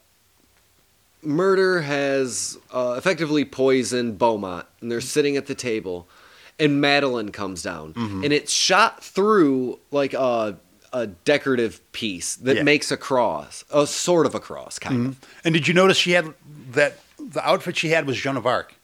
Murder 1.22 1.82
has 1.82 2.56
uh, 2.72 2.94
effectively 2.96 3.44
poisoned 3.44 4.18
Beaumont, 4.18 4.66
and 4.80 4.90
they're 4.90 5.00
sitting 5.00 5.36
at 5.36 5.46
the 5.46 5.54
table, 5.54 6.06
and 6.60 6.80
Madeline 6.80 7.30
comes 7.32 7.62
down, 7.62 7.92
and 7.96 8.32
it's 8.32 8.52
shot 8.52 9.02
through 9.02 9.80
like 9.90 10.14
a, 10.14 10.56
a 10.92 11.06
decorative 11.08 11.80
piece 11.92 12.36
that 12.36 12.56
Yeah. 12.58 12.62
makes 12.62 12.92
a 12.92 12.96
cross, 12.96 13.64
a 13.72 13.86
sort 13.86 14.26
of 14.26 14.34
a 14.34 14.40
cross, 14.40 14.78
kind 14.78 15.06
of. 15.08 15.18
and 15.44 15.54
did 15.54 15.66
you 15.66 15.74
notice 15.74 15.96
she 15.96 16.12
had 16.12 16.32
that 16.70 16.98
the 17.18 17.46
outfit 17.46 17.76
she 17.76 17.88
had 17.88 18.06
was 18.06 18.16
joan 18.16 18.36
of 18.36 18.46
arc 18.46 18.74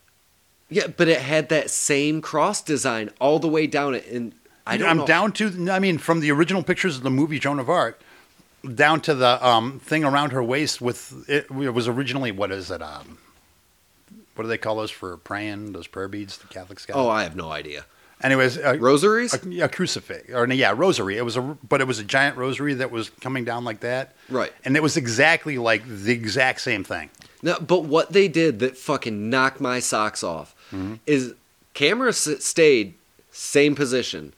Yeah, 0.71 0.87
but 0.89 1.09
it 1.09 1.21
had 1.21 1.49
that 1.51 1.71
same 1.71 2.21
cross 2.21 2.63
design 2.63 3.11
all 3.21 3.39
the 3.39 3.49
way 3.49 3.67
down 3.67 3.95
it, 3.95 4.07
and 4.11 4.35
I 4.67 4.77
don't 4.77 4.89
am 4.89 4.97
know. 4.99 5.07
down 5.07 5.33
to 5.33 5.71
i 5.71 5.79
mean 5.79 5.99
from 5.99 6.21
the 6.21 6.31
original 6.33 6.63
pictures 6.63 6.97
of 6.97 7.03
the 7.03 7.11
movie 7.11 7.39
joan 7.39 7.59
of 7.59 7.69
arc 7.69 8.01
down 8.75 9.03
to 9.03 9.15
the 9.15 9.47
um, 9.47 9.79
thing 9.81 10.05
around 10.05 10.31
her 10.33 10.43
waist 10.43 10.81
with 10.81 11.29
it, 11.29 11.47
it 11.51 11.71
was 11.75 11.87
originally 11.87 12.33
what 12.33 12.51
is 12.51 12.71
it 12.71 12.81
um, 12.81 13.19
what 14.35 14.45
do 14.45 14.49
they 14.49 14.57
call 14.57 14.77
those 14.77 14.91
for 14.91 15.19
praying 15.19 15.73
those 15.73 15.87
prayer 15.87 16.09
beads 16.09 16.39
the 16.39 16.47
catholics 16.47 16.87
got 16.87 16.97
Oh, 16.97 17.11
I 17.11 17.25
have 17.25 17.37
no 17.37 17.51
idea. 17.53 17.85
anyways 18.23 18.57
uh, 18.57 18.79
Rosaries? 18.81 19.35
a, 19.35 19.65
a 19.65 19.69
crucifix 19.69 20.31
or 20.33 20.47
yeah 20.49 20.73
rosary 20.75 21.19
it 21.19 21.23
was 21.27 21.37
a 21.37 21.43
but 21.43 21.83
it 21.83 21.87
was 21.87 21.99
a 21.99 22.05
giant 22.05 22.39
rosary 22.39 22.73
that 22.73 22.91
was 22.91 23.11
coming 23.21 23.45
down 23.45 23.65
like 23.65 23.81
that 23.81 24.15
Right. 24.31 24.53
and 24.65 24.77
it 24.79 24.83
was 24.83 24.97
exactly 24.97 25.59
like 25.59 25.83
the 25.87 26.13
exact 26.13 26.63
same 26.63 26.85
thing 26.85 27.11
No, 27.45 27.59
but 27.61 27.85
what 27.85 28.13
they 28.13 28.27
did 28.27 28.59
that 28.61 28.79
fucking 28.79 29.29
knocked 29.29 29.61
my 29.61 29.79
socks 29.79 30.25
off 30.25 30.55
mm-hmm. 30.73 30.95
is 31.05 31.35
camera 31.75 32.09
s- 32.09 32.43
stayed 32.43 32.95
same 33.31 33.75
position. 33.75 34.33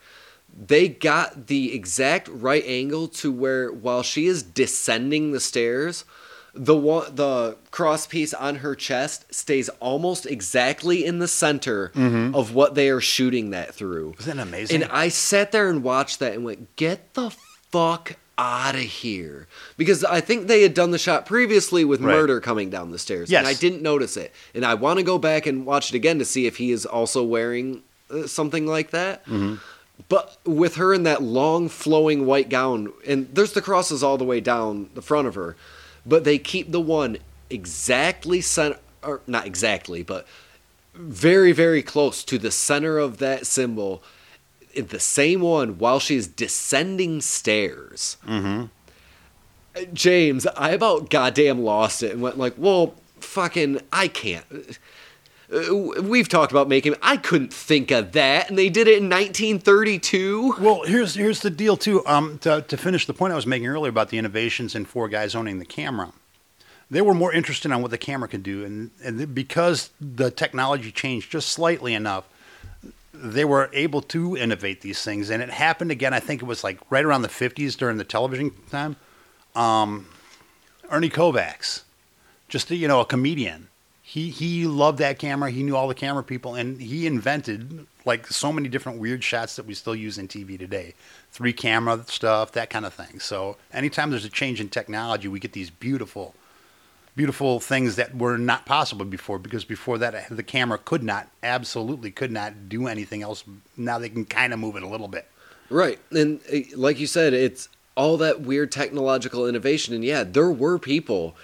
They 0.52 0.88
got 0.88 1.46
the 1.46 1.72
exact 1.72 2.26
right 2.28 2.64
angle 2.66 3.06
to 3.08 3.30
where 3.30 3.70
while 3.70 4.02
she 4.02 4.26
is 4.26 4.42
descending 4.42 5.30
the 5.30 5.38
stairs, 5.38 6.04
the 6.52 6.74
one 6.74 7.14
the 7.14 7.56
cross 7.70 8.08
piece 8.08 8.34
on 8.34 8.56
her 8.56 8.74
chest 8.74 9.32
stays 9.32 9.68
almost 9.78 10.26
exactly 10.26 11.04
in 11.04 11.20
the 11.20 11.28
center 11.28 11.92
mm-hmm. 11.94 12.34
of 12.34 12.54
what 12.54 12.74
they 12.74 12.88
are 12.90 13.00
shooting 13.00 13.50
that 13.50 13.72
through. 13.72 14.14
Isn't 14.18 14.36
that 14.36 14.42
amazing? 14.42 14.82
And 14.82 14.90
I 14.90 15.10
sat 15.10 15.52
there 15.52 15.68
and 15.68 15.84
watched 15.84 16.18
that 16.18 16.32
and 16.32 16.44
went, 16.44 16.74
"Get 16.74 17.14
the 17.14 17.30
fuck 17.70 18.16
out 18.38 18.74
of 18.74 18.80
here!" 18.80 19.46
Because 19.76 20.04
I 20.04 20.20
think 20.20 20.46
they 20.46 20.62
had 20.62 20.74
done 20.74 20.90
the 20.90 20.98
shot 20.98 21.26
previously 21.26 21.84
with 21.84 22.00
Right. 22.00 22.14
murder 22.14 22.40
coming 22.40 22.70
down 22.70 22.90
the 22.90 22.98
stairs, 22.98 23.30
Yes. 23.30 23.38
and 23.40 23.48
I 23.48 23.54
didn't 23.54 23.82
notice 23.82 24.16
it. 24.16 24.32
And 24.54 24.64
I 24.64 24.74
want 24.74 24.98
to 24.98 25.02
go 25.02 25.18
back 25.18 25.46
and 25.46 25.64
watch 25.66 25.90
it 25.90 25.96
again 25.96 26.18
to 26.18 26.24
see 26.24 26.46
if 26.46 26.56
he 26.56 26.70
is 26.72 26.84
also 26.86 27.22
wearing 27.22 27.82
uh, 28.10 28.26
something 28.26 28.66
like 28.66 28.90
that. 28.90 29.24
Mm-hmm. 29.26 29.54
But 30.08 30.36
with 30.44 30.76
her 30.76 30.92
in 30.94 31.02
that 31.04 31.22
long 31.22 31.68
flowing 31.68 32.26
white 32.26 32.48
gown, 32.50 32.92
and 33.06 33.28
there's 33.32 33.52
the 33.52 33.62
crosses 33.62 34.02
all 34.02 34.18
the 34.18 34.24
way 34.24 34.40
down 34.40 34.90
the 34.94 35.02
front 35.02 35.26
of 35.26 35.34
her, 35.34 35.56
but 36.04 36.22
they 36.24 36.38
keep 36.38 36.70
the 36.70 36.80
one 36.80 37.16
exactly 37.50 38.40
cent- 38.40 38.76
or 39.02 39.22
not 39.26 39.46
exactly, 39.46 40.02
but 40.02 40.26
very, 40.94 41.52
very 41.52 41.82
close 41.82 42.22
to 42.24 42.38
the 42.38 42.50
center 42.50 42.98
of 42.98 43.18
that 43.18 43.46
symbol, 43.46 44.02
the 44.82 45.00
same 45.00 45.40
one 45.40 45.78
while 45.78 46.00
she's 46.00 46.26
descending 46.26 47.20
stairs. 47.20 48.16
Mm-hmm. 48.26 48.66
James, 49.92 50.46
I 50.46 50.70
about 50.70 51.10
goddamn 51.10 51.62
lost 51.62 52.02
it 52.02 52.12
and 52.12 52.22
went 52.22 52.38
like, 52.38 52.54
well, 52.56 52.94
fucking, 53.20 53.80
I 53.92 54.08
can't. 54.08 54.78
Uh, 55.52 56.00
We've 56.02 56.28
talked 56.28 56.50
about 56.50 56.68
making. 56.68 56.94
I 57.02 57.16
couldn't 57.16 57.52
think 57.52 57.90
of 57.90 58.12
that, 58.12 58.48
and 58.48 58.58
they 58.58 58.68
did 58.68 58.88
it 58.88 58.98
in 58.98 59.04
1932. 59.04 60.56
Well, 60.58 60.82
here's 60.84 61.14
here's 61.14 61.40
the 61.40 61.50
deal 61.50 61.76
too. 61.76 62.04
Um, 62.06 62.38
to, 62.38 62.62
to 62.62 62.76
finish 62.76 63.06
the 63.06 63.14
point 63.14 63.32
I 63.32 63.36
was 63.36 63.46
making 63.46 63.68
earlier 63.68 63.90
about 63.90 64.08
the 64.08 64.18
innovations 64.18 64.74
in 64.74 64.84
four 64.86 65.08
guys 65.08 65.34
owning 65.34 65.58
the 65.58 65.64
camera, 65.64 66.12
they 66.90 67.00
were 67.00 67.14
more 67.14 67.32
interested 67.32 67.70
on 67.70 67.80
what 67.80 67.92
the 67.92 67.98
camera 67.98 68.28
could 68.28 68.42
do, 68.42 68.64
and 68.64 68.90
and 69.04 69.34
because 69.34 69.90
the 70.00 70.30
technology 70.30 70.90
changed 70.90 71.30
just 71.30 71.50
slightly 71.50 71.94
enough, 71.94 72.28
they 73.22 73.44
were 73.44 73.70
able 73.72 74.02
to 74.02 74.36
innovate 74.36 74.80
these 74.80 75.02
things. 75.02 75.30
And 75.30 75.42
it 75.42 75.50
happened 75.50 75.90
again. 75.90 76.12
I 76.12 76.20
think 76.20 76.42
it 76.42 76.46
was 76.46 76.62
like 76.62 76.78
right 76.90 77.04
around 77.04 77.22
the 77.22 77.28
50s 77.28 77.76
during 77.76 77.96
the 77.96 78.04
television 78.04 78.52
time. 78.70 78.96
Um, 79.54 80.06
Ernie 80.90 81.10
Kovacs, 81.10 81.82
just 82.48 82.70
you 82.70 82.86
know 82.86 83.00
a 83.00 83.06
comedian. 83.06 83.68
He 84.02 84.30
he 84.30 84.66
loved 84.66 84.98
that 84.98 85.18
camera. 85.18 85.50
He 85.50 85.62
knew 85.62 85.76
all 85.76 85.88
the 85.88 85.94
camera 85.94 86.22
people, 86.22 86.54
and 86.54 86.80
he 86.80 87.06
invented 87.06 87.86
like 88.04 88.26
so 88.28 88.52
many 88.52 88.68
different 88.68 89.00
weird 89.00 89.24
shots 89.24 89.56
that 89.56 89.66
we 89.66 89.74
still 89.74 89.96
use 89.96 90.16
in 90.16 90.28
TV 90.28 90.56
today. 90.58 90.94
Three 91.32 91.52
camera 91.52 92.04
stuff, 92.06 92.52
that 92.52 92.70
kind 92.70 92.86
of 92.86 92.94
thing. 92.94 93.18
So 93.18 93.56
anytime 93.72 94.10
there's 94.10 94.24
a 94.24 94.30
change 94.30 94.60
in 94.60 94.68
technology, 94.68 95.26
we 95.26 95.40
get 95.40 95.52
these 95.52 95.70
beautiful, 95.70 96.34
beautiful 97.16 97.58
things 97.58 97.96
that 97.96 98.14
were 98.14 98.38
not 98.38 98.66
possible 98.66 99.06
before. 99.06 99.38
Because 99.38 99.64
before 99.64 99.98
that, 99.98 100.28
the 100.30 100.42
camera 100.42 100.78
could 100.78 101.02
not, 101.02 101.28
absolutely 101.42 102.10
could 102.10 102.30
not 102.30 102.68
do 102.68 102.86
anything 102.86 103.22
else. 103.22 103.42
Now 103.76 103.98
they 103.98 104.10
can 104.10 104.26
kind 104.26 104.52
of 104.52 104.60
move 104.60 104.76
it 104.76 104.82
a 104.82 104.88
little 104.88 105.08
bit. 105.08 105.26
Right. 105.68 105.98
And 106.12 106.40
uh, 106.52 106.58
like 106.76 107.00
you 107.00 107.06
said, 107.06 107.32
it's 107.32 107.68
all 107.96 108.16
that 108.18 108.42
weird 108.42 108.70
technological 108.70 109.48
innovation. 109.48 109.94
And 109.94 110.04
yeah, 110.04 110.22
there 110.22 110.50
were 110.50 110.78
people, 110.78 111.34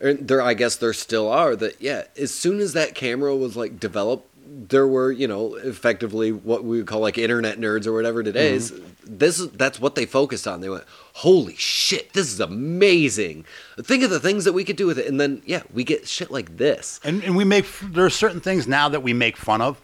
and 0.00 0.28
there, 0.28 0.42
I 0.42 0.54
guess 0.54 0.76
there 0.76 0.92
still 0.92 1.28
are, 1.28 1.56
that, 1.56 1.80
yeah, 1.80 2.04
as 2.16 2.32
soon 2.32 2.60
as 2.60 2.74
that 2.74 2.94
camera 2.94 3.34
was 3.34 3.56
like 3.56 3.80
developed, 3.80 4.28
there 4.54 4.86
were, 4.86 5.10
you 5.10 5.26
know, 5.26 5.54
effectively 5.54 6.30
what 6.30 6.64
we 6.64 6.78
would 6.78 6.86
call 6.86 7.00
like 7.00 7.16
internet 7.16 7.58
nerds 7.58 7.86
or 7.86 7.92
whatever 7.92 8.22
today 8.22 8.48
mm-hmm. 8.48 8.56
is 8.56 8.80
this 9.04 9.40
is 9.40 9.50
that's 9.52 9.80
what 9.80 9.94
they 9.94 10.04
focused 10.04 10.46
on. 10.46 10.60
They 10.60 10.68
went, 10.68 10.84
Holy 11.14 11.56
shit, 11.56 12.12
this 12.12 12.30
is 12.32 12.40
amazing. 12.40 13.44
Think 13.80 14.02
of 14.02 14.10
the 14.10 14.20
things 14.20 14.44
that 14.44 14.52
we 14.52 14.64
could 14.64 14.76
do 14.76 14.86
with 14.86 14.98
it. 14.98 15.06
And 15.06 15.18
then 15.20 15.42
yeah, 15.46 15.62
we 15.72 15.84
get 15.84 16.06
shit 16.06 16.30
like 16.30 16.58
this. 16.58 17.00
And, 17.02 17.24
and 17.24 17.36
we 17.36 17.44
make 17.44 17.66
there 17.80 18.04
are 18.04 18.10
certain 18.10 18.40
things 18.40 18.68
now 18.68 18.88
that 18.90 19.02
we 19.02 19.12
make 19.12 19.36
fun 19.36 19.62
of, 19.62 19.80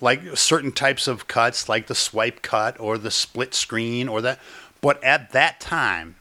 like 0.00 0.36
certain 0.36 0.72
types 0.72 1.06
of 1.06 1.28
cuts, 1.28 1.68
like 1.68 1.86
the 1.86 1.94
swipe 1.94 2.42
cut 2.42 2.78
or 2.80 2.98
the 2.98 3.10
split 3.10 3.54
screen 3.54 4.08
or 4.08 4.20
that. 4.22 4.40
But 4.80 5.02
at 5.04 5.30
that 5.30 5.60
time, 5.60 6.16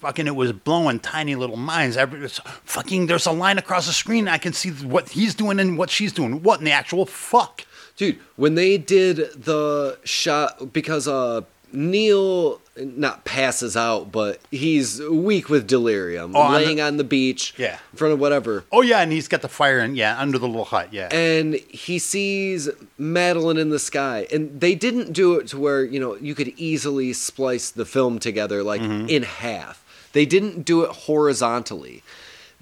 fucking, 0.00 0.26
it 0.26 0.34
was 0.36 0.52
blowing 0.52 0.98
tiny 1.00 1.34
little 1.34 1.56
minds. 1.56 1.96
Every 1.96 2.26
fucking, 2.28 3.06
there's 3.06 3.26
a 3.26 3.32
line 3.32 3.58
across 3.58 3.86
the 3.86 3.92
screen. 3.92 4.28
I 4.28 4.38
can 4.38 4.52
see 4.52 4.70
what 4.70 5.10
he's 5.10 5.34
doing 5.34 5.60
and 5.60 5.76
what 5.78 5.90
she's 5.90 6.12
doing. 6.12 6.42
What 6.42 6.58
in 6.60 6.64
the 6.64 6.72
actual 6.72 7.06
fuck? 7.06 7.64
Dude, 7.96 8.18
when 8.36 8.54
they 8.54 8.78
did 8.78 9.16
the 9.44 9.98
shot 10.04 10.72
because 10.72 11.06
uh 11.06 11.42
Neil 11.72 12.60
not 12.76 13.24
passes 13.24 13.76
out, 13.76 14.10
but 14.10 14.40
he's 14.50 15.00
weak 15.08 15.48
with 15.48 15.68
delirium, 15.68 16.34
Oh, 16.34 16.40
on 16.40 16.54
laying 16.54 16.76
the- 16.78 16.82
on 16.82 16.96
the 16.96 17.04
beach, 17.04 17.54
Yeah. 17.56 17.78
in 17.92 17.96
front 17.98 18.14
of 18.14 18.18
whatever. 18.18 18.64
Oh 18.72 18.80
yeah, 18.80 19.00
and 19.02 19.12
he's 19.12 19.28
got 19.28 19.42
the 19.42 19.48
fire 19.48 19.78
and 19.78 19.96
yeah 19.96 20.18
under 20.18 20.36
the 20.38 20.48
little 20.48 20.64
hut. 20.64 20.88
Yeah. 20.90 21.14
And 21.14 21.54
he 21.68 21.98
sees 22.00 22.68
Madeline 22.98 23.56
in 23.58 23.68
the 23.70 23.78
sky, 23.78 24.26
and 24.32 24.60
they 24.60 24.74
didn't 24.74 25.12
do 25.12 25.34
it 25.36 25.46
to 25.48 25.58
where 25.60 25.84
you 25.84 26.00
know 26.00 26.16
you 26.16 26.34
could 26.34 26.48
easily 26.56 27.12
splice 27.12 27.70
the 27.70 27.84
film 27.84 28.18
together 28.18 28.62
like 28.64 28.80
Mm-hmm. 28.80 29.08
in 29.08 29.22
half. 29.24 29.84
They 30.12 30.26
didn't 30.26 30.64
do 30.64 30.82
it 30.82 30.90
horizontally. 30.90 32.02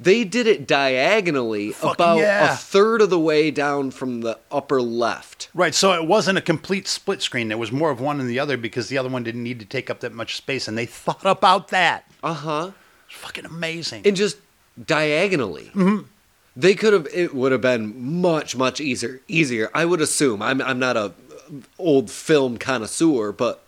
They 0.00 0.22
did 0.22 0.46
it 0.46 0.66
diagonally, 0.68 1.72
Fucking 1.72 1.94
about 1.94 2.18
yeah. 2.18 2.52
a 2.52 2.56
third 2.56 3.02
of 3.02 3.10
the 3.10 3.18
way 3.18 3.50
down 3.50 3.90
from 3.90 4.20
the 4.20 4.38
upper 4.50 4.80
left. 4.80 5.48
Right, 5.54 5.74
so 5.74 5.92
it 5.92 6.06
wasn't 6.06 6.38
a 6.38 6.40
complete 6.40 6.86
split 6.86 7.20
screen. 7.20 7.48
There 7.48 7.58
was 7.58 7.72
more 7.72 7.90
of 7.90 8.00
one 8.00 8.18
than 8.18 8.28
the 8.28 8.38
other 8.38 8.56
because 8.56 8.88
the 8.88 8.96
other 8.98 9.08
one 9.08 9.24
didn't 9.24 9.42
need 9.42 9.58
to 9.58 9.66
take 9.66 9.90
up 9.90 9.98
that 10.00 10.12
much 10.12 10.36
space, 10.36 10.68
and 10.68 10.78
they 10.78 10.86
thought 10.86 11.24
about 11.26 11.68
that. 11.68 12.04
Uh 12.22 12.34
huh. 12.34 12.70
Fucking 13.08 13.44
amazing. 13.46 14.02
and 14.06 14.14
just 14.14 14.36
diagonally. 14.86 15.72
They 16.56 16.74
could 16.74 16.92
have. 16.92 17.06
It 17.12 17.34
would 17.34 17.52
have 17.52 17.60
been 17.60 18.20
much 18.20 18.56
much 18.56 18.80
easier. 18.80 19.20
Easier, 19.28 19.70
I 19.74 19.84
would 19.84 20.00
assume. 20.00 20.42
I'm 20.42 20.60
I'm 20.62 20.78
not 20.78 20.96
a 20.96 21.12
old 21.78 22.10
film 22.10 22.58
connoisseur, 22.58 23.32
but 23.32 23.64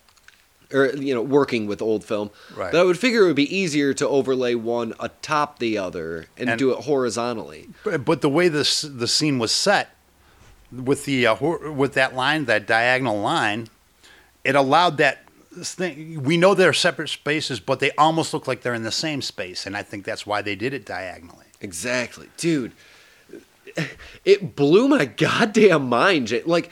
or 0.72 0.88
you 0.96 1.14
know 1.14 1.22
working 1.22 1.66
with 1.66 1.80
old 1.82 2.04
film. 2.04 2.30
Right. 2.54 2.72
But 2.72 2.80
I 2.80 2.84
would 2.84 2.98
figure 2.98 3.24
it 3.24 3.26
would 3.26 3.36
be 3.36 3.54
easier 3.56 3.92
to 3.94 4.08
overlay 4.08 4.54
one 4.54 4.94
atop 5.00 5.58
the 5.58 5.78
other 5.78 6.26
and, 6.36 6.50
And- 6.50 6.58
do 6.58 6.72
it 6.72 6.84
horizontally. 6.84 7.68
But, 7.84 8.04
but 8.04 8.20
the 8.20 8.28
way 8.28 8.48
this 8.48 8.82
the 8.82 9.08
scene 9.08 9.38
was 9.38 9.52
set 9.52 9.96
with 10.72 11.04
the 11.04 11.26
uh, 11.26 11.34
hor- 11.34 11.70
with 11.72 11.94
that 11.94 12.14
line, 12.14 12.44
that 12.46 12.66
diagonal 12.66 13.20
line, 13.20 13.68
it 14.44 14.54
allowed 14.54 14.96
that 14.98 15.24
thing. 15.52 16.22
We 16.22 16.36
know 16.36 16.54
they're 16.54 16.72
separate 16.72 17.08
spaces, 17.08 17.58
but 17.58 17.80
they 17.80 17.90
almost 17.92 18.32
look 18.32 18.46
like 18.46 18.62
they're 18.62 18.74
in 18.74 18.84
the 18.84 18.92
same 18.92 19.20
space, 19.22 19.66
and 19.66 19.76
I 19.76 19.82
think 19.82 20.04
that's 20.04 20.24
why 20.26 20.42
they 20.42 20.54
did 20.54 20.72
it 20.72 20.86
diagonally. 20.86 21.46
Exactly, 21.60 22.28
dude. 22.36 22.72
It 24.24 24.56
blew 24.56 24.88
my 24.88 25.04
goddamn 25.04 25.88
mind. 25.88 26.32
Like, 26.44 26.70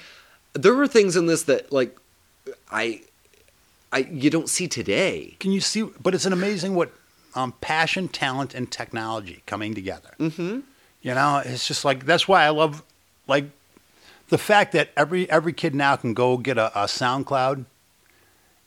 there 0.54 0.74
were 0.74 0.88
things 0.88 1.16
in 1.16 1.26
this 1.26 1.44
that, 1.44 1.72
like, 1.72 1.96
I, 2.70 3.02
I 3.92 3.98
you 4.10 4.30
don't 4.30 4.48
see 4.48 4.68
today. 4.68 5.36
Can 5.40 5.52
you 5.52 5.60
see? 5.60 5.82
But 5.82 6.14
it's 6.14 6.26
an 6.26 6.32
amazing 6.32 6.74
what 6.74 6.92
um, 7.34 7.52
passion, 7.60 8.08
talent, 8.08 8.54
and 8.54 8.70
technology 8.70 9.42
coming 9.46 9.74
together. 9.74 10.10
Mm-hmm. 10.18 10.60
You 11.02 11.14
know, 11.14 11.42
it's 11.44 11.66
just 11.66 11.84
like 11.84 12.04
that's 12.04 12.26
why 12.28 12.44
I 12.44 12.50
love 12.50 12.82
like 13.26 13.44
the 14.28 14.38
fact 14.38 14.72
that 14.72 14.90
every 14.96 15.30
every 15.30 15.52
kid 15.52 15.74
now 15.74 15.96
can 15.96 16.14
go 16.14 16.36
get 16.36 16.58
a, 16.58 16.66
a 16.78 16.84
SoundCloud 16.84 17.64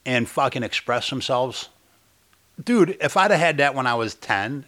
and 0.06 0.28
fucking 0.28 0.64
express 0.64 1.10
themselves. 1.10 1.70
Dude, 2.64 2.98
if 3.02 3.18
I'd 3.18 3.32
have 3.32 3.40
had 3.40 3.58
that 3.58 3.76
when 3.76 3.88
I 3.88 3.96
was 3.96 4.16
ten, 4.16 4.66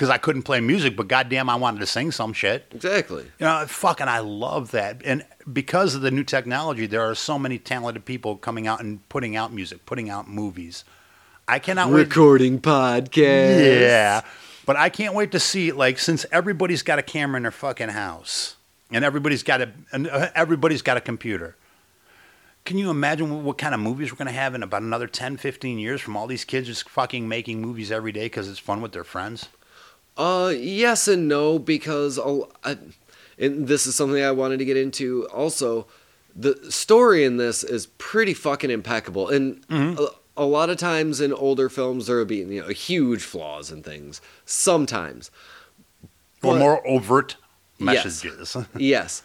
because 0.00 0.08
I 0.08 0.16
couldn't 0.16 0.44
play 0.44 0.60
music, 0.62 0.96
but 0.96 1.08
goddamn, 1.08 1.50
I 1.50 1.56
wanted 1.56 1.80
to 1.80 1.86
sing 1.86 2.10
some 2.10 2.32
shit. 2.32 2.64
Exactly. 2.74 3.24
You 3.38 3.44
know, 3.44 3.66
fucking, 3.68 4.08
I 4.08 4.20
love 4.20 4.70
that. 4.70 5.02
And 5.04 5.26
because 5.52 5.94
of 5.94 6.00
the 6.00 6.10
new 6.10 6.24
technology, 6.24 6.86
there 6.86 7.02
are 7.02 7.14
so 7.14 7.38
many 7.38 7.58
talented 7.58 8.06
people 8.06 8.36
coming 8.36 8.66
out 8.66 8.80
and 8.80 9.06
putting 9.10 9.36
out 9.36 9.52
music, 9.52 9.84
putting 9.84 10.08
out 10.08 10.26
movies. 10.26 10.84
I 11.46 11.58
cannot 11.58 11.90
wait. 11.90 12.04
Recording 12.04 12.62
podcast. 12.62 13.80
Yeah. 13.82 14.22
But 14.64 14.76
I 14.76 14.88
can't 14.88 15.14
wait 15.14 15.32
to 15.32 15.38
see 15.38 15.70
like 15.70 15.98
since 15.98 16.24
everybody's 16.32 16.80
got 16.80 16.98
a 16.98 17.02
camera 17.02 17.36
in 17.36 17.42
their 17.42 17.52
fucking 17.52 17.90
house 17.90 18.56
and 18.90 19.04
everybody's 19.04 19.42
got 19.42 19.60
a 19.60 19.70
and 19.92 20.08
uh, 20.08 20.30
everybody's 20.34 20.80
got 20.80 20.96
a 20.96 21.02
computer. 21.02 21.56
Can 22.64 22.78
you 22.78 22.88
imagine 22.88 23.28
what, 23.28 23.42
what 23.44 23.58
kind 23.58 23.74
of 23.74 23.80
movies 23.80 24.10
we're 24.10 24.16
going 24.16 24.28
to 24.28 24.32
have 24.32 24.54
in 24.54 24.62
about 24.62 24.80
another 24.80 25.06
10, 25.06 25.36
15 25.36 25.78
years 25.78 26.00
from 26.00 26.16
all 26.16 26.26
these 26.26 26.46
kids 26.46 26.68
just 26.68 26.88
fucking 26.88 27.28
making 27.28 27.60
movies 27.60 27.92
every 27.92 28.12
day 28.12 28.24
because 28.24 28.48
it's 28.48 28.58
fun 28.58 28.80
with 28.80 28.92
their 28.92 29.04
friends? 29.04 29.50
Uh, 30.20 30.50
yes 30.50 31.08
and 31.08 31.28
no 31.28 31.58
because 31.58 32.18
I'll, 32.18 32.52
and 33.38 33.66
this 33.66 33.86
is 33.86 33.94
something 33.94 34.22
I 34.22 34.32
wanted 34.32 34.58
to 34.58 34.66
get 34.66 34.76
into. 34.76 35.26
Also, 35.28 35.86
the 36.36 36.70
story 36.70 37.24
in 37.24 37.38
this 37.38 37.64
is 37.64 37.86
pretty 37.96 38.34
fucking 38.34 38.70
impeccable, 38.70 39.28
and 39.30 39.64
a, 39.70 40.08
a 40.36 40.44
lot 40.44 40.68
of 40.68 40.76
times 40.76 41.22
in 41.22 41.32
older 41.32 41.70
films 41.70 42.06
there 42.06 42.18
will 42.18 42.26
be 42.26 42.36
you 42.36 42.60
know 42.60 42.68
huge 42.68 43.22
flaws 43.22 43.70
and 43.70 43.82
things. 43.82 44.20
Sometimes, 44.44 45.30
Or 46.42 46.58
more 46.58 46.86
overt 46.86 47.36
Yes. 47.78 48.22
messages. 48.22 48.56
yes, 48.76 49.22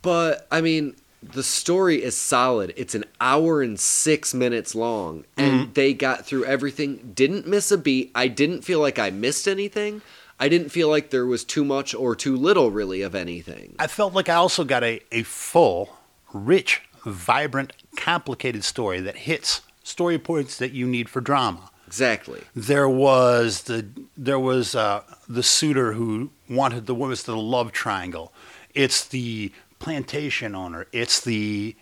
but 0.00 0.46
I 0.50 0.62
mean 0.62 0.96
the 1.22 1.42
story 1.42 2.02
is 2.02 2.16
solid. 2.16 2.72
It's 2.76 2.94
an 2.94 3.04
hour 3.20 3.62
and 3.62 3.78
six 3.78 4.32
minutes 4.32 4.74
long, 4.74 5.24
and 5.36 5.74
they 5.74 5.92
got 5.92 6.24
through 6.24 6.44
everything. 6.46 7.12
Didn't 7.14 7.46
miss 7.46 7.70
a 7.70 7.78
beat. 7.78 8.10
I 8.14 8.28
didn't 8.28 8.62
feel 8.62 8.80
like 8.80 8.98
I 8.98 9.10
missed 9.10 9.46
anything. 9.46 10.02
I 10.38 10.48
didn't 10.48 10.70
feel 10.70 10.88
like 10.88 11.10
there 11.10 11.26
was 11.26 11.44
too 11.44 11.64
much 11.64 11.94
or 11.94 12.16
too 12.16 12.36
little, 12.36 12.70
really, 12.70 13.02
of 13.02 13.14
anything. 13.14 13.76
I 13.78 13.86
felt 13.86 14.14
like 14.14 14.30
I 14.30 14.36
also 14.36 14.64
got 14.64 14.82
a, 14.82 15.00
a 15.12 15.22
full, 15.24 15.98
rich, 16.32 16.80
vibrant, 17.04 17.74
complicated 17.96 18.64
story 18.64 19.00
that 19.00 19.16
hits 19.16 19.60
story 19.82 20.18
points 20.18 20.56
that 20.56 20.72
you 20.72 20.86
need 20.86 21.10
for 21.10 21.20
drama. 21.20 21.70
Exactly. 21.86 22.40
There 22.54 22.88
was 22.88 23.64
the 23.64 23.86
there 24.16 24.38
was 24.38 24.74
uh, 24.74 25.02
the 25.28 25.42
suitor 25.42 25.92
who 25.92 26.30
wanted 26.48 26.86
the 26.86 26.94
was 26.94 27.24
the 27.24 27.36
love 27.36 27.72
triangle. 27.72 28.32
It's 28.74 29.04
the 29.04 29.52
plantation 29.80 30.54
owner. 30.54 30.86
It's 30.92 31.20
the 31.20 31.74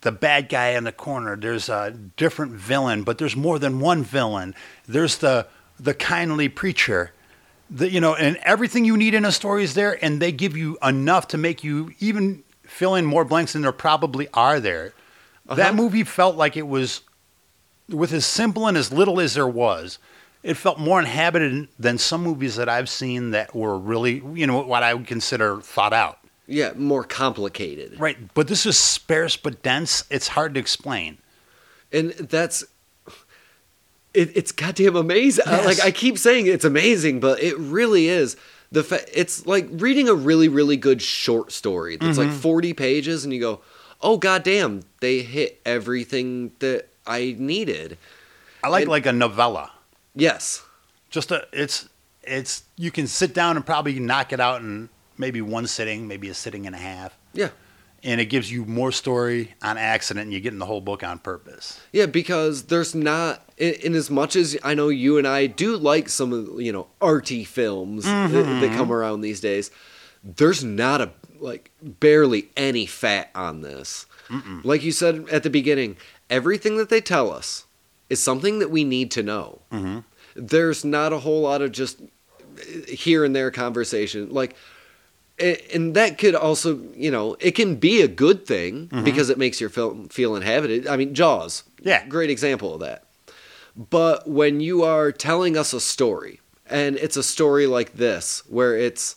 the 0.00 0.10
bad 0.10 0.48
guy 0.48 0.70
in 0.70 0.84
the 0.84 0.92
corner. 0.92 1.36
There's 1.36 1.68
a 1.68 1.94
different 2.16 2.52
villain, 2.52 3.04
but 3.04 3.18
there's 3.18 3.36
more 3.36 3.58
than 3.58 3.78
one 3.78 4.02
villain. 4.02 4.56
There's 4.88 5.18
the 5.18 5.46
the 5.78 5.94
kindly 5.94 6.48
preacher. 6.48 7.12
The, 7.70 7.90
you 7.90 8.00
know, 8.00 8.14
and 8.14 8.36
everything 8.38 8.84
you 8.84 8.96
need 8.96 9.14
in 9.14 9.24
a 9.24 9.32
story 9.32 9.64
is 9.64 9.74
there, 9.74 10.02
and 10.04 10.20
they 10.20 10.32
give 10.32 10.56
you 10.56 10.76
enough 10.82 11.28
to 11.28 11.38
make 11.38 11.64
you 11.64 11.92
even 11.98 12.42
fill 12.62 12.94
in 12.94 13.04
more 13.04 13.24
blanks 13.24 13.52
than 13.52 13.62
there 13.62 13.72
probably 13.72 14.28
are 14.34 14.60
there. 14.60 14.92
That 15.46 15.58
uh-huh. 15.58 15.72
movie 15.72 16.04
felt 16.04 16.36
like 16.36 16.56
it 16.56 16.66
was, 16.66 17.02
with 17.88 18.12
as 18.12 18.26
simple 18.26 18.66
and 18.66 18.76
as 18.76 18.92
little 18.92 19.20
as 19.20 19.34
there 19.34 19.48
was, 19.48 19.98
it 20.42 20.54
felt 20.54 20.78
more 20.78 20.98
inhabited 20.98 21.68
than 21.78 21.98
some 21.98 22.22
movies 22.22 22.56
that 22.56 22.68
I've 22.68 22.88
seen 22.88 23.30
that 23.30 23.54
were 23.54 23.78
really, 23.78 24.22
you 24.34 24.46
know, 24.46 24.60
what 24.60 24.82
I 24.82 24.94
would 24.94 25.06
consider 25.06 25.60
thought 25.60 25.92
out. 25.92 26.18
Yeah, 26.46 26.72
more 26.76 27.04
complicated. 27.04 27.98
Right, 27.98 28.18
but 28.34 28.48
this 28.48 28.66
is 28.66 28.76
sparse 28.76 29.36
but 29.36 29.62
dense. 29.62 30.04
It's 30.10 30.28
hard 30.28 30.54
to 30.54 30.60
explain. 30.60 31.18
and 31.92 32.10
that's 32.12 32.64
it, 34.12 34.30
it's 34.36 34.52
goddamn 34.52 34.96
amazing. 34.96 35.44
Uh, 35.46 35.50
Yes. 35.50 35.66
Like 35.66 35.80
I 35.86 35.90
keep 35.90 36.18
saying, 36.18 36.46
it's 36.46 36.64
amazing, 36.64 37.20
but 37.20 37.42
it 37.42 37.56
really 37.58 38.08
is. 38.08 38.36
The 38.70 38.82
fa- 38.84 39.04
it's 39.18 39.46
like 39.46 39.68
reading 39.72 40.08
a 40.08 40.14
really 40.14 40.48
really 40.48 40.76
good 40.76 41.00
short 41.02 41.52
story 41.52 41.96
that's 41.96 42.18
Mm-hmm. 42.18 42.30
like 42.30 42.38
forty 42.40 42.72
pages, 42.74 43.24
and 43.24 43.32
you 43.32 43.40
go, 43.40 43.60
"Oh 44.02 44.16
goddamn, 44.16 44.82
they 45.00 45.20
hit 45.22 45.60
everything 45.64 46.52
that 46.58 46.88
I 47.06 47.36
needed." 47.38 47.98
I 48.62 48.68
like 48.68 48.82
And- 48.82 48.90
like 48.90 49.06
a 49.06 49.12
novella. 49.12 49.70
Yes, 50.14 50.62
Just 51.10 51.30
a, 51.32 51.46
it's 51.52 51.88
it's 52.22 52.64
you 52.76 52.90
can 52.90 53.06
sit 53.06 53.34
down 53.34 53.56
and 53.56 53.64
probably 53.66 53.98
knock 54.00 54.32
it 54.32 54.40
out 54.40 54.60
in 54.60 54.88
maybe 55.18 55.40
one 55.40 55.66
sitting, 55.66 56.08
maybe 56.08 56.28
a 56.28 56.34
sitting 56.34 56.66
and 56.66 56.74
a 56.74 56.78
half, 56.78 57.16
yeah, 57.32 57.50
and 58.02 58.20
it 58.20 58.26
gives 58.26 58.50
you 58.50 58.64
more 58.64 58.92
story 58.92 59.54
on 59.62 59.78
accident, 59.78 60.24
and 60.24 60.32
you're 60.32 60.40
getting 60.40 60.58
the 60.58 60.66
whole 60.66 60.80
book 60.80 61.02
on 61.02 61.18
purpose. 61.18 61.80
yeah. 61.92 62.06
Because 62.06 62.64
there's 62.64 62.94
not, 62.94 63.42
in, 63.56 63.74
in 63.74 63.94
as 63.94 64.10
much 64.10 64.36
as 64.36 64.56
I 64.62 64.74
know 64.74 64.88
you 64.88 65.18
and 65.18 65.26
I 65.26 65.46
do 65.46 65.76
like 65.76 66.08
some 66.08 66.32
of 66.32 66.60
you 66.60 66.72
know 66.72 66.88
arty 67.00 67.44
films 67.44 68.04
that, 68.04 68.30
that 68.32 68.44
mm-hmm. 68.44 68.76
come 68.76 68.92
around 68.92 69.20
these 69.20 69.40
days. 69.40 69.70
There's 70.22 70.64
not 70.64 71.00
a 71.00 71.10
like 71.40 71.70
barely 71.82 72.50
any 72.56 72.86
fat 72.86 73.30
on 73.34 73.60
this. 73.60 74.06
Like 74.64 74.82
you 74.82 74.90
said 74.90 75.28
at 75.30 75.42
the 75.42 75.50
beginning, 75.50 75.96
everything 76.30 76.78
that 76.78 76.88
they 76.88 77.00
tell 77.00 77.30
us 77.30 77.66
is 78.08 78.22
something 78.22 78.58
that 78.58 78.70
we 78.70 78.84
need 78.84 79.10
to 79.12 79.22
know. 79.22 79.60
Mm-hmm. 79.70 79.98
There's 80.34 80.84
not 80.84 81.12
a 81.12 81.18
whole 81.18 81.42
lot 81.42 81.62
of 81.62 81.72
just 81.72 82.00
here 82.88 83.24
and 83.24 83.36
there 83.36 83.50
conversation. 83.50 84.30
Like, 84.30 84.56
and 85.38 85.94
that 85.94 86.18
could 86.18 86.34
also, 86.34 86.80
you 86.94 87.10
know, 87.10 87.36
it 87.40 87.52
can 87.52 87.76
be 87.76 88.00
a 88.02 88.08
good 88.08 88.46
thing 88.46 88.88
mm-hmm. 88.88 89.04
because 89.04 89.30
it 89.30 89.38
makes 89.38 89.60
your 89.60 89.70
film 89.70 90.08
feel 90.08 90.36
inhabited. 90.36 90.86
I 90.86 90.96
mean, 90.96 91.14
Jaws, 91.14 91.64
Yeah. 91.82 92.06
great 92.06 92.30
example 92.30 92.74
of 92.74 92.80
that. 92.80 93.04
But 93.76 94.28
when 94.28 94.60
you 94.60 94.84
are 94.84 95.10
telling 95.10 95.56
us 95.56 95.72
a 95.72 95.80
story, 95.80 96.40
and 96.70 96.96
it's 96.96 97.16
a 97.16 97.22
story 97.22 97.66
like 97.66 97.94
this, 97.94 98.42
where 98.48 98.76
it's, 98.76 99.16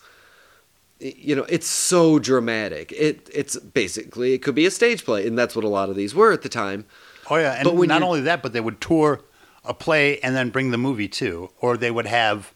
you 0.99 1.35
know, 1.35 1.45
it's 1.47 1.67
so 1.67 2.17
dramatic. 2.17 2.91
It 2.91 3.29
it's 3.31 3.55
basically 3.57 4.33
it 4.33 4.39
could 4.39 4.55
be 4.55 4.65
a 4.65 4.71
stage 4.71 5.05
play, 5.05 5.27
and 5.27 5.37
that's 5.37 5.55
what 5.55 5.63
a 5.63 5.69
lot 5.69 5.89
of 5.89 5.95
these 5.95 6.15
were 6.15 6.31
at 6.31 6.41
the 6.41 6.49
time. 6.49 6.85
Oh 7.29 7.35
yeah, 7.35 7.53
and 7.53 7.63
But 7.63 7.75
when 7.75 7.89
not 7.89 8.01
only 8.01 8.21
that, 8.21 8.41
but 8.41 8.53
they 8.53 8.61
would 8.61 8.81
tour 8.81 9.21
a 9.63 9.75
play 9.75 10.19
and 10.21 10.35
then 10.35 10.49
bring 10.49 10.71
the 10.71 10.77
movie 10.77 11.07
too, 11.07 11.51
or 11.59 11.77
they 11.77 11.91
would 11.91 12.07
have 12.07 12.51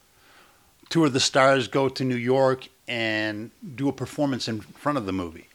two 0.90 1.06
of 1.06 1.14
the 1.14 1.20
stars 1.20 1.68
go 1.68 1.88
to 1.88 2.04
New 2.04 2.16
York 2.16 2.68
and 2.88 3.52
do 3.76 3.88
a 3.88 3.94
performance 3.94 4.48
in 4.48 4.62
front 4.62 4.98
of 4.98 5.06
the 5.06 5.14
movie. 5.14 5.48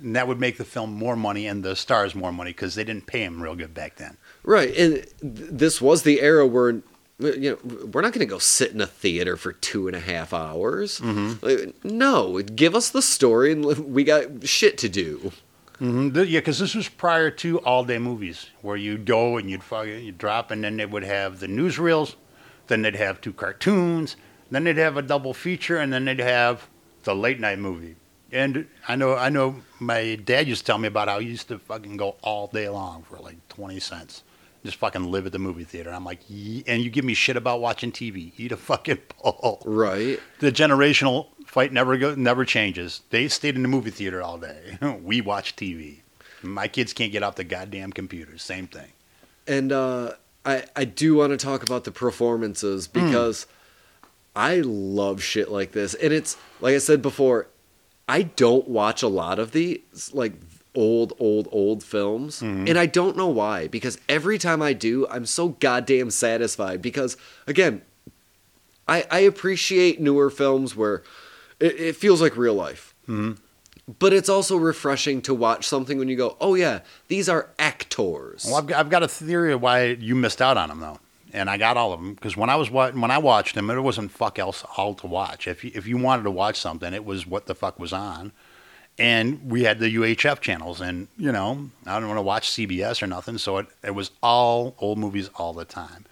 And 0.00 0.14
that 0.14 0.28
would 0.28 0.38
make 0.38 0.58
the 0.58 0.64
film 0.64 0.92
more 0.92 1.16
money 1.16 1.46
and 1.46 1.64
the 1.64 1.74
stars 1.74 2.14
more 2.14 2.32
money 2.32 2.50
because 2.50 2.74
they 2.74 2.84
didn't 2.84 3.06
pay 3.06 3.24
him 3.24 3.42
real 3.42 3.56
good 3.56 3.74
back 3.74 3.96
then. 3.96 4.16
Right, 4.44 4.76
and 4.76 4.94
th- 4.94 5.06
this 5.20 5.80
was 5.80 6.02
the 6.02 6.20
era 6.20 6.46
where 6.46 6.82
you 7.18 7.50
know 7.64 7.86
we're 7.92 8.02
not 8.02 8.12
going 8.12 8.20
to 8.20 8.26
go 8.26 8.38
sit 8.38 8.70
in 8.70 8.80
a 8.80 8.86
theater 8.86 9.36
for 9.36 9.52
two 9.52 9.88
and 9.88 9.96
a 9.96 10.00
half 10.00 10.32
hours. 10.32 11.00
Like, 11.00 11.74
no, 11.84 12.40
give 12.42 12.76
us 12.76 12.90
the 12.90 13.02
story, 13.02 13.52
and 13.52 13.64
we 13.92 14.04
got 14.04 14.46
shit 14.46 14.78
to 14.78 14.88
do. 14.88 15.32
Mm-hmm. 15.80 16.16
Yeah, 16.24 16.40
because 16.40 16.58
this 16.58 16.74
was 16.74 16.88
prior 16.88 17.30
to 17.30 17.58
all 17.60 17.84
day 17.84 17.98
movies 17.98 18.50
where 18.62 18.76
you'd 18.76 19.04
go 19.04 19.36
and 19.36 19.48
you'd 19.50 19.62
fucking 19.62 20.04
you'd 20.04 20.18
drop, 20.18 20.50
and 20.50 20.62
then 20.62 20.76
they 20.76 20.86
would 20.86 21.04
have 21.04 21.40
the 21.40 21.46
newsreels, 21.46 22.14
then 22.68 22.82
they'd 22.82 22.96
have 22.96 23.20
two 23.20 23.32
cartoons, 23.32 24.16
then 24.50 24.64
they'd 24.64 24.76
have 24.78 24.96
a 24.96 25.02
double 25.02 25.34
feature, 25.34 25.76
and 25.78 25.92
then 25.92 26.04
they'd 26.04 26.18
have 26.20 26.68
the 27.04 27.14
late 27.14 27.40
night 27.40 27.58
movie. 27.58 27.96
And 28.30 28.66
I 28.86 28.96
know, 28.96 29.14
I 29.16 29.30
know, 29.30 29.56
my 29.80 30.16
dad 30.16 30.46
used 30.48 30.60
to 30.62 30.66
tell 30.66 30.78
me 30.78 30.88
about 30.88 31.08
how 31.08 31.18
he 31.18 31.28
used 31.28 31.48
to 31.48 31.58
fucking 31.58 31.96
go 31.96 32.16
all 32.22 32.46
day 32.48 32.68
long 32.68 33.02
for 33.04 33.18
like 33.18 33.36
twenty 33.48 33.80
cents, 33.80 34.22
just 34.64 34.76
fucking 34.76 35.10
live 35.10 35.24
at 35.24 35.32
the 35.32 35.38
movie 35.38 35.64
theater. 35.64 35.90
I'm 35.90 36.04
like, 36.04 36.20
"Ye-" 36.28 36.64
and 36.66 36.82
you 36.82 36.90
give 36.90 37.04
me 37.06 37.14
shit 37.14 37.36
about 37.36 37.60
watching 37.62 37.90
TV? 37.90 38.32
Eat 38.36 38.52
a 38.52 38.56
fucking 38.58 38.98
bowl. 39.22 39.62
Right, 39.64 40.20
The 40.40 40.52
generational 40.52 41.28
fight 41.46 41.72
never 41.72 41.96
go, 41.96 42.14
never 42.14 42.44
changes. 42.44 43.00
They 43.08 43.28
stayed 43.28 43.56
in 43.56 43.62
the 43.62 43.68
movie 43.68 43.90
theater 43.90 44.20
all 44.20 44.36
day. 44.36 44.76
we 45.02 45.22
watch 45.22 45.56
TV. 45.56 46.00
My 46.42 46.68
kids 46.68 46.92
can't 46.92 47.10
get 47.10 47.22
off 47.22 47.36
the 47.36 47.44
goddamn 47.44 47.92
computers. 47.92 48.42
Same 48.42 48.66
thing. 48.66 48.92
and 49.46 49.72
uh, 49.72 50.12
I 50.44 50.64
I 50.76 50.84
do 50.84 51.14
want 51.14 51.30
to 51.32 51.38
talk 51.38 51.62
about 51.62 51.84
the 51.84 51.90
performances 51.92 52.86
because 52.88 53.46
I 54.38 54.60
love 54.60 55.22
shit 55.22 55.50
like 55.50 55.72
this, 55.72 55.94
and 55.94 56.12
it's 56.12 56.36
like 56.60 56.74
I 56.74 56.78
said 56.78 57.02
before, 57.02 57.48
I 58.08 58.22
don't 58.22 58.68
watch 58.68 59.02
a 59.02 59.08
lot 59.08 59.38
of 59.38 59.52
these 59.52 60.12
like 60.14 60.32
old 60.74 61.12
old 61.18 61.48
old 61.50 61.82
films 61.82 62.40
mm-hmm. 62.40 62.68
and 62.68 62.78
i 62.78 62.84
don't 62.84 63.16
know 63.16 63.26
why 63.26 63.66
because 63.66 63.98
every 64.06 64.38
time 64.38 64.60
i 64.60 64.72
do 64.72 65.08
i'm 65.08 65.24
so 65.24 65.48
goddamn 65.48 66.10
satisfied 66.10 66.80
because 66.80 67.16
again 67.48 67.80
i 68.86 69.04
i 69.10 69.18
appreciate 69.20 69.98
newer 69.98 70.28
films 70.30 70.76
where 70.76 71.02
it, 71.60 71.80
it 71.80 71.96
feels 71.96 72.20
like 72.20 72.36
real 72.36 72.54
life. 72.54 72.94
Mm-hmm. 73.08 73.32
But 73.98 74.12
it's 74.12 74.28
also 74.28 74.56
refreshing 74.56 75.22
to 75.22 75.34
watch 75.34 75.66
something 75.66 75.98
when 75.98 76.08
you 76.08 76.16
go 76.16 76.36
oh 76.40 76.54
yeah 76.54 76.80
these 77.08 77.28
are 77.28 77.50
actors. 77.58 78.44
Well, 78.46 78.56
I've 78.56 78.66
got, 78.66 78.78
I've 78.78 78.90
got 78.90 79.02
a 79.02 79.08
theory 79.08 79.52
of 79.52 79.62
why 79.62 79.84
you 79.84 80.14
missed 80.14 80.42
out 80.42 80.56
on 80.56 80.68
them 80.68 80.80
though, 80.80 80.98
and 81.32 81.50
I 81.50 81.56
got 81.56 81.76
all 81.76 81.92
of 81.92 82.00
them 82.00 82.14
because 82.14 82.36
when 82.36 82.50
I 82.50 82.56
was 82.56 82.70
wa- 82.70 82.90
when 82.90 83.10
I 83.10 83.18
watched 83.18 83.54
them, 83.54 83.70
it 83.70 83.80
wasn't 83.80 84.10
fuck 84.10 84.38
else 84.38 84.64
all 84.76 84.94
to 84.94 85.06
watch. 85.06 85.46
If 85.46 85.64
you, 85.64 85.70
if 85.74 85.86
you 85.86 85.96
wanted 85.96 86.24
to 86.24 86.30
watch 86.30 86.58
something, 86.58 86.92
it 86.94 87.04
was 87.04 87.26
what 87.26 87.46
the 87.46 87.54
fuck 87.54 87.78
was 87.78 87.92
on, 87.92 88.32
and 88.98 89.50
we 89.50 89.64
had 89.64 89.78
the 89.78 89.94
UHF 89.94 90.40
channels, 90.40 90.80
and 90.80 91.08
you 91.16 91.32
know 91.32 91.70
I 91.86 91.98
don't 91.98 92.08
want 92.08 92.18
to 92.18 92.22
watch 92.22 92.50
CBS 92.50 93.02
or 93.02 93.06
nothing, 93.06 93.38
so 93.38 93.58
it 93.58 93.66
it 93.82 93.94
was 93.94 94.10
all 94.22 94.74
old 94.78 94.98
movies 94.98 95.30
all 95.36 95.52
the 95.52 95.64
time. 95.64 96.06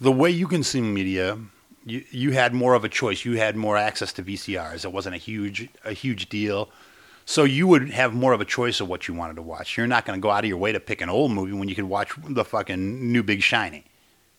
The 0.00 0.12
way 0.12 0.30
you 0.30 0.46
consume 0.48 0.94
media. 0.94 1.38
You, 1.86 2.04
you 2.10 2.32
had 2.32 2.52
more 2.52 2.74
of 2.74 2.84
a 2.84 2.90
choice. 2.90 3.24
You 3.24 3.38
had 3.38 3.56
more 3.56 3.78
access 3.78 4.12
to 4.12 4.22
VCRs. 4.22 4.84
It 4.84 4.92
wasn't 4.92 5.14
a 5.14 5.18
huge 5.18 5.70
a 5.82 5.94
huge 5.94 6.28
deal. 6.28 6.68
So 7.24 7.44
you 7.44 7.66
would 7.68 7.90
have 7.90 8.12
more 8.12 8.32
of 8.32 8.40
a 8.40 8.44
choice 8.44 8.80
of 8.80 8.88
what 8.88 9.06
you 9.06 9.14
wanted 9.14 9.36
to 9.36 9.42
watch. 9.42 9.76
You're 9.76 9.86
not 9.86 10.04
going 10.04 10.18
to 10.18 10.22
go 10.22 10.30
out 10.30 10.44
of 10.44 10.48
your 10.48 10.58
way 10.58 10.72
to 10.72 10.80
pick 10.80 11.00
an 11.00 11.08
old 11.08 11.30
movie 11.30 11.52
when 11.52 11.68
you 11.68 11.74
could 11.74 11.84
watch 11.84 12.12
the 12.28 12.44
fucking 12.44 13.12
new 13.12 13.22
Big 13.22 13.40
Shiny. 13.40 13.84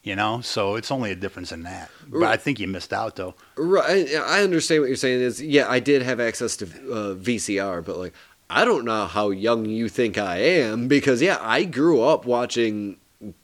You 0.04 0.16
know, 0.16 0.42
so 0.42 0.76
it's 0.78 0.90
only 0.90 1.12
a 1.12 1.16
difference 1.16 1.52
in 1.52 1.62
that. 1.64 1.92
But 2.08 2.24
I 2.24 2.36
think 2.36 2.60
you 2.60 2.68
missed 2.68 2.92
out 2.92 3.18
though. 3.18 3.36
Right, 3.56 4.08
I 4.16 4.42
understand 4.42 4.82
what 4.82 4.88
you're 4.88 4.96
saying. 4.96 5.22
Is 5.22 5.40
yeah, 5.42 5.70
I 5.70 5.80
did 5.80 6.02
have 6.02 6.20
access 6.20 6.58
to 6.58 6.66
uh, 6.66 7.14
VCR, 7.16 7.86
but 7.86 7.98
like 7.98 8.14
I 8.50 8.66
don't 8.66 8.84
know 8.84 9.06
how 9.06 9.30
young 9.30 9.66
you 9.66 9.90
think 9.90 10.18
I 10.18 10.38
am 10.38 10.88
because 10.88 11.22
yeah, 11.22 11.38
I 11.40 11.66
grew 11.66 12.02
up 12.02 12.26
watching 12.26 12.98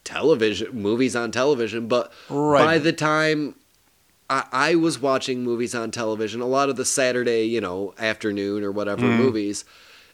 television 0.03 0.69
movies 0.81 1.15
on 1.15 1.31
television, 1.31 1.87
but 1.87 2.11
Right. 2.29 2.63
by 2.65 2.77
the 2.79 2.91
time 2.93 3.53
I, 4.29 4.45
I 4.51 4.75
was 4.75 4.99
watching 4.99 5.43
movies 5.43 5.75
on 5.75 5.91
television, 5.91 6.41
a 6.41 6.47
lot 6.47 6.69
of 6.69 6.75
the 6.75 6.85
Saturday, 6.85 7.43
you 7.45 7.61
know, 7.61 7.93
afternoon 7.99 8.63
or 8.63 8.71
whatever 8.71 9.03
Mm-hmm. 9.05 9.17
movies, 9.17 9.63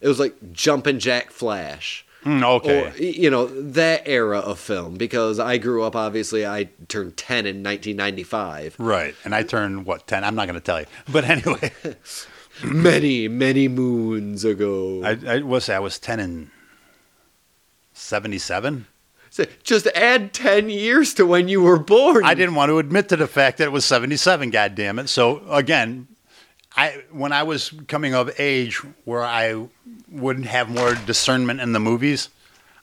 it 0.02 0.08
was 0.10 0.20
like 0.20 0.36
Jumpin' 0.52 1.00
Jack 1.00 1.32
Flash. 1.32 2.06
Mm, 2.24 2.44
okay. 2.44 2.88
Or 2.88 2.98
you 2.98 3.30
know 3.30 3.48
that 3.48 4.04
era 4.08 4.40
of 4.40 4.60
film 4.60 4.96
because 4.96 5.40
I 5.40 5.58
grew 5.58 5.84
up. 5.84 5.96
Obviously, 5.96 6.46
I 6.46 6.70
turned 6.88 7.18
ten 7.18 7.46
in 7.46 7.64
1995. 7.64 8.76
right. 8.80 9.16
And 9.26 9.36
I 9.36 9.44
turned 9.44 9.86
what 9.86 10.08
ten? 10.08 10.24
I'm 10.24 10.36
not 10.36 10.48
going 10.48 10.60
to 10.60 10.62
tell 10.62 10.80
you. 10.80 10.88
But 11.12 11.26
anyway, 11.26 11.72
many, 12.64 13.28
many 13.28 13.68
moons 13.68 14.46
ago. 14.46 15.04
I, 15.04 15.36
I 15.36 15.42
was 15.42 15.70
I 15.70 15.80
was 15.80 16.00
ten 16.00 16.20
in 16.20 16.52
seventy 17.94 18.40
seven. 18.40 18.88
So 19.30 19.46
just 19.64 19.88
add 19.96 20.32
10 20.32 20.70
years 20.70 21.16
to 21.16 21.26
when 21.26 21.48
you 21.48 21.64
were 21.64 21.80
born. 21.80 22.24
I 22.24 22.36
didn't 22.36 22.54
want 22.54 22.70
to 22.70 22.78
admit 22.78 23.10
to 23.10 23.16
the 23.16 23.26
fact 23.26 23.58
that 23.58 23.64
it 23.64 23.72
was 23.72 23.84
77, 23.84 24.52
God 24.52 24.76
damn 24.76 25.00
it. 25.00 25.10
So 25.10 25.42
again, 25.50 26.08
I 26.76 27.04
when 27.12 27.32
I 27.32 27.44
was 27.44 27.72
coming 27.88 28.14
of 28.16 28.32
age 28.40 28.78
where 29.06 29.24
I 29.24 29.68
wouldn't 30.10 30.48
have 30.48 30.70
more 30.70 30.96
discernment 30.96 31.60
in 31.62 31.74
the 31.74 31.80
movies, 31.80 32.30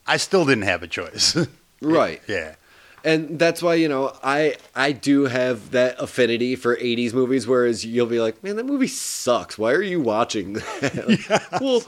I 0.07 0.16
still 0.16 0.45
didn't 0.45 0.64
have 0.64 0.82
a 0.82 0.88
choice. 0.88 1.36
Right. 1.82 2.20
yeah. 2.28 2.57
And 3.05 3.38
that's 3.38 3.62
why, 3.62 3.76
you 3.76 3.88
know, 3.88 4.12
I 4.22 4.57
I 4.74 4.93
do 4.93 5.24
have 5.24 5.70
that 5.70 5.97
affinity 5.99 6.57
for 6.57 6.76
80s 6.76 7.14
movies 7.14 7.47
whereas 7.47 7.86
you'll 7.86 8.05
be 8.05 8.20
like, 8.20 8.45
"Man, 8.45 8.57
that 8.57 8.66
movie 8.66 8.86
sucks. 8.86 9.57
Why 9.57 9.72
are 9.72 9.80
you 9.80 9.99
watching 9.99 10.53
that?" 10.80 11.49
Well, 11.62 11.82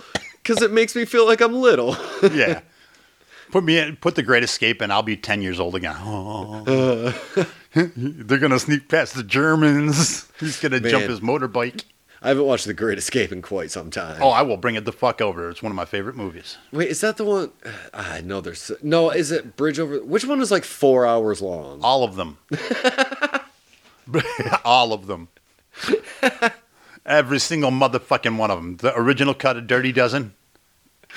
cuz 0.44 0.62
it 0.62 0.72
makes 0.72 0.96
me 0.96 1.04
feel 1.04 1.26
like 1.26 1.42
I'm 1.42 1.52
little. 1.52 1.94
Yeah. 2.22 2.60
Put 3.50 3.64
me 3.64 3.76
in, 3.78 3.96
put 3.96 4.14
the 4.14 4.22
Great 4.22 4.42
Escape, 4.44 4.80
and 4.80 4.90
I'll 4.90 5.02
be 5.02 5.18
ten 5.18 5.42
years 5.42 5.60
old 5.60 5.74
again. 5.74 5.94
They're 7.74 8.38
gonna 8.38 8.58
sneak 8.58 8.88
past 8.88 9.14
the 9.14 9.22
Germans. 9.22 10.30
He's 10.40 10.60
gonna 10.60 10.80
jump 10.80 11.04
his 11.04 11.20
motorbike. 11.20 11.84
I 12.24 12.28
haven't 12.28 12.44
watched 12.44 12.66
The 12.66 12.74
Great 12.74 12.98
Escape 12.98 13.32
in 13.32 13.42
quite 13.42 13.72
some 13.72 13.90
time. 13.90 14.22
Oh, 14.22 14.28
I 14.28 14.42
will 14.42 14.56
bring 14.56 14.76
it 14.76 14.84
the 14.84 14.92
fuck 14.92 15.20
over. 15.20 15.50
It's 15.50 15.60
one 15.62 15.72
of 15.72 15.76
my 15.76 15.84
favorite 15.84 16.14
movies. 16.14 16.56
Wait, 16.70 16.88
is 16.88 17.00
that 17.00 17.16
the 17.16 17.24
one? 17.24 17.50
Ah, 17.94 18.14
I 18.14 18.20
know 18.20 18.40
there's 18.40 18.70
no. 18.82 19.10
Is 19.10 19.32
it 19.32 19.56
Bridge 19.56 19.78
Over? 19.80 20.02
Which 20.02 20.24
one 20.24 20.40
is 20.40 20.50
like 20.50 20.64
four 20.64 21.06
hours 21.06 21.42
long? 21.42 21.80
All 21.82 22.04
of 22.04 22.16
them. 22.16 22.38
All 24.64 24.92
of 24.92 25.06
them. 25.06 25.28
Every 27.04 27.40
single 27.40 27.70
motherfucking 27.70 28.36
one 28.36 28.50
of 28.50 28.58
them. 28.58 28.76
The 28.76 28.96
original 28.96 29.34
cut 29.34 29.56
of 29.56 29.66
Dirty 29.66 29.92
Dozen, 29.92 30.34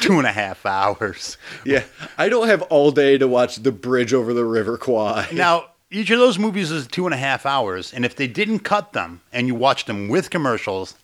two 0.01 0.17
and 0.17 0.27
a 0.27 0.31
half 0.31 0.65
hours. 0.65 1.37
Yeah, 1.63 1.83
I 2.17 2.29
don't 2.29 2.47
have 2.47 2.61
all 2.63 2.91
day 2.91 3.17
to 3.17 3.27
watch 3.27 3.57
The 3.57 3.71
Bridge 3.71 4.13
Over 4.13 4.33
the 4.33 4.45
River 4.45 4.77
Kwai. 4.77 5.27
Now, 5.31 5.65
each 5.95 6.09
of 6.11 6.19
those 6.19 6.37
movies 6.37 6.71
is 6.71 6.87
two 6.87 7.05
and 7.05 7.13
a 7.13 7.17
half 7.17 7.45
hours, 7.45 7.93
and 7.93 8.03
if 8.05 8.15
they 8.15 8.27
didn't 8.27 8.59
cut 8.59 8.93
them 8.93 9.21
and 9.33 9.47
you 9.47 9.55
watched 9.55 9.87
them 9.87 10.07
with 10.09 10.29
commercials 10.29 10.95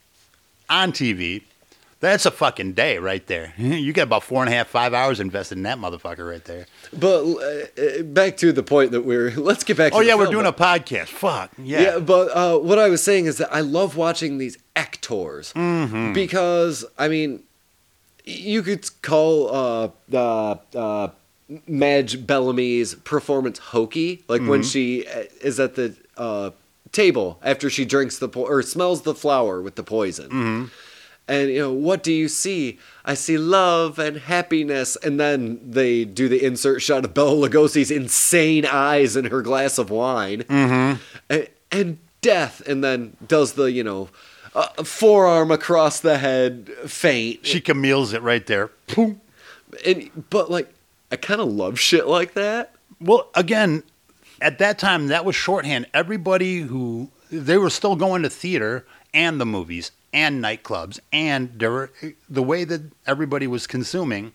on 0.69 0.91
TV, 0.91 1.43
that's 1.99 2.25
a 2.25 2.31
fucking 2.31 2.73
day 2.73 2.97
right 2.97 3.25
there. 3.27 3.53
You 3.57 3.93
got 3.93 4.03
about 4.03 4.23
four 4.23 4.43
and 4.43 4.51
a 4.51 4.55
half, 4.55 4.67
five 4.67 4.93
hours 4.93 5.19
invested 5.19 5.57
in 5.57 5.63
that 5.63 5.77
motherfucker 5.77 6.27
right 6.29 6.43
there. 6.45 6.65
But 6.91 7.23
uh, 7.23 7.81
uh, 7.99 8.03
back 8.03 8.37
to 8.37 8.51
the 8.51 8.63
point 8.63 8.91
that 8.91 9.01
we're. 9.01 9.31
Let's 9.49 9.63
get 9.63 9.77
back. 9.77 9.91
to 9.91 9.97
Oh 9.97 10.01
yeah, 10.01 10.15
we're 10.15 10.23
film. 10.25 10.35
doing 10.35 10.45
a 10.47 10.53
podcast. 10.53 11.07
Fuck 11.09 11.51
yeah. 11.57 11.81
Yeah, 11.81 11.99
but 11.99 12.29
uh, 12.35 12.57
what 12.59 12.79
I 12.79 12.89
was 12.89 13.03
saying 13.03 13.25
is 13.27 13.37
that 13.37 13.53
I 13.53 13.61
love 13.61 13.95
watching 13.97 14.37
these 14.39 14.57
actors 14.75 15.53
Mm-hmm. 15.53 16.13
because 16.13 16.85
I 16.97 17.07
mean, 17.07 17.43
you 18.25 18.61
could 18.63 18.89
call 19.01 19.53
uh, 19.53 19.89
uh, 20.13 20.55
uh, 20.75 21.07
Madge 21.67 22.25
Bellamy's 22.25 22.95
performance 22.95 23.59
hokey, 23.59 24.23
like 24.27 24.41
when 24.41 24.61
Mm-hmm. 24.61 24.69
she 24.69 25.07
uh, 25.07 25.23
is 25.41 25.59
at 25.59 25.75
the 25.75 25.95
uh, 26.17 26.51
table 26.91 27.39
after 27.43 27.69
she 27.69 27.85
drinks 27.85 28.17
the 28.19 28.29
po- 28.29 28.45
or 28.47 28.61
smells 28.61 29.01
the 29.03 29.15
flower 29.15 29.61
with 29.61 29.75
the 29.75 29.83
poison. 29.83 30.29
Mm-hmm. 30.29 30.65
And 31.27 31.49
you 31.49 31.59
know 31.59 31.71
what 31.71 32.03
do 32.03 32.11
you 32.11 32.27
see? 32.27 32.77
I 33.05 33.13
see 33.13 33.37
love 33.37 33.99
and 33.99 34.17
happiness, 34.17 34.97
and 34.97 35.19
then 35.19 35.59
they 35.63 36.03
do 36.03 36.27
the 36.27 36.43
insert 36.43 36.81
shot 36.81 37.05
of 37.05 37.13
Bela 37.13 37.47
Lugosi's 37.47 37.91
insane 37.91 38.65
eyes 38.65 39.15
in 39.15 39.25
her 39.25 39.41
glass 39.41 39.77
of 39.77 39.89
wine, 39.89 40.43
Mm-hmm. 40.43 41.01
and, 41.29 41.47
and 41.71 41.97
death, 42.21 42.61
and 42.67 42.83
then 42.83 43.15
does 43.25 43.53
the 43.53 43.71
you 43.71 43.83
know 43.83 44.09
uh, 44.55 44.67
forearm 44.83 45.51
across 45.51 45.99
the 46.01 46.17
head 46.17 46.69
faint. 46.85 47.45
She 47.45 47.61
Camille's 47.61 48.11
it 48.13 48.21
right 48.21 48.45
there. 48.45 48.71
Boom. 48.93 49.21
and 49.85 50.09
but 50.29 50.51
like 50.51 50.73
I 51.11 51.17
kind 51.17 51.41
of 51.41 51.49
love 51.49 51.79
shit 51.79 52.07
like 52.07 52.33
that. 52.33 52.73
Well, 52.99 53.29
again, 53.35 53.83
at 54.41 54.59
that 54.59 54.79
time, 54.79 55.07
that 55.07 55.25
was 55.25 55.35
shorthand. 55.35 55.87
Everybody 55.93 56.61
who 56.61 57.09
they 57.29 57.57
were 57.57 57.69
still 57.69 57.95
going 57.95 58.23
to 58.23 58.29
theater 58.29 58.85
and 59.13 59.39
the 59.39 59.45
movies 59.45 59.91
and 60.13 60.43
nightclubs, 60.43 60.99
and 61.13 61.61
were, 61.61 61.91
eh, 62.01 62.11
the 62.29 62.43
way 62.43 62.63
that 62.65 62.81
everybody 63.07 63.47
was 63.47 63.65
consuming, 63.65 64.33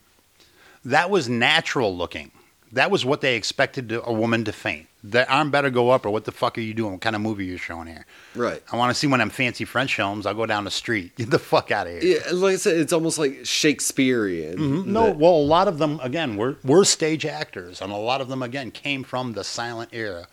that 0.85 1.11
was 1.11 1.29
natural 1.29 1.95
looking. 1.95 2.31
That 2.73 2.91
was 2.91 3.05
what 3.05 3.21
they 3.21 3.37
expected 3.37 3.89
to, 3.91 4.05
a 4.05 4.13
woman 4.13 4.45
to 4.45 4.53
faint. 4.53 4.89
The 5.05 5.31
arm 5.33 5.53
better 5.53 5.71
go 5.71 5.91
up, 5.91 6.05
or 6.05 6.11
what 6.11 6.25
the 6.25 6.33
fuck 6.33 6.59
are 6.59 6.61
you 6.63 6.75
doing? 6.75 6.93
What 6.93 7.01
kind 7.01 7.15
of 7.15 7.23
movie 7.23 7.45
are 7.45 7.53
you 7.53 7.57
showing 7.59 7.87
here? 7.87 8.05
Right. 8.35 8.61
I 8.73 8.77
want 8.77 8.91
to 8.91 8.95
see 8.95 9.07
one 9.07 9.21
of 9.21 9.29
them 9.29 9.31
fancy 9.31 9.65
French 9.65 9.95
films. 9.95 10.27
I'll 10.27 10.35
go 10.35 10.47
down 10.47 10.65
the 10.65 10.71
street. 10.73 11.15
Get 11.15 11.31
the 11.31 11.39
fuck 11.39 11.71
out 11.71 11.87
of 11.87 11.93
here. 12.03 12.19
Yeah, 12.27 12.33
like 12.33 12.55
I 12.55 12.57
said, 12.57 12.77
it's 12.79 12.93
almost 12.93 13.17
like 13.19 13.47
Shakespearean. 13.47 14.57
Mm-hmm. 14.59 14.93
No, 14.93 15.07
that- 15.07 15.17
well, 15.17 15.35
a 15.37 15.47
lot 15.47 15.69
of 15.69 15.79
them 15.79 16.01
again 16.03 16.37
were 16.37 16.57
were 16.65 16.85
stage 16.85 17.25
actors, 17.25 17.81
and 17.81 17.93
a 17.93 17.97
lot 17.97 18.21
of 18.21 18.29
them 18.29 18.43
again 18.43 18.71
came 18.73 19.05
from 19.05 19.35
the 19.35 19.45
silent 19.45 19.91
era, 19.93 20.27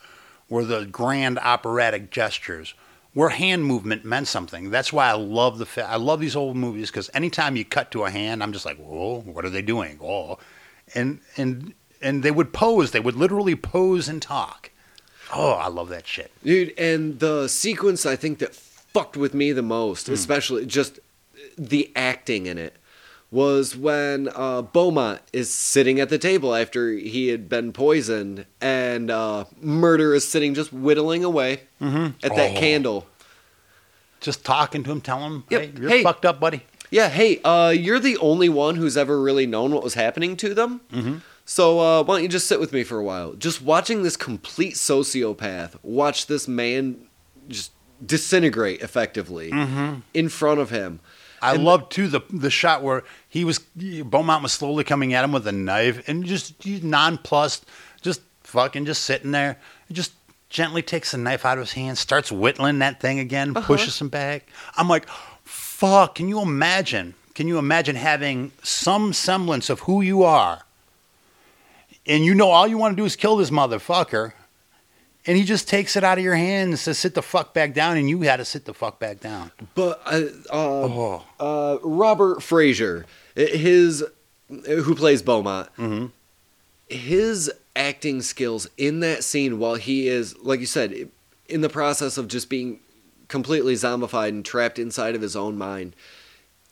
where 0.48 0.66
the 0.66 0.86
grand 0.86 1.38
operatic 1.40 2.10
gestures, 2.10 2.74
where 3.14 3.30
hand 3.30 3.66
movement 3.66 4.04
meant 4.06 4.28
something. 4.28 4.72
That's 4.72 4.92
why 4.92 5.08
I 5.10 5.14
love 5.14 5.60
the 5.60 5.68
fa- 5.68 5.88
I 5.88 5.98
love 5.98 6.20
these 6.20 6.36
old 6.36 6.58
movies 6.58 6.90
because 6.90 7.12
anytime 7.14 7.56
you 7.56 7.64
cut 7.66 7.92
to 7.92 8.06
a 8.06 8.10
hand, 8.10 8.42
I'm 8.42 8.54
just 8.54 8.66
like, 8.66 8.78
whoa, 8.78 9.22
what 9.22 9.46
are 9.46 9.52
they 9.52 9.62
doing? 9.62 10.00
Oh, 10.02 10.40
and 10.96 11.20
and 11.38 11.76
and 12.04 12.22
they 12.24 12.32
would 12.32 12.54
pose. 12.54 12.92
They 12.92 13.00
would 13.00 13.16
literally 13.16 13.56
pose 13.56 14.08
and 14.08 14.22
talk. 14.22 14.70
Oh, 15.34 15.54
I 15.54 15.68
love 15.68 15.90
that 15.90 16.06
shit. 16.06 16.32
Dude, 16.44 16.74
and 16.78 17.20
the 17.20 17.48
sequence 17.48 18.06
I 18.06 18.16
think 18.16 18.38
that 18.40 18.54
fucked 18.54 19.18
with 19.18 19.34
me 19.34 19.52
the 19.52 19.64
most, 19.64 20.08
especially 20.10 20.66
just 20.68 21.00
the 21.58 21.92
acting 21.96 22.46
in 22.46 22.58
it, 22.60 22.76
was 23.32 23.76
when 23.76 24.30
uh, 24.36 24.62
Beaumont 24.62 25.22
is 25.34 25.52
sitting 25.52 26.00
at 26.00 26.10
the 26.10 26.20
table 26.20 26.54
after 26.54 26.92
he 26.92 27.30
had 27.30 27.50
been 27.50 27.74
poisoned, 27.74 28.46
and 28.62 29.10
uh, 29.10 29.46
Murder 29.60 30.14
is 30.14 30.28
sitting 30.28 30.54
just 30.54 30.72
whittling 30.72 31.24
away 31.24 31.62
at 31.82 32.20
that 32.36 32.56
Oh. 32.56 32.60
candle. 32.60 33.08
Just 34.22 34.46
talking 34.46 34.84
to 34.84 34.92
him, 34.92 35.02
telling 35.02 35.24
him, 35.32 35.44
Yep. 35.50 35.62
hey, 35.62 35.72
you're 35.82 35.90
Hey. 35.90 36.04
fucked 36.04 36.26
up, 36.26 36.40
buddy. 36.40 36.62
Yeah, 36.92 37.10
hey, 37.10 37.42
uh, 37.44 37.70
you're 37.70 38.00
the 38.00 38.18
only 38.18 38.50
one 38.50 38.76
who's 38.76 38.96
ever 38.96 39.20
really 39.20 39.48
known 39.48 39.72
what 39.74 39.84
was 39.84 39.96
happening 39.96 40.38
to 40.38 40.54
them. 40.54 40.82
Mm-hmm. 40.94 41.16
So 41.54 41.80
uh, 41.80 42.04
why 42.04 42.16
don't 42.16 42.24
you 42.24 42.30
just 42.30 42.48
sit 42.48 42.60
with 42.60 42.74
me 42.74 42.84
for 42.84 42.98
a 42.98 43.04
while? 43.04 43.34
Just 43.34 43.62
watching 43.62 44.02
this 44.02 44.18
complete 44.18 44.74
sociopath 44.74 45.76
watch 45.84 46.26
this 46.26 46.48
man 46.48 47.06
just 47.48 47.72
disintegrate 48.04 48.82
effectively 48.82 49.52
in 50.16 50.30
front 50.30 50.60
of 50.60 50.72
him. 50.72 51.00
I 51.44 51.54
And- 51.54 51.64
love 51.64 51.90
too 51.90 52.08
the 52.08 52.22
the 52.32 52.50
shot 52.50 52.82
where 52.82 53.04
he 53.30 53.46
was 53.46 53.60
Beaumont 53.60 54.42
was 54.42 54.52
slowly 54.52 54.84
coming 54.84 55.14
at 55.14 55.24
him 55.24 55.32
with 55.32 55.46
a 55.46 55.52
knife 55.52 56.10
and 56.10 56.26
just 56.26 56.66
nonplussed, 56.66 57.66
just 58.02 58.22
fucking 58.42 58.86
just 58.86 59.04
sitting 59.04 59.30
there, 59.30 59.60
just 59.92 60.14
gently 60.50 60.82
takes 60.82 61.12
the 61.12 61.20
knife 61.20 61.46
out 61.46 61.60
of 61.60 61.66
his 61.66 61.74
hand, 61.74 62.00
starts 62.00 62.32
whittling 62.32 62.80
that 62.80 63.00
thing 63.00 63.20
again, 63.20 63.54
pushes 63.54 64.02
him 64.02 64.10
back. 64.10 64.48
I'm 64.76 64.90
like, 64.90 65.08
fuck! 65.44 66.16
Can 66.16 66.28
you 66.30 66.42
imagine? 66.42 67.14
Can 67.36 67.48
you 67.48 67.60
imagine 67.60 67.96
having 67.96 68.54
some 68.64 69.14
semblance 69.14 69.70
of 69.70 69.82
who 69.82 70.02
you 70.02 70.24
are, 70.24 70.64
and 72.06 72.24
you 72.26 72.34
know 72.36 72.50
all 72.50 72.68
you 72.68 72.78
want 72.78 72.96
to 72.96 73.02
do 73.02 73.06
is 73.06 73.16
kill 73.16 73.38
this 73.38 73.50
motherfucker? 73.50 74.34
And 75.26 75.38
he 75.38 75.46
just 75.46 75.70
takes 75.70 75.96
it 75.96 76.04
out 76.04 76.18
of 76.18 76.24
your 76.24 76.36
hand 76.36 76.72
and 76.72 76.80
says, 76.80 76.98
"Sit 77.00 77.14
the 77.16 77.22
fuck 77.22 77.54
back 77.54 77.74
down," 77.74 77.96
and 77.98 78.10
you 78.10 78.22
had 78.24 78.38
to 78.38 78.46
sit 78.46 78.66
the 78.66 78.74
fuck 78.74 79.00
back 79.00 79.22
down. 79.22 79.52
But 79.74 80.02
uh, 80.06 80.22
uh, 80.50 80.52
Oh. 80.52 81.26
uh, 81.40 81.78
Robert 81.82 82.44
Frazer, 82.44 83.06
his 83.36 84.04
who 84.50 84.96
plays 84.96 85.22
Beaumont, 85.22 85.70
his 86.90 87.52
acting 87.76 88.22
skills 88.22 88.68
in 88.78 89.00
that 89.00 89.24
scene 89.24 89.58
while 89.60 89.76
he 89.76 90.08
is, 90.08 90.38
like 90.40 90.60
you 90.60 90.66
said, 90.66 91.10
in 91.48 91.62
the 91.62 91.70
process 91.70 92.18
of 92.18 92.28
just 92.28 92.50
being 92.50 92.80
completely 93.30 93.74
zombified 93.76 94.30
and 94.30 94.46
trapped 94.46 94.78
inside 94.78 95.16
of 95.16 95.22
his 95.22 95.36
own 95.36 95.58
mind, 95.58 95.96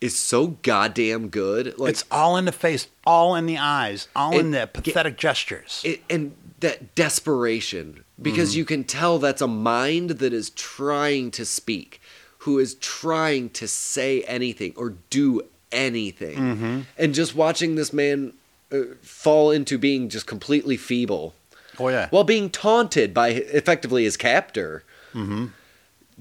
is 0.01 0.17
so 0.17 0.47
goddamn 0.47 1.29
good. 1.29 1.77
Like 1.77 1.91
it's 1.91 2.03
all 2.11 2.35
in 2.35 2.45
the 2.45 2.51
face, 2.51 2.87
all 3.05 3.35
in 3.35 3.45
the 3.45 3.57
eyes, 3.57 4.07
all 4.15 4.37
in 4.37 4.51
the 4.51 4.67
pathetic 4.67 5.17
gestures. 5.17 5.81
it, 5.85 6.01
and 6.09 6.35
that 6.61 6.95
desperation 6.95 8.03
because 8.21 8.51
mm-hmm. 8.51 8.59
you 8.59 8.65
can 8.65 8.83
tell 8.83 9.19
that's 9.19 9.41
a 9.41 9.47
mind 9.47 10.11
that 10.11 10.31
is 10.31 10.51
trying 10.51 11.29
to 11.31 11.45
speak 11.45 11.99
who 12.39 12.57
is 12.57 12.75
trying 12.75 13.49
to 13.49 13.67
say 13.67 14.21
anything 14.23 14.73
or 14.77 14.95
do 15.09 15.41
anything 15.71 16.37
mm-hmm. 16.37 16.79
and 16.97 17.13
just 17.13 17.35
watching 17.35 17.75
this 17.75 17.91
man 17.91 18.33
uh, 18.71 18.79
fall 19.01 19.51
into 19.51 19.77
being 19.77 20.07
just 20.07 20.27
completely 20.27 20.77
feeble 20.77 21.33
oh 21.79 21.87
yeah. 21.89 22.07
while 22.09 22.23
being 22.23 22.49
taunted 22.49 23.13
by 23.13 23.29
effectively 23.29 24.03
his 24.03 24.15
captor 24.15 24.83
mm-hmm. 25.13 25.47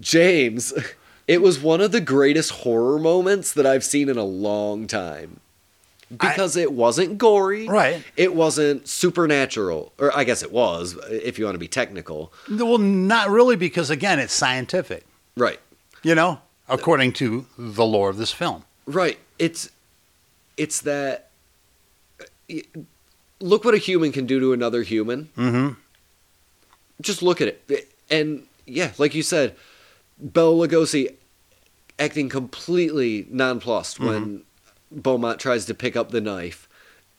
james 0.01 0.73
it 1.31 1.41
was 1.41 1.61
one 1.61 1.81
of 1.81 1.93
the 1.93 2.01
greatest 2.01 2.51
horror 2.63 2.99
moments 2.99 3.53
that 3.53 3.65
i've 3.67 3.85
seen 3.85 4.09
in 4.09 4.19
a 4.19 4.25
long 4.25 4.87
time 4.87 5.39
because 6.27 6.57
it 6.57 6.73
wasn't 6.73 7.19
gory 7.19 7.69
Right. 7.69 8.03
it 8.17 8.35
wasn't 8.35 8.89
supernatural 8.89 9.93
or 9.99 10.09
i 10.17 10.25
guess 10.25 10.43
it 10.43 10.51
was 10.53 10.97
if 11.09 11.39
you 11.39 11.45
want 11.45 11.55
to 11.55 11.59
be 11.59 11.69
technical 11.69 12.33
well, 12.51 12.79
not 12.79 13.31
really, 13.31 13.55
because 13.57 13.91
again, 13.91 14.19
it's 14.19 14.33
scientific. 14.33 15.05
right 15.37 15.61
You 16.03 16.15
know, 16.17 16.41
according 16.69 17.13
to 17.23 17.47
the 17.57 17.85
lore 17.85 18.11
of 18.11 18.17
this 18.17 18.33
film. 18.33 18.65
right 18.87 19.19
it's 19.39 19.71
it's 20.57 20.81
that 20.83 21.29
look 23.41 23.65
what 23.65 23.75
a 23.75 23.79
human 23.79 24.11
can 24.13 24.27
do 24.27 24.41
to 24.41 24.53
another 24.53 24.83
human 24.83 25.29
Mm-hmm. 25.37 25.75
just 27.01 27.23
look 27.23 27.41
at 27.41 27.49
it 27.69 27.89
and 28.11 28.47
yeah 28.67 28.91
like 28.99 29.15
you 29.15 29.23
said 29.23 29.55
bela 30.19 30.55
lugosi 30.67 31.15
acting 32.01 32.29
completely 32.29 33.27
nonplussed 33.31 33.99
mm-hmm. 33.99 34.07
when 34.09 34.43
beaumont 34.91 35.39
tries 35.39 35.67
to 35.67 35.75
pick 35.75 35.95
up 35.95 36.11
the 36.11 36.21
knife 36.21 36.69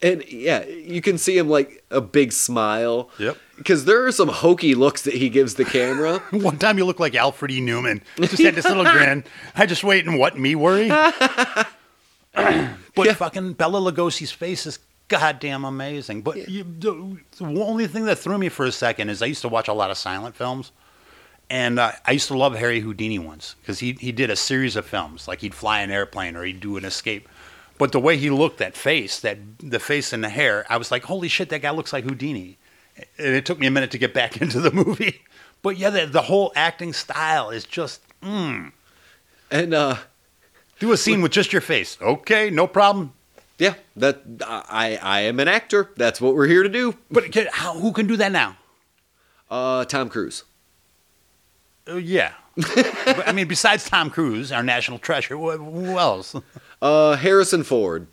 and 0.02 0.22
yeah 0.28 0.64
you 0.66 1.00
can 1.00 1.16
see 1.16 1.38
him 1.38 1.48
like 1.48 1.82
a 1.90 2.00
big 2.00 2.32
smile 2.32 3.08
Yep. 3.18 3.38
because 3.56 3.84
there 3.86 4.04
are 4.04 4.12
some 4.12 4.28
hokey 4.28 4.74
looks 4.74 5.02
that 5.02 5.14
he 5.14 5.30
gives 5.30 5.54
the 5.54 5.64
camera 5.64 6.18
One 6.32 6.58
time 6.58 6.76
you 6.76 6.84
look 6.84 7.00
like 7.00 7.14
Alfred 7.14 7.50
E. 7.52 7.60
Neuman. 7.60 8.02
Just 8.18 8.42
had 8.42 8.54
this 8.56 8.64
little 8.66 8.84
grin. 8.84 9.24
I 9.54 9.64
just 9.66 9.84
wait 9.84 10.06
and 10.06 10.18
what 10.18 10.36
me 10.38 10.54
worry. 10.54 10.88
but 12.34 12.76
Yeah. 13.06 13.14
fucking 13.14 13.54
Bela 13.54 13.92
Lugosi's 13.92 14.32
face 14.32 14.66
is 14.66 14.78
goddamn 15.08 15.64
amazing. 15.64 16.22
But 16.22 16.48
you, 16.48 16.64
the, 16.64 17.18
the 17.38 17.44
only 17.62 17.86
thing 17.86 18.04
that 18.06 18.16
threw 18.16 18.38
me 18.38 18.48
for 18.48 18.66
a 18.66 18.72
second 18.72 19.10
is 19.10 19.22
I 19.22 19.26
used 19.26 19.42
to 19.42 19.48
watch 19.48 19.68
a 19.68 19.72
lot 19.72 19.90
of 19.90 19.98
silent 19.98 20.34
films. 20.34 20.72
And 21.50 21.78
uh, 21.78 21.92
I 22.06 22.12
used 22.12 22.28
to 22.28 22.36
love 22.36 22.54
Harry 22.56 22.80
Houdini 22.80 23.18
once 23.18 23.56
because 23.60 23.78
he, 23.80 23.92
he 23.92 24.10
did 24.12 24.30
a 24.30 24.36
series 24.36 24.74
of 24.76 24.86
films. 24.86 25.28
Like 25.28 25.40
he'd 25.40 25.54
fly 25.54 25.80
an 25.80 25.90
airplane 25.90 26.34
or 26.36 26.44
he'd 26.44 26.60
do 26.60 26.76
an 26.76 26.84
escape. 26.84 27.28
But 27.78 27.92
the 27.92 28.00
way 28.00 28.16
he 28.16 28.30
looked, 28.30 28.58
that 28.58 28.76
face, 28.76 29.20
that 29.20 29.38
the 29.58 29.78
face 29.80 30.12
and 30.12 30.22
the 30.24 30.28
hair, 30.28 30.64
I 30.70 30.76
was 30.76 30.90
like, 30.90 31.04
holy 31.04 31.28
shit, 31.28 31.48
that 31.50 31.62
guy 31.62 31.70
looks 31.70 31.92
like 31.92 32.04
Houdini. 32.04 32.58
And 33.18 33.34
it 33.34 33.44
took 33.44 33.58
me 33.58 33.66
a 33.66 33.70
minute 33.70 33.90
to 33.90 33.98
get 33.98 34.14
back 34.14 34.36
into 34.40 34.60
the 34.60 34.70
movie. 34.70 35.22
But 35.62 35.76
yeah, 35.78 35.90
the, 35.90 36.06
the 36.06 36.22
whole 36.22 36.52
acting 36.56 36.92
style 36.92 37.50
is 37.50 37.64
just, 37.64 38.00
mm. 38.22 38.72
And 39.50 39.74
uh, 39.74 39.96
Do 40.78 40.92
a 40.92 40.96
scene 40.96 41.22
with 41.22 41.32
just 41.32 41.52
your 41.52 41.60
face. 41.62 41.98
Okay, 42.00 42.50
no 42.50 42.66
problem. 42.66 43.12
yeah, 43.58 43.74
that 43.96 44.22
I 44.48 44.98
I 45.02 45.20
am 45.20 45.38
an 45.40 45.48
actor. 45.48 45.90
That's 45.96 46.20
what 46.20 46.34
we're 46.34 46.46
here 46.46 46.62
to 46.62 46.68
do. 46.68 46.96
But 47.10 47.30
can, 47.32 47.48
how, 47.52 47.74
who 47.74 47.92
can 47.92 48.06
do 48.06 48.16
that 48.16 48.32
now? 48.32 48.56
Uh, 49.50 49.84
Tom 49.84 50.08
Cruise. 50.08 50.44
Uh, 51.88 51.96
yeah. 51.96 52.32
But, 53.04 53.26
I 53.28 53.32
mean, 53.32 53.48
besides 53.48 53.88
Tom 53.88 54.10
Cruise, 54.10 54.52
our 54.52 54.62
national 54.62 54.98
treasure, 54.98 55.36
wh- 55.36 55.56
who 55.56 55.98
else? 55.98 56.34
Uh, 56.82 57.14
Harrison 57.14 57.62
Ford. 57.62 58.08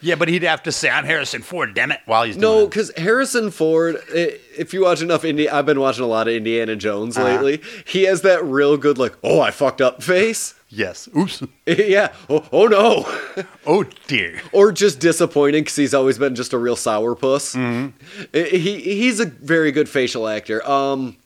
Yeah, 0.00 0.16
but 0.16 0.26
he'd 0.28 0.42
have 0.42 0.64
to 0.64 0.72
say, 0.72 0.90
I'm 0.90 1.04
Harrison 1.04 1.42
Ford, 1.42 1.74
damn 1.74 1.92
it, 1.92 2.00
while 2.06 2.24
he's 2.24 2.36
No, 2.36 2.54
doing 2.54 2.64
it. 2.64 2.70
because 2.70 2.92
Harrison 2.96 3.52
Ford. 3.52 3.96
i- 4.12 4.36
If 4.58 4.74
you 4.74 4.82
watch 4.82 5.00
enough 5.00 5.24
Indy, 5.24 5.48
I've 5.48 5.64
been 5.64 5.78
watching 5.78 6.02
a 6.02 6.08
lot 6.08 6.26
of 6.26 6.34
Indiana 6.34 6.74
Jones 6.74 7.16
Uh-huh. 7.16 7.28
lately. 7.40 7.62
He 7.86 8.02
has 8.02 8.22
that 8.22 8.44
real 8.44 8.76
good 8.76 8.98
like, 8.98 9.14
oh, 9.22 9.40
I 9.40 9.52
fucked 9.52 9.80
up 9.80 10.02
face. 10.02 10.54
Yes. 10.68 11.08
Oops. 11.16 11.44
yeah. 11.66 12.08
Oh, 12.28 12.44
oh 12.50 12.66
no. 12.66 13.44
Oh, 13.64 13.84
dear. 14.08 14.42
or 14.50 14.72
just 14.72 14.98
disappointing 14.98 15.62
because 15.62 15.76
he's 15.76 15.94
always 15.94 16.18
been 16.18 16.34
just 16.34 16.52
a 16.52 16.58
real 16.58 16.74
sourpuss. 16.76 17.54
Mm-hmm. 17.54 18.56
He 18.56 18.80
he's 18.80 19.20
a 19.20 19.26
very 19.26 19.70
good 19.70 19.88
facial 19.88 20.26
actor. 20.26 20.68
Um, 20.68 21.16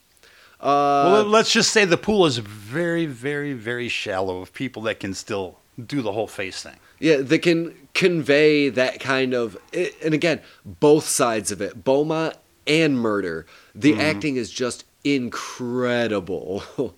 well, 0.61 1.25
let's 1.25 1.53
just 1.53 1.71
say 1.73 1.85
the 1.85 1.97
pool 1.97 2.27
is 2.27 2.39
very, 2.39 3.07
very, 3.07 3.53
very 3.53 3.89
shallow 3.89 4.41
of 4.41 4.53
people 4.53 4.83
that 4.83 5.01
can 5.01 5.15
still 5.15 5.59
do 5.85 6.03
the 6.03 6.13
whole 6.13 6.27
face 6.27 6.63
thing. 6.63 6.77
yeah, 6.99 7.19
that 7.19 7.39
can 7.41 7.75
convey 7.95 8.69
that 8.69 8.99
kind 9.01 9.35
of. 9.35 9.57
And 10.05 10.15
again, 10.15 10.41
both 10.65 11.05
sides 11.07 11.53
of 11.53 11.61
it, 11.61 11.85
Beaumont 11.85 12.35
and 12.67 12.99
Murder. 12.99 13.47
The 13.75 13.93
Mm-hmm. 13.93 14.01
acting 14.01 14.37
is 14.37 14.51
just 14.51 14.85
incredible. 15.05 16.63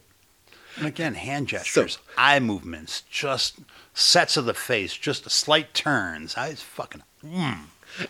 And 0.76 0.86
again, 0.86 1.14
hand 1.14 1.48
gestures, 1.48 1.98
eye 2.16 2.38
movements, 2.38 3.02
just 3.10 3.58
sets 3.92 4.36
of 4.38 4.46
the 4.46 4.54
face, 4.54 4.94
just 4.96 5.28
slight 5.28 5.74
turns. 5.74 6.36
I 6.36 6.50
was 6.50 6.62
fucking. 6.62 7.02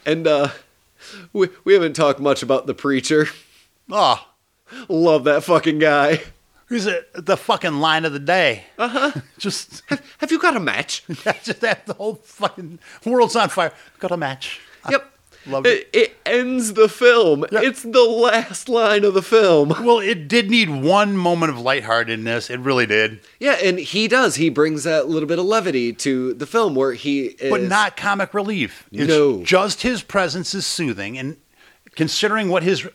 and 0.07 0.26
uh, 0.26 0.48
we 1.32 1.48
we 1.64 1.72
haven't 1.72 1.94
talked 1.94 2.20
much 2.20 2.42
about 2.44 2.66
the 2.66 2.74
preacher. 2.74 3.26
Oh, 3.90 4.24
Love 4.88 5.24
that 5.24 5.44
fucking 5.44 5.78
guy. 5.78 6.22
who's 6.66 6.86
it? 6.86 7.08
The 7.14 7.36
fucking 7.36 7.80
line 7.80 8.04
of 8.04 8.12
the 8.12 8.18
day. 8.18 8.64
Uh 8.78 8.88
huh. 8.88 9.20
just, 9.38 9.82
Have 10.18 10.30
you 10.30 10.38
got 10.38 10.56
a 10.56 10.60
match? 10.60 11.04
just 11.42 11.60
that 11.60 11.86
the 11.86 11.94
whole 11.94 12.16
fucking 12.16 12.78
world's 13.04 13.36
on 13.36 13.48
fire. 13.48 13.72
Got 13.98 14.12
a 14.12 14.16
match. 14.16 14.60
Yep. 14.90 15.06
Loved 15.46 15.66
it, 15.66 15.88
it 15.94 16.16
ends 16.26 16.74
the 16.74 16.86
film. 16.86 17.46
Yeah. 17.50 17.62
It's 17.62 17.82
the 17.82 18.02
last 18.02 18.68
line 18.68 19.04
of 19.04 19.14
the 19.14 19.22
film. 19.22 19.70
Well, 19.90 19.98
it 19.98 20.28
did 20.28 20.50
need 20.50 20.68
one 20.68 21.16
moment 21.16 21.50
of 21.50 21.58
lightheartedness. 21.58 22.50
It 22.50 22.60
really 22.60 22.84
did. 22.84 23.20
Yeah, 23.38 23.54
and 23.54 23.78
he 23.78 24.06
does. 24.06 24.34
He 24.36 24.50
brings 24.50 24.84
that 24.84 25.08
little 25.08 25.26
bit 25.26 25.38
of 25.38 25.46
levity 25.46 25.94
to 25.94 26.34
the 26.34 26.46
film 26.46 26.74
where 26.74 26.92
he 26.92 27.22
is. 27.28 27.50
But 27.50 27.62
not 27.62 27.96
comic 27.96 28.34
relief. 28.34 28.86
It's 28.92 29.08
No. 29.08 29.42
Just 29.42 29.80
his 29.80 30.02
presence 30.02 30.54
is 30.54 30.66
soothing. 30.66 31.16
And 31.18 31.38
considering 31.96 32.50
what 32.50 32.62
his 32.62 32.86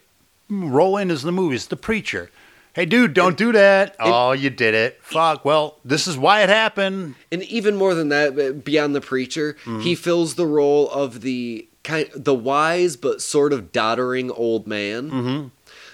role 0.50 0.98
in 0.98 1.12
is 1.12 1.24
the 1.24 1.32
movie 1.32 1.56
is 1.56 1.68
the 1.68 1.76
preacher. 1.78 2.30
Hey, 2.74 2.86
dude, 2.86 3.14
don't 3.14 3.38
do 3.38 3.54
that. 3.54 3.96
oh, 4.02 4.34
you 4.34 4.50
did 4.50 4.74
it. 4.74 5.00
Fuck. 5.02 5.46
Well, 5.46 5.78
this 5.86 6.08
is 6.08 6.18
why 6.18 6.41
it 6.43 6.50
happened. 6.50 7.16
And 7.32 7.41
even 7.43 7.78
more 7.78 7.93
than 7.96 8.10
that, 8.10 8.38
uh, 8.38 8.52
beyond 8.52 8.93
the 8.93 9.00
preacher, 9.02 9.54
Mm-hmm. 9.64 9.80
he 9.80 9.96
fills 9.96 10.36
the 10.36 10.46
role 10.46 10.89
of 10.91 11.22
the 11.22 11.68
kind, 11.84 12.10
the 12.14 12.34
wise 12.36 12.98
but 12.98 13.22
sort 13.22 13.54
of 13.54 13.72
doddering 13.72 14.30
old 14.30 14.68
man. 14.68 15.10
Mm-hmm. 15.10 15.48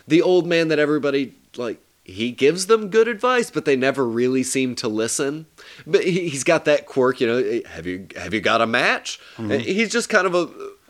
The 0.08 0.22
old 0.24 0.48
man 0.48 0.70
that 0.70 0.80
everybody 0.80 1.36
like. 1.56 1.80
He 2.04 2.32
gives 2.32 2.66
them 2.66 2.90
good 2.90 3.08
advice, 3.08 3.52
but 3.52 3.64
they 3.64 3.76
never 3.76 4.06
really 4.06 4.42
seem 4.42 4.74
to 4.78 4.88
listen. 4.88 5.46
But 5.86 6.04
he, 6.04 6.28
he's 6.30 6.44
got 6.44 6.66
that 6.66 6.88
quirk, 6.88 7.22
you 7.22 7.28
know. 7.28 7.62
Have 7.70 7.86
you 7.86 8.08
have 8.18 8.34
you 8.34 8.42
got 8.42 8.60
a 8.60 8.66
match? 8.68 9.20
Mm-hmm. 9.38 9.60
He's 9.60 9.92
just 9.92 10.10
kind 10.10 10.26
of 10.26 10.34
a, 10.34 10.50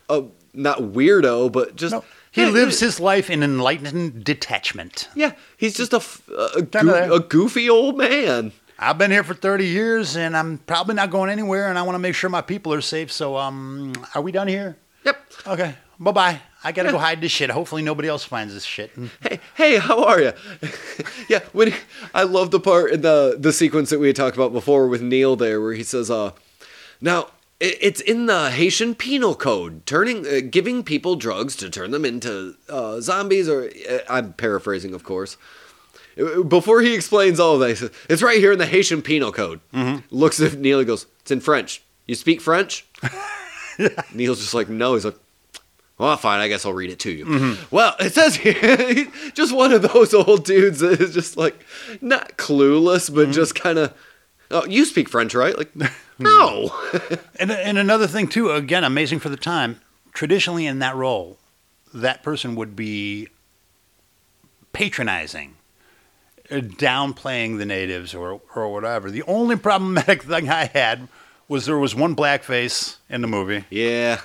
a 0.09 0.23
not 0.53 0.79
weirdo, 0.79 1.51
but 1.51 1.75
just 1.75 1.91
No, 1.91 2.05
he 2.31 2.45
lives 2.45 2.79
his 2.79 2.99
life 2.99 3.29
in 3.29 3.43
enlightened 3.43 4.23
detachment. 4.23 5.09
Yeah, 5.15 5.33
he's 5.57 5.75
just 5.75 5.93
a, 5.93 6.01
a, 6.57 6.61
there. 6.61 7.11
a 7.11 7.19
goofy 7.19 7.69
old 7.69 7.97
man. 7.97 8.53
I've 8.79 8.97
been 8.97 9.11
here 9.11 9.23
for 9.23 9.35
30 9.35 9.67
years 9.67 10.15
and 10.15 10.35
I'm 10.35 10.57
probably 10.57 10.95
not 10.95 11.11
going 11.11 11.29
anywhere 11.29 11.69
and 11.69 11.77
I 11.77 11.83
want 11.83 11.95
to 11.95 11.99
make 11.99 12.15
sure 12.15 12.29
my 12.29 12.41
people 12.41 12.73
are 12.73 12.81
safe. 12.81 13.11
So, 13.11 13.37
um, 13.37 13.93
are 14.15 14.21
we 14.21 14.31
done 14.31 14.47
here? 14.47 14.77
Yep. 15.05 15.17
Okay. 15.47 15.75
Bye 15.99 16.11
bye. 16.11 16.41
I 16.63 16.71
got 16.71 16.83
to 16.83 16.91
go 16.91 16.97
hide 16.97 17.21
this 17.21 17.31
shit. 17.31 17.49
Hopefully 17.51 17.81
nobody 17.83 18.07
else 18.07 18.23
finds 18.23 18.53
this 18.53 18.63
shit. 18.63 18.91
Hey, 19.21 19.39
hey, 19.55 19.77
how 19.77 20.03
are 20.03 20.19
you? 20.19 20.33
yeah, 21.29 21.39
when 21.53 21.71
he, 21.71 21.77
I 22.13 22.23
love 22.23 22.51
the 22.51 22.59
part 22.59 22.91
in 22.91 23.01
the 23.01 23.35
the 23.37 23.53
sequence 23.53 23.89
that 23.89 23.99
we 23.99 24.07
had 24.07 24.15
talked 24.15 24.35
about 24.35 24.53
before 24.53 24.87
with 24.87 25.01
Neil 25.01 25.35
there, 25.35 25.61
where 25.61 25.73
he 25.73 25.83
says, 25.83 26.11
"Uh, 26.11 26.31
now 27.01 27.27
it's 27.63 28.01
in 28.01 28.25
the 28.25 28.49
Haitian 28.51 28.95
Penal 28.95 29.35
Code, 29.35 29.85
turning 29.85 30.25
uh, 30.25 30.41
giving 30.49 30.83
people 30.83 31.15
drugs 31.15 31.55
to 31.57 31.69
turn 31.69 31.91
them 31.91 32.03
into 32.05 32.55
uh, 32.67 32.99
zombies." 33.01 33.47
Or 33.47 33.69
uh, 33.89 33.99
I'm 34.09 34.33
paraphrasing, 34.33 34.93
of 34.93 35.03
course. 35.03 35.37
Before 36.47 36.81
he 36.81 36.93
explains 36.93 37.39
all 37.39 37.53
of 37.53 37.59
that, 37.61 37.69
he 37.69 37.75
says, 37.75 37.91
"It's 38.09 38.21
right 38.21 38.37
here 38.39 38.51
in 38.51 38.59
the 38.59 38.65
Haitian 38.65 39.01
Penal 39.01 39.31
Code." 39.31 39.59
Looks 40.11 40.41
at 40.41 40.57
Neil, 40.57 40.79
he 40.79 40.85
goes, 40.85 41.05
"It's 41.21 41.31
in 41.31 41.39
French. 41.39 41.81
You 42.07 42.15
speak 42.15 42.41
French?" 42.41 42.85
Neil's 44.13 44.39
just 44.39 44.53
like, 44.53 44.69
"No." 44.69 44.95
He's 44.95 45.05
like. 45.05 45.17
Well, 45.97 46.17
fine. 46.17 46.39
I 46.39 46.47
guess 46.47 46.65
I'll 46.65 46.73
read 46.73 46.89
it 46.89 46.97
to 47.01 47.11
you. 47.11 47.57
Well, 47.69 47.95
it 47.99 48.11
says 48.15 48.33
here, 48.37 49.05
just 49.35 49.53
one 49.55 49.71
of 49.71 49.83
those 49.83 50.15
old 50.15 50.45
dudes 50.45 50.79
that 50.79 50.99
is 50.99 51.13
just 51.13 51.37
like 51.37 51.63
not 52.01 52.37
clueless, 52.37 53.13
but 53.13 53.29
just 53.29 53.53
kind 53.53 53.77
of. 53.77 53.93
Oh, 54.49 54.65
you 54.65 54.85
speak 54.85 55.07
French, 55.09 55.35
right? 55.35 55.55
Like, 55.55 55.71
no. 56.23 56.71
And, 57.39 57.49
and 57.51 57.77
another 57.79 58.05
thing, 58.07 58.27
too, 58.27 58.51
again, 58.51 58.83
amazing 58.83 59.19
for 59.19 59.29
the 59.29 59.37
time. 59.37 59.81
Traditionally, 60.13 60.67
in 60.67 60.79
that 60.79 60.95
role, 60.95 61.37
that 61.93 62.21
person 62.23 62.53
would 62.55 62.75
be 62.75 63.29
patronizing, 64.73 65.55
uh, 66.49 66.55
downplaying 66.55 67.57
the 67.57 67.65
natives 67.65 68.13
or, 68.13 68.41
or 68.55 68.71
whatever. 68.71 69.09
The 69.11 69.23
only 69.23 69.55
problematic 69.55 70.23
thing 70.31 70.49
I 70.49 70.65
had 70.65 71.07
was 71.47 71.65
there 71.65 71.77
was 71.77 71.95
one 71.95 72.15
blackface 72.15 72.97
in 73.09 73.21
the 73.21 73.27
movie. 73.27 73.65
yeah, 73.69 74.21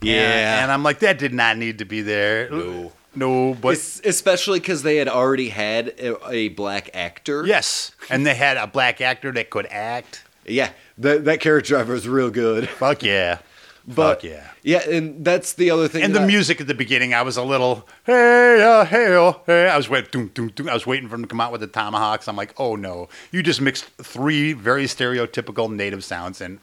yeah. 0.00 0.62
and 0.62 0.72
I'm 0.72 0.82
like, 0.82 1.00
that 1.00 1.18
did 1.18 1.34
not 1.34 1.56
need 1.58 1.78
to 1.78 1.84
be 1.84 2.00
there. 2.02 2.48
No. 2.50 2.92
No, 3.16 3.54
but 3.54 3.74
Es- 3.74 4.00
especially 4.04 4.58
because 4.58 4.82
they 4.82 4.96
had 4.96 5.06
already 5.08 5.48
had 5.48 5.88
a, 6.00 6.28
a 6.30 6.48
black 6.48 6.90
actor. 6.94 7.46
yes. 7.46 7.92
And 8.10 8.26
they 8.26 8.34
had 8.34 8.56
a 8.56 8.66
black 8.66 9.00
actor 9.00 9.30
that 9.32 9.50
could 9.50 9.66
act. 9.66 10.24
yeah. 10.46 10.70
That 10.98 11.24
that 11.24 11.40
carriage 11.40 11.68
driver 11.68 11.94
is 11.94 12.06
real 12.08 12.30
good. 12.30 12.68
Fuck 12.80 13.02
yeah. 13.02 13.38
But 13.86 14.22
Fuck 14.22 14.24
yeah. 14.24 14.48
yeah, 14.62 14.88
and 14.88 15.22
that's 15.26 15.52
the 15.52 15.70
other 15.70 15.88
thing. 15.88 16.04
And 16.04 16.14
the 16.14 16.20
I- 16.22 16.26
music 16.26 16.58
at 16.60 16.66
the 16.66 16.74
beginning, 16.74 17.12
I 17.12 17.20
was 17.20 17.36
a 17.36 17.42
little 17.42 17.86
hey 18.04 18.62
uh, 18.62 18.84
hey 18.86 19.08
oh, 19.08 19.42
hey. 19.44 19.68
I 19.68 19.76
was 19.76 19.90
waiting, 19.90 20.08
doom, 20.10 20.28
doom, 20.28 20.48
doom. 20.48 20.68
I 20.70 20.74
was 20.74 20.86
waiting 20.86 21.08
for 21.08 21.16
him 21.16 21.22
to 21.22 21.28
come 21.28 21.40
out 21.40 21.52
with 21.52 21.60
the 21.60 21.66
tomahawks. 21.66 22.26
I'm 22.26 22.36
like, 22.36 22.54
oh 22.58 22.76
no, 22.76 23.08
you 23.30 23.42
just 23.42 23.60
mixed 23.60 23.84
three 23.98 24.54
very 24.54 24.84
stereotypical 24.84 25.70
native 25.70 26.02
sounds 26.02 26.40
and 26.40 26.60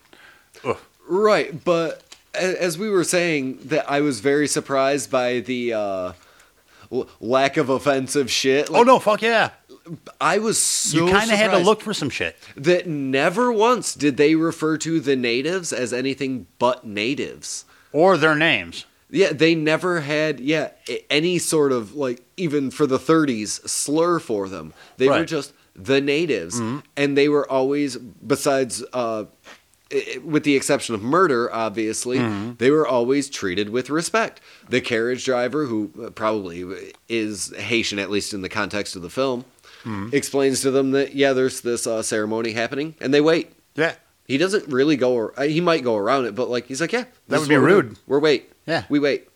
ugh. 0.63 0.77
Right, 1.07 1.63
but 1.63 2.01
as 2.34 2.77
we 2.77 2.89
were 2.89 3.03
saying, 3.03 3.59
that 3.65 3.89
I 3.91 4.01
was 4.01 4.19
very 4.21 4.47
surprised 4.47 5.11
by 5.11 5.41
the 5.41 5.73
uh, 5.73 6.13
lack 7.19 7.57
of 7.57 7.69
offensive 7.69 8.32
shit. 8.32 8.69
oh 8.71 8.82
no, 8.84 8.97
fuck 8.97 9.21
yeah. 9.21 9.51
I 10.19 10.37
was 10.37 10.61
so 10.61 11.05
You 11.05 11.11
kind 11.11 11.31
of 11.31 11.37
had 11.37 11.51
to 11.51 11.57
look 11.59 11.81
for 11.81 11.93
some 11.93 12.09
shit. 12.09 12.37
that 12.55 12.87
never 12.87 13.51
once 13.51 13.93
did 13.95 14.17
they 14.17 14.35
refer 14.35 14.77
to 14.77 14.99
the 14.99 15.15
natives 15.15 15.71
as 15.73 15.91
anything 15.93 16.47
but 16.59 16.85
natives. 16.85 17.65
Or 17.91 18.17
their 18.17 18.35
names. 18.35 18.85
Yeah, 19.09 19.33
they 19.33 19.55
never 19.55 19.99
had 20.01 20.39
yeah 20.39 20.69
any 21.09 21.37
sort 21.37 21.73
of 21.73 21.93
like 21.95 22.21
even 22.37 22.71
for 22.71 22.87
the 22.87 22.97
30s 22.97 23.67
slur 23.67 24.19
for 24.19 24.47
them. 24.47 24.73
They 24.97 25.07
were 25.19 25.25
just 25.25 25.53
the 25.75 25.99
natives, 25.99 26.59
and 26.95 27.17
they 27.17 27.27
were 27.27 27.49
always 27.49 27.97
besides. 27.97 28.83
Uh, 28.93 29.25
with 30.23 30.45
the 30.45 30.55
exception 30.55 30.95
of 30.95 31.01
murder, 31.01 31.53
obviously, 31.53 32.17
they 32.59 32.71
were 32.71 32.87
always 32.87 33.29
treated 33.29 33.69
with 33.71 33.89
respect. 33.89 34.39
The 34.69 34.79
carriage 34.79 35.25
driver, 35.25 35.65
who 35.65 35.91
uh, 36.01 36.09
probably 36.11 36.63
is 37.09 37.53
Haitian, 37.57 37.99
at 37.99 38.09
least 38.09 38.33
in 38.33 38.41
the 38.41 38.47
context 38.47 38.95
of 38.95 39.01
the 39.01 39.09
film, 39.09 39.43
explains 40.11 40.61
to 40.61 40.71
them 40.71 40.91
that, 40.91 41.15
yeah, 41.15 41.34
there's 41.34 41.61
this 41.61 41.88
uh, 41.88 42.01
ceremony 42.03 42.51
happening, 42.51 42.95
and 43.01 43.13
they 43.13 43.21
wait. 43.21 43.51
Yeah. 43.75 43.95
He 44.27 44.38
doesn't 44.38 44.67
really 44.67 44.95
go. 44.95 45.15
ar- 45.17 45.34
uh, 45.38 45.43
He 45.43 45.59
might 45.61 45.84
go 45.84 45.97
around 45.97 46.25
it, 46.25 46.36
but 46.36 46.49
like 46.49 46.67
he's 46.67 46.79
like, 46.82 46.93
yeah, 46.93 47.05
that 47.27 47.39
would 47.39 47.49
be 47.49 47.57
we're 47.57 47.65
rude. 47.65 47.97
We're 48.07 48.19
wait. 48.19 48.51
Yeah. 48.65 48.84
we 48.89 48.99
wait. 48.99 49.27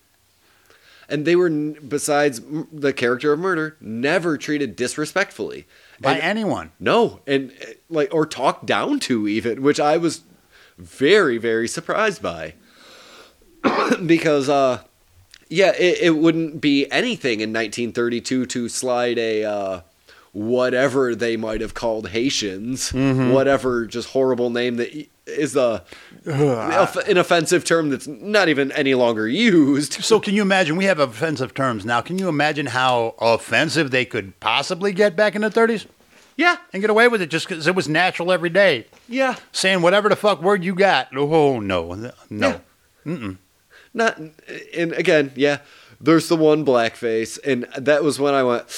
And 1.10 1.26
they 1.26 1.36
were, 1.36 1.50
besides 1.50 2.42
the 2.72 2.92
character 2.94 3.32
of 3.34 3.40
murder, 3.40 3.76
never 3.82 4.38
treated 4.38 4.76
disrespectfully. 4.76 5.66
by 6.00 6.14
And- 6.14 6.22
anyone. 6.24 6.72
no, 6.80 7.20
and 7.28 7.52
uh, 7.62 7.66
like 7.90 8.14
or 8.14 8.26
talked 8.26 8.66
down 8.66 9.00
to 9.02 9.28
even, 9.28 9.62
which 9.62 9.80
I 9.80 9.98
was 9.98 10.22
very 10.78 11.38
very 11.38 11.68
surprised 11.68 12.22
by. 12.22 12.54
because 14.06 14.50
uh 14.50 14.82
yeah, 15.48 15.74
it, 15.78 16.00
it 16.02 16.10
wouldn't 16.18 16.60
be 16.60 16.90
anything 16.92 17.40
in 17.40 17.50
1932 17.54 18.46
to 18.48 18.70
slide 18.70 19.18
a 19.20 19.44
uh 19.44 19.82
whatever 20.36 21.16
they 21.16 21.38
might 21.38 21.62
have 21.62 21.74
called 21.74 22.10
Haitians, 22.10 22.92
mm-hmm. 22.92 23.32
whatever 23.32 23.86
just 23.86 24.10
horrible 24.10 24.50
name 24.50 24.76
that 24.76 25.08
is 25.26 25.56
a 25.56 25.84
an 26.26 27.18
offensive 27.18 27.64
term 27.64 27.90
that's 27.90 28.06
not 28.06 28.50
even 28.50 28.72
any 28.74 28.94
longer 28.94 29.28
used. 29.28 29.94
So 30.06 30.20
can 30.20 30.36
you 30.36 30.42
imagine? 30.42 30.76
We 30.76 30.86
have 30.86 31.00
offensive 31.00 31.54
terms 31.54 31.86
now. 31.86 32.02
Can 32.02 32.20
you 32.20 32.28
imagine 32.28 32.68
how 32.68 33.16
offensive 33.20 33.92
they 33.92 34.06
could 34.06 34.40
possibly 34.40 34.92
get 34.92 35.16
back 35.16 35.36
in 35.36 35.42
the 35.42 35.50
30s 35.50 35.88
Yeah, 36.36 36.58
and 36.74 36.82
get 36.82 36.90
away 36.90 37.08
with 37.08 37.22
it 37.22 37.30
just 37.30 37.48
because 37.48 37.66
it 37.66 37.74
was 37.74 37.88
natural 37.88 38.32
every 38.32 38.50
day, 38.50 38.88
yeah. 39.08 39.38
saying 39.52 39.82
whatever 39.82 40.10
the 40.10 40.16
fuck 40.18 40.42
word 40.42 40.64
you 40.64 40.76
got? 40.76 41.16
Oh 41.16 41.60
no, 41.60 42.12
no. 42.30 42.62
Yeah. 43.06 43.34
Not, 43.94 44.20
and 44.76 44.92
again, 44.92 45.32
yeah, 45.36 45.60
there's 46.02 46.28
the 46.28 46.36
one 46.36 46.66
blackface, 46.66 47.40
and 47.46 47.64
that 47.78 48.04
was 48.04 48.20
when 48.20 48.34
I 48.34 48.44
went, 48.44 48.70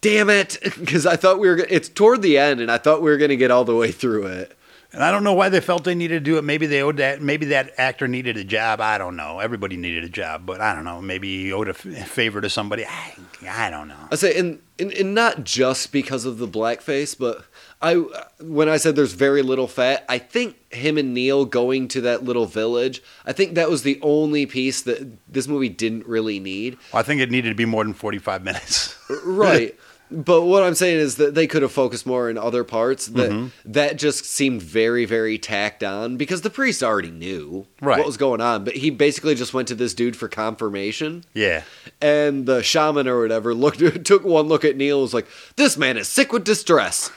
damn 0.00 0.30
it, 0.30 0.58
because 0.78 1.06
I 1.06 1.16
thought 1.16 1.38
we 1.38 1.48
were 1.48 1.58
it's 1.68 1.88
toward 1.88 2.22
the 2.22 2.38
end, 2.38 2.60
and 2.60 2.70
I 2.70 2.78
thought 2.78 3.02
we 3.02 3.10
were 3.10 3.16
going 3.16 3.30
to 3.30 3.36
get 3.36 3.50
all 3.50 3.64
the 3.64 3.76
way 3.76 3.90
through 3.92 4.26
it. 4.26 4.56
And 4.92 5.04
I 5.04 5.12
don't 5.12 5.22
know 5.22 5.34
why 5.34 5.48
they 5.50 5.60
felt 5.60 5.84
they 5.84 5.94
needed 5.94 6.14
to 6.14 6.20
do 6.20 6.36
it. 6.36 6.42
Maybe 6.42 6.66
they 6.66 6.82
owed 6.82 6.96
that. 6.96 7.22
Maybe 7.22 7.46
that 7.46 7.72
actor 7.78 8.08
needed 8.08 8.36
a 8.36 8.42
job. 8.42 8.80
I 8.80 8.98
don't 8.98 9.14
know. 9.14 9.38
Everybody 9.38 9.76
needed 9.76 10.02
a 10.02 10.08
job, 10.08 10.44
but 10.44 10.60
I 10.60 10.74
don't 10.74 10.82
know. 10.82 11.00
Maybe 11.00 11.44
he 11.44 11.52
owed 11.52 11.68
a 11.68 11.74
favor 11.74 12.40
to 12.40 12.50
somebody. 12.50 12.84
I, 12.84 13.14
I 13.48 13.70
don't 13.70 13.86
know. 13.86 14.08
I 14.10 14.16
say, 14.16 14.36
and, 14.36 14.60
and 14.80 14.92
and 14.92 15.14
not 15.14 15.44
just 15.44 15.92
because 15.92 16.24
of 16.24 16.38
the 16.38 16.48
blackface, 16.48 17.16
but 17.16 17.44
I 17.80 17.94
when 18.40 18.68
I 18.68 18.78
said 18.78 18.96
there's 18.96 19.12
very 19.12 19.42
little 19.42 19.68
fat, 19.68 20.04
I 20.08 20.18
think 20.18 20.56
him 20.72 20.98
and 20.98 21.14
Neil 21.14 21.44
going 21.44 21.86
to 21.88 22.00
that 22.00 22.24
little 22.24 22.46
village, 22.46 23.00
I 23.24 23.32
think 23.32 23.54
that 23.54 23.70
was 23.70 23.84
the 23.84 24.00
only 24.02 24.44
piece 24.44 24.82
that 24.82 25.18
this 25.32 25.46
movie 25.46 25.68
didn't 25.68 26.06
really 26.06 26.40
need. 26.40 26.78
I 26.92 27.02
think 27.02 27.20
it 27.20 27.30
needed 27.30 27.50
to 27.50 27.54
be 27.54 27.64
more 27.64 27.84
than 27.84 27.94
forty-five 27.94 28.42
minutes. 28.42 28.96
right 29.24 29.78
but 30.10 30.42
what 30.42 30.62
i'm 30.62 30.74
saying 30.74 30.98
is 30.98 31.16
that 31.16 31.34
they 31.34 31.46
could 31.46 31.62
have 31.62 31.70
focused 31.72 32.04
more 32.06 32.28
in 32.28 32.36
other 32.36 32.64
parts 32.64 33.06
that 33.06 33.50
that 33.64 33.96
just 33.96 34.24
seemed 34.24 34.60
very 34.62 35.04
very 35.04 35.38
tacked 35.38 35.82
on 35.84 36.16
because 36.16 36.42
the 36.42 36.50
priest 36.50 36.82
already 36.82 37.10
knew 37.10 37.66
Right. 37.80 37.98
what 37.98 38.06
was 38.06 38.16
going 38.16 38.40
on 38.40 38.64
but 38.64 38.74
he 38.76 38.90
basically 38.90 39.34
just 39.34 39.54
went 39.54 39.68
to 39.68 39.74
this 39.74 39.94
dude 39.94 40.16
for 40.16 40.28
confirmation 40.28 41.24
yeah. 41.34 41.62
and 42.00 42.46
the 42.46 42.62
shaman 42.62 43.06
or 43.08 43.20
whatever 43.20 43.54
looked 43.54 43.78
took 44.04 44.24
one 44.24 44.48
look 44.48 44.64
at 44.64 44.76
neil 44.76 44.96
and 44.98 45.02
was 45.02 45.14
like 45.14 45.26
this 45.56 45.76
man 45.76 45.96
is 45.96 46.08
sick 46.08 46.32
with 46.32 46.44
distress 46.44 47.10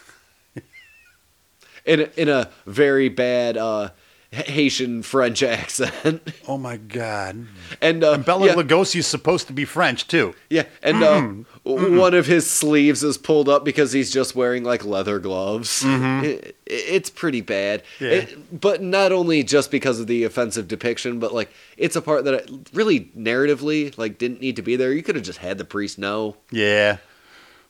in 1.86 2.02
a, 2.02 2.10
in 2.16 2.30
a 2.30 2.50
very 2.66 3.10
bad 3.10 3.58
uh 3.58 3.90
haitian 4.34 5.02
french 5.04 5.44
accent 5.44 6.22
Oh 6.48 6.58
my 6.58 6.78
God. 6.78 7.48
and, 7.82 8.04
uh, 8.04 8.14
And 8.14 8.26
Bela 8.26 8.48
yeah. 8.48 8.56
Lugosi 8.56 8.98
is 8.98 9.08
supposed 9.08 9.48
to 9.48 9.54
be 9.54 9.66
French 9.66 10.08
too. 10.08 10.34
Yeah, 10.50 10.64
and 10.82 11.04
uh, 11.04 11.22
one 11.64 12.14
of 12.14 12.26
his 12.26 12.50
sleeves 12.50 13.04
is 13.04 13.18
pulled 13.18 13.48
up 13.48 13.64
because 13.64 13.92
he's 13.94 14.12
just 14.12 14.36
wearing 14.36 14.64
like 14.64 14.84
leather 14.84 15.20
gloves. 15.20 15.84
It- 15.86 16.58
it's 16.66 17.10
pretty 17.10 17.42
bad. 17.42 17.84
Yeah. 18.00 18.10
It- 18.10 18.60
but 18.62 18.82
not 18.82 19.12
only 19.12 19.44
just 19.44 19.70
because 19.72 20.00
of 20.00 20.08
the 20.08 20.24
offensive 20.24 20.68
depiction, 20.68 21.20
but 21.20 21.34
like 21.34 21.52
it's 21.78 21.96
a 21.96 22.02
part 22.02 22.26
that 22.26 22.34
I, 22.36 22.44
really 22.74 23.12
narratively 23.18 23.96
like 23.98 24.18
didn't 24.18 24.42
need 24.42 24.56
to 24.58 24.62
be 24.64 24.76
there. 24.76 24.92
You 24.92 25.04
could 25.04 25.16
have 25.16 25.24
just 25.24 25.40
had 25.40 25.58
the 25.58 25.66
priest 25.66 25.98
know. 26.00 26.38
Yeah, 26.52 26.98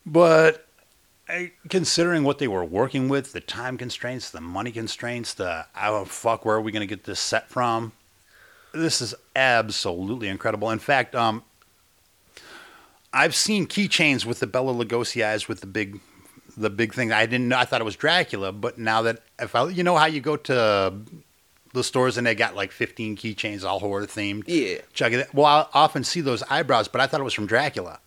but 0.05 0.65
I, 1.27 1.51
considering 1.69 2.23
what 2.23 2.39
they 2.39 2.47
were 2.47 2.65
working 2.65 3.07
with, 3.07 3.31
the 3.31 3.39
time 3.39 3.77
constraints, 3.77 4.29
the 4.29 4.41
money 4.41 4.71
constraints, 4.71 5.33
the 5.33 5.65
oh 5.81 6.05
fuck, 6.05 6.43
where 6.45 6.57
are 6.57 6.61
we 6.61 6.71
going 6.71 6.81
to 6.81 6.95
get 6.95 7.05
this 7.05 7.19
set 7.19 7.49
from? 7.49 7.93
This 8.73 9.01
is 9.01 9.15
absolutely 9.35 10.27
incredible. 10.27 10.69
In 10.69 10.79
fact, 10.79 11.15
um, 11.15 11.43
I've 13.13 13.35
seen 13.35 13.67
keychains 13.67 14.25
with 14.25 14.39
the 14.39 14.47
Bela 14.47 14.73
Lugosi 14.73 15.23
eyes 15.25 15.47
with 15.47 15.61
the 15.61 15.67
big, 15.67 15.99
the 16.57 16.69
big 16.69 16.93
thing. 16.93 17.11
I 17.11 17.25
didn't 17.25 17.47
know. 17.47 17.57
I 17.57 17.65
thought 17.65 17.81
it 17.81 17.85
was 17.85 17.95
Dracula, 17.95 18.51
but 18.51 18.77
now 18.77 19.03
that 19.03 19.19
if 19.39 19.55
I, 19.55 19.69
you 19.69 19.83
know 19.83 19.95
how 19.95 20.07
you 20.07 20.19
go 20.19 20.35
to 20.35 20.93
the 21.73 21.83
stores 21.83 22.17
and 22.17 22.25
they 22.25 22.35
got 22.35 22.55
like 22.55 22.71
15 22.71 23.17
keychains 23.17 23.63
all 23.63 23.79
horror 23.79 24.05
themed. 24.05 24.43
Yeah. 24.47 24.79
Check 24.93 25.13
it. 25.13 25.33
Well, 25.33 25.45
I 25.45 25.67
often 25.73 26.03
see 26.03 26.21
those 26.21 26.43
eyebrows, 26.43 26.87
but 26.87 27.01
I 27.01 27.07
thought 27.07 27.19
it 27.19 27.23
was 27.23 27.33
from 27.33 27.47
Dracula. 27.47 27.99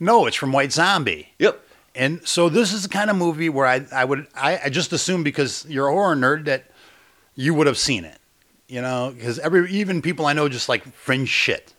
No, 0.00 0.26
it's 0.26 0.36
from 0.36 0.52
White 0.52 0.72
Zombie. 0.72 1.32
Yep. 1.38 1.63
And 1.94 2.26
so 2.26 2.48
this 2.48 2.72
is 2.72 2.82
the 2.82 2.88
kind 2.88 3.08
of 3.08 3.16
movie 3.16 3.48
where 3.48 3.66
I, 3.66 3.86
I 3.92 4.04
would 4.04 4.26
I, 4.34 4.60
I 4.64 4.68
just 4.68 4.92
assume 4.92 5.22
because 5.22 5.64
you're 5.68 5.88
a 5.88 5.92
horror 5.92 6.16
nerd 6.16 6.44
that 6.46 6.64
you 7.36 7.54
would 7.54 7.66
have 7.66 7.78
seen 7.78 8.04
it, 8.04 8.18
you 8.68 8.80
know, 8.82 9.12
because 9.16 9.38
every 9.38 9.70
even 9.70 10.02
people 10.02 10.26
I 10.26 10.32
know 10.32 10.48
just 10.48 10.68
like 10.68 10.84
fringe 10.92 11.28
shit, 11.28 11.72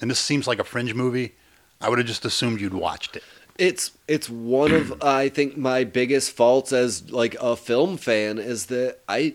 and 0.00 0.10
this 0.10 0.18
seems 0.18 0.46
like 0.46 0.58
a 0.58 0.64
fringe 0.64 0.94
movie. 0.94 1.34
I 1.80 1.88
would 1.88 1.98
have 1.98 2.06
just 2.06 2.24
assumed 2.24 2.60
you'd 2.60 2.74
watched 2.74 3.16
it. 3.16 3.24
It's 3.58 3.92
it's 4.06 4.28
one 4.28 4.72
of 4.72 5.02
I 5.02 5.28
think 5.28 5.56
my 5.56 5.84
biggest 5.84 6.32
faults 6.32 6.72
as 6.72 7.10
like 7.10 7.34
a 7.40 7.56
film 7.56 7.96
fan 7.96 8.38
is 8.38 8.66
that 8.66 8.98
I 9.08 9.34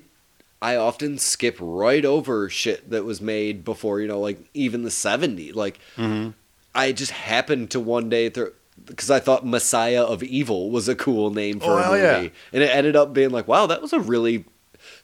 I 0.61 0.75
often 0.75 1.17
skip 1.17 1.57
right 1.59 2.05
over 2.05 2.49
shit 2.49 2.89
that 2.91 3.05
was 3.05 3.21
made 3.21 3.65
before 3.65 3.99
you 4.01 4.07
know 4.07 4.19
like 4.19 4.39
even 4.53 4.83
the 4.83 4.89
70s 4.89 5.55
like 5.55 5.79
mm-hmm. 5.95 6.31
I 6.73 6.91
just 6.91 7.11
happened 7.11 7.71
to 7.71 7.79
one 7.79 8.09
day 8.09 8.29
through 8.29 8.53
because 8.87 9.11
I 9.11 9.19
thought 9.19 9.45
Messiah 9.45 10.03
of 10.03 10.23
Evil 10.23 10.69
was 10.71 10.87
a 10.89 10.95
cool 10.95 11.29
name 11.31 11.59
for 11.59 11.71
Oh, 11.71 11.77
a 11.77 11.91
movie. 11.91 12.01
yeah. 12.25 12.29
and 12.53 12.63
it 12.63 12.69
ended 12.73 12.95
up 12.95 13.13
being 13.13 13.29
like 13.29 13.47
wow 13.47 13.67
that 13.67 13.81
was 13.81 13.93
a 13.93 13.99
really 13.99 14.45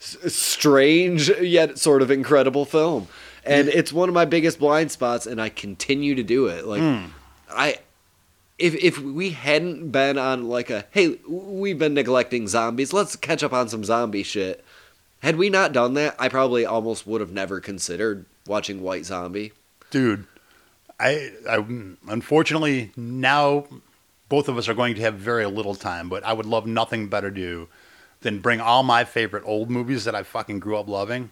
s- 0.02 0.18
strange 0.34 1.30
yet 1.40 1.78
sort 1.78 2.02
of 2.02 2.10
incredible 2.12 2.66
film. 2.66 3.08
And 3.46 3.68
it's 3.68 3.92
one 3.92 4.08
of 4.08 4.16
my 4.16 4.24
biggest 4.26 4.58
blind 4.60 4.90
spots 4.92 5.26
and 5.28 5.42
I 5.42 5.50
continue 5.50 6.16
to 6.16 6.24
do 6.24 6.48
it. 6.48 6.66
Like 6.66 6.82
Hmm. 6.82 7.06
I 7.52 7.78
if 8.58 8.76
if 8.76 9.00
we 9.00 9.32
hadn't 9.32 9.90
been 9.92 10.18
on 10.18 10.48
like 10.48 10.70
a 10.70 10.86
hey 10.92 11.18
we've 11.28 11.78
been 11.80 11.94
neglecting 11.94 12.48
zombies 12.48 12.94
let's 12.94 13.16
catch 13.16 13.44
up 13.44 13.52
on 13.54 13.68
some 13.68 13.84
zombie 13.84 14.24
shit. 14.24 14.64
Had 15.22 15.38
we 15.38 15.50
not 15.50 15.72
done 15.74 15.94
that 15.96 16.16
i 16.20 16.28
probably 16.30 16.66
almost 16.66 17.08
would 17.08 17.22
have 17.22 17.32
never 17.32 17.60
considered 17.60 18.26
watching 18.48 18.82
white 18.82 19.06
zombie. 19.06 19.52
Dude 19.92 20.26
I, 21.00 21.32
I 21.50 21.66
unfortunately 22.10 22.91
now 22.96 23.66
both 24.30 24.48
of 24.48 24.58
us 24.58 24.68
are 24.70 24.74
going 24.74 24.96
to 24.96 25.02
have 25.02 25.16
very 25.16 25.46
little 25.46 25.76
time 25.76 26.10
but 26.10 26.24
i 26.24 26.34
would 26.34 26.46
love 26.46 26.66
nothing 26.66 27.08
better 27.08 27.30
to 27.30 27.36
do 27.36 27.68
than 28.22 28.39
bring 28.39 28.62
all 28.62 28.84
my 28.84 29.04
favorite 29.04 29.44
old 29.46 29.70
movies 29.70 30.06
that 30.06 30.16
i 30.16 30.24
fucking 30.24 30.60
grew 30.60 30.78
up 30.78 30.88
loving 30.88 31.32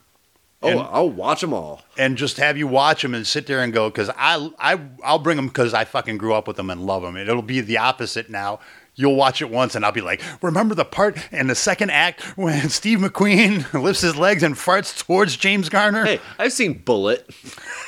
oh 0.64 0.68
And- 0.70 0.80
i'll 0.82 1.09
watch 1.09 1.41
them 1.41 1.53
all. 1.53 1.82
and 1.97 2.18
just 2.18 2.38
have 2.38 2.57
you 2.57 2.68
watch 2.68 3.01
them 3.01 3.14
and 3.16 3.26
sit 3.26 3.47
there 3.47 3.62
and 3.64 3.72
go 3.72 3.89
because 3.89 4.09
I, 4.18 4.49
I 4.59 4.80
i'll 5.03 5.20
bring 5.20 5.38
them 5.38 5.47
because 5.47 5.74
i 5.74 5.86
fucking 5.86 6.18
grew 6.18 6.34
up 6.34 6.47
with 6.47 6.57
them 6.57 6.70
and 6.70 6.86
love 6.86 7.01
them 7.03 7.16
and 7.16 7.30
it'll 7.30 7.41
be 7.41 7.62
the 7.62 7.78
opposite 7.78 8.30
now. 8.30 8.59
You'll 8.93 9.16
watch 9.16 9.41
it 9.41 9.49
once 9.49 9.74
and 9.76 9.86
I'll 9.86 9.93
be 9.93 10.01
like, 10.01 10.22
remember 10.43 10.76
the 10.76 10.84
part 10.84 11.18
in 11.32 11.47
the 11.47 11.55
second 11.55 11.91
act 11.91 12.24
when 12.38 12.68
Steve 12.80 12.99
McQueen 12.99 13.72
lifts 13.82 14.01
his 14.01 14.18
legs 14.18 14.43
and 14.43 14.53
farts 14.53 15.05
towards 15.05 15.38
James 15.38 15.70
Garner? 15.70 16.03
hey 16.03 16.20
i've 16.38 16.51
seen 16.51 16.74
Bullitt 16.80 17.26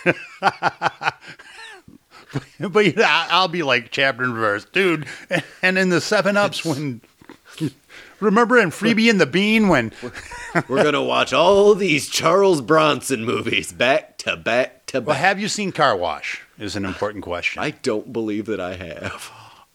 But 2.60 2.98
yeah, 2.98 3.08
I- 3.08 3.28
I'll 3.32 3.48
be 3.48 3.64
like 3.64 3.92
chapter 3.92 4.24
and 4.24 4.34
verse, 4.34 4.66
dude. 4.66 5.06
And 5.62 5.78
in 5.78 5.90
the 5.90 6.02
seven 6.02 6.38
ups 6.38 6.64
when 6.66 7.02
remember 8.20 8.58
in 8.58 8.70
Freebie 8.72 9.10
and 9.10 9.20
the 9.20 9.26
Bean 9.26 9.68
when 9.68 9.92
we're 10.68 10.84
gonna 10.84 11.04
watch 11.04 11.34
all 11.34 11.76
these 11.76 12.10
charles 12.10 12.62
bronson 12.62 13.26
movies 13.26 13.72
back 13.74 14.18
to 14.20 14.36
back 14.38 14.86
to 14.88 15.02
well, 15.02 15.16
have 15.18 15.40
you 15.40 15.48
seen 15.48 15.72
Car 15.72 15.96
Wash? 15.96 16.42
Is 16.58 16.76
an 16.76 16.86
important 16.86 17.24
question. 17.24 17.62
i 17.62 17.72
don't 17.72 18.14
believe 18.14 18.46
that 18.46 18.60
i 18.62 18.76
have 18.76 19.30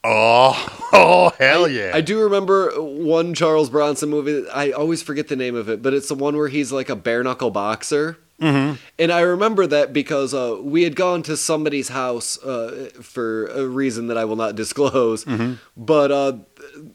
oh, 0.04 0.88
oh 0.92 1.32
hell 1.38 1.68
yeah! 1.68 1.90
I 1.94 2.00
do 2.00 2.20
remember 2.22 2.70
one 2.80 3.34
Charles 3.34 3.68
Bronson 3.68 4.08
movie. 4.08 4.48
I 4.48 4.70
always 4.70 5.02
forget 5.02 5.28
the 5.28 5.36
name 5.36 5.54
of 5.56 5.68
it, 5.68 5.82
but 5.82 5.92
it's 5.92 6.08
the 6.08 6.14
one 6.14 6.36
where 6.36 6.48
he's 6.48 6.72
like 6.72 6.88
a 6.88 6.96
bare 6.96 7.22
knuckle 7.22 7.50
boxer. 7.50 8.16
Mm-hmm. 8.40 8.74
And 9.00 9.12
I 9.12 9.20
remember 9.20 9.66
that 9.66 9.92
because 9.92 10.32
uh, 10.32 10.58
we 10.62 10.84
had 10.84 10.94
gone 10.94 11.22
to 11.24 11.36
somebody's 11.36 11.88
house 11.88 12.40
uh, 12.44 12.90
for 13.02 13.46
a 13.48 13.66
reason 13.66 14.06
that 14.08 14.16
I 14.16 14.24
will 14.24 14.36
not 14.36 14.54
disclose. 14.62 15.24
Mm-hmm. 15.24 15.54
But 15.76 16.12
uh, 16.12 16.32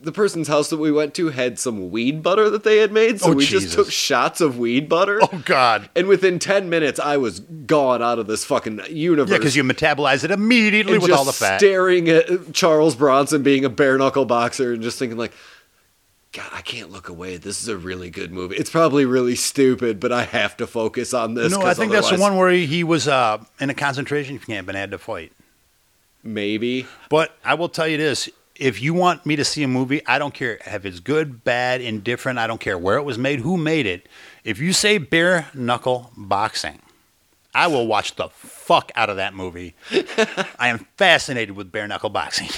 the 0.02 0.12
person's 0.14 0.48
house 0.48 0.70
that 0.70 0.78
we 0.78 0.92
went 0.92 1.14
to 1.16 1.30
had 1.30 1.60
some 1.60 1.92
weed 1.92 2.24
butter 2.24 2.50
that 2.50 2.64
they 2.64 2.78
had 2.78 2.92
made, 2.94 3.20
so 3.20 3.32
Oh, 3.32 3.34
we 3.34 3.46
Jesus. 3.46 3.64
just 3.64 3.76
took 3.76 3.92
shots 3.92 4.40
of 4.40 4.58
weed 4.58 4.88
butter. 4.88 5.20
oh 5.22 5.42
God! 5.46 5.90
And 5.96 6.08
within 6.08 6.40
ten 6.40 6.70
minutes, 6.70 7.00
I 7.00 7.18
was 7.18 7.40
gone 7.42 8.02
out 8.02 8.20
of 8.20 8.28
this 8.28 8.46
fucking 8.46 8.80
universe. 8.90 9.30
Yeah, 9.32 9.38
because 9.38 9.56
you 9.56 9.64
metabolize 9.64 10.24
it 10.24 10.32
immediately 10.32 10.94
and 10.94 11.02
with 11.02 11.12
all 11.12 11.26
the 11.26 11.34
fat. 11.34 11.60
staring 11.60 12.08
at 12.10 12.54
Charles 12.54 12.96
Bronson 12.96 13.44
being 13.44 13.66
a 13.66 13.70
bare 13.70 13.98
knuckle 13.98 14.26
boxer 14.26 14.74
and 14.74 14.82
just 14.82 14.98
thinking 15.00 15.18
like, 15.18 15.34
God, 16.34 16.50
I 16.52 16.62
can't 16.62 16.90
look 16.90 17.10
away. 17.10 17.38
This 17.38 17.62
is 17.62 17.68
a 17.68 17.78
really 17.78 18.10
good 18.10 18.32
movie. 18.32 18.56
It's 18.56 18.72
probably 18.72 19.06
really 19.06 19.36
stupid, 19.36 20.00
but 20.00 20.12
I 20.12 20.24
have 20.24 20.58
to 20.58 20.66
focus 20.66 21.14
on 21.14 21.36
this. 21.36 21.52
no, 21.52 21.62
I 21.62 21.76
think 21.76 21.92
that's 21.92 22.10
the 22.10 22.18
one 22.18 22.38
where 22.38 22.50
he, 22.50 22.66
he 22.66 22.84
was 22.84 23.08
uh, 23.08 23.44
in 23.60 23.70
a 23.70 23.76
concentration 23.76 24.40
camp 24.40 24.68
and 24.68 24.76
had 24.76 24.90
to 24.92 24.98
fight. 24.98 25.32
Maybe. 26.24 26.88
But 27.10 27.38
I 27.46 27.54
will 27.54 27.70
tell 27.70 27.88
you 27.88 27.98
this: 27.98 28.30
if 28.56 28.82
you 28.82 28.96
want 28.96 29.28
me 29.28 29.36
to 29.36 29.46
see 29.46 29.62
a 29.62 29.68
movie, 29.68 30.06
I 30.08 30.18
don't 30.18 30.34
care 30.34 30.58
if 30.66 30.86
it's 30.86 31.00
good, 31.00 31.44
bad, 31.44 31.82
indifferent. 31.82 32.40
I 32.40 32.48
don't 32.48 32.60
care 32.60 32.80
where 32.80 32.98
it 32.98 33.04
was 33.04 33.20
made, 33.20 33.42
who 33.42 33.56
made 33.56 33.86
it. 33.86 34.10
If 34.44 34.60
you 34.60 34.74
say 34.74 34.98
bare 34.98 35.50
knuckle 35.54 36.12
boxing, 36.18 36.82
I 37.54 37.68
will 37.68 37.86
watch 37.86 38.16
the 38.16 38.30
fuck 38.30 38.92
out 38.96 39.12
of 39.12 39.18
that 39.18 39.36
movie. 39.36 39.76
I 40.58 40.70
am 40.70 40.88
fascinated 40.98 41.56
with 41.56 41.72
bare 41.72 41.88
knuckle 41.88 42.10
boxing. 42.10 42.50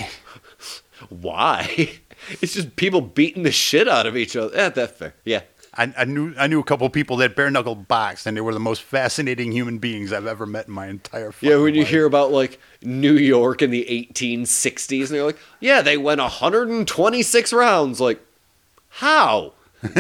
Why? 1.10 2.00
It's 2.42 2.54
just 2.54 2.76
people 2.76 3.02
beating 3.02 3.44
the 3.44 3.52
shit 3.52 3.88
out 3.88 4.06
of 4.06 4.16
each 4.16 4.36
other. 4.36 4.56
Yeah, 4.56 4.70
that's 4.70 4.98
fair. 4.98 5.14
Yeah. 5.24 5.42
I, 5.78 5.94
I 5.98 6.06
knew 6.06 6.34
I 6.38 6.48
knew 6.48 6.60
a 6.60 6.64
couple 6.64 6.90
people 6.90 7.18
that 7.18 7.36
bare 7.36 7.52
knuckle 7.52 7.76
boxed, 7.76 8.26
and 8.26 8.38
they 8.38 8.42
were 8.42 8.54
the 8.54 8.60
most 8.60 8.82
fascinating 8.82 9.52
human 9.52 9.78
beings 9.78 10.14
I've 10.14 10.26
ever 10.26 10.46
met 10.46 10.68
in 10.68 10.74
my 10.74 10.88
entire. 10.88 11.34
Yeah, 11.42 11.58
when 11.58 11.76
you 11.76 11.82
life. 11.82 11.90
hear 11.90 12.06
about 12.06 12.32
like 12.32 12.60
New 12.82 13.14
York 13.14 13.62
in 13.62 13.72
the 13.72 13.86
1860s, 13.90 15.00
and 15.02 15.10
they're 15.10 15.26
like, 15.26 15.38
yeah, 15.60 15.82
they 15.82 15.98
went 15.98 16.22
126 16.22 17.54
rounds. 17.54 18.00
Like, 18.00 18.22
how? 18.90 19.54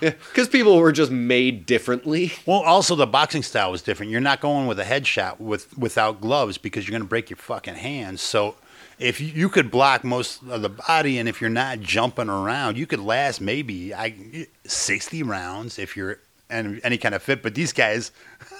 Because 0.00 0.48
people 0.48 0.78
were 0.78 0.92
just 0.92 1.10
made 1.10 1.66
differently. 1.66 2.32
Well, 2.46 2.60
also 2.60 2.94
the 2.94 3.06
boxing 3.06 3.42
style 3.42 3.72
was 3.72 3.82
different. 3.82 4.12
You're 4.12 4.20
not 4.20 4.40
going 4.40 4.68
with 4.68 4.78
a 4.78 4.84
headshot 4.84 5.40
with 5.40 5.76
without 5.76 6.20
gloves 6.20 6.56
because 6.56 6.86
you're 6.86 6.92
going 6.92 7.02
to 7.02 7.08
break 7.08 7.30
your 7.30 7.36
fucking 7.36 7.74
hands. 7.74 8.20
So 8.22 8.54
if 8.98 9.20
you, 9.20 9.48
could 9.48 9.70
block 9.70 10.02
most 10.02 10.42
of 10.48 10.62
the 10.62 10.68
body, 10.68 11.18
and 11.18 11.28
if 11.28 11.40
you're 11.40 11.50
not 11.50 11.80
jumping 11.80 12.28
around, 12.28 12.76
you 12.76 12.86
could 12.86 13.00
last 13.00 13.40
maybe 13.40 13.94
I, 13.94 14.46
60 14.66 15.22
rounds 15.22 15.78
if 15.78 15.96
you're 15.96 16.18
any, 16.50 16.80
any 16.82 16.98
kind 16.98 17.14
of 17.14 17.22
fit. 17.22 17.42
But 17.42 17.54
these 17.54 17.72
guys 17.72 18.10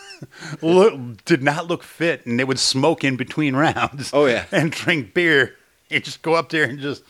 look, 0.63 1.25
did 1.25 1.43
not 1.43 1.67
look 1.67 1.83
fit, 1.83 2.25
and 2.27 2.39
they 2.39 2.45
would 2.45 2.59
smoke 2.59 3.05
in 3.05 3.17
between 3.17 3.57
rounds. 3.57 4.11
Oh, 4.13 4.27
yeah. 4.27 4.47
and 4.53 4.71
drink 4.71 5.15
beer 5.15 5.57
and 5.91 6.05
just 6.05 6.23
go 6.23 6.35
up 6.35 6.51
there 6.51 6.65
and 6.65 6.79
just. 6.79 7.03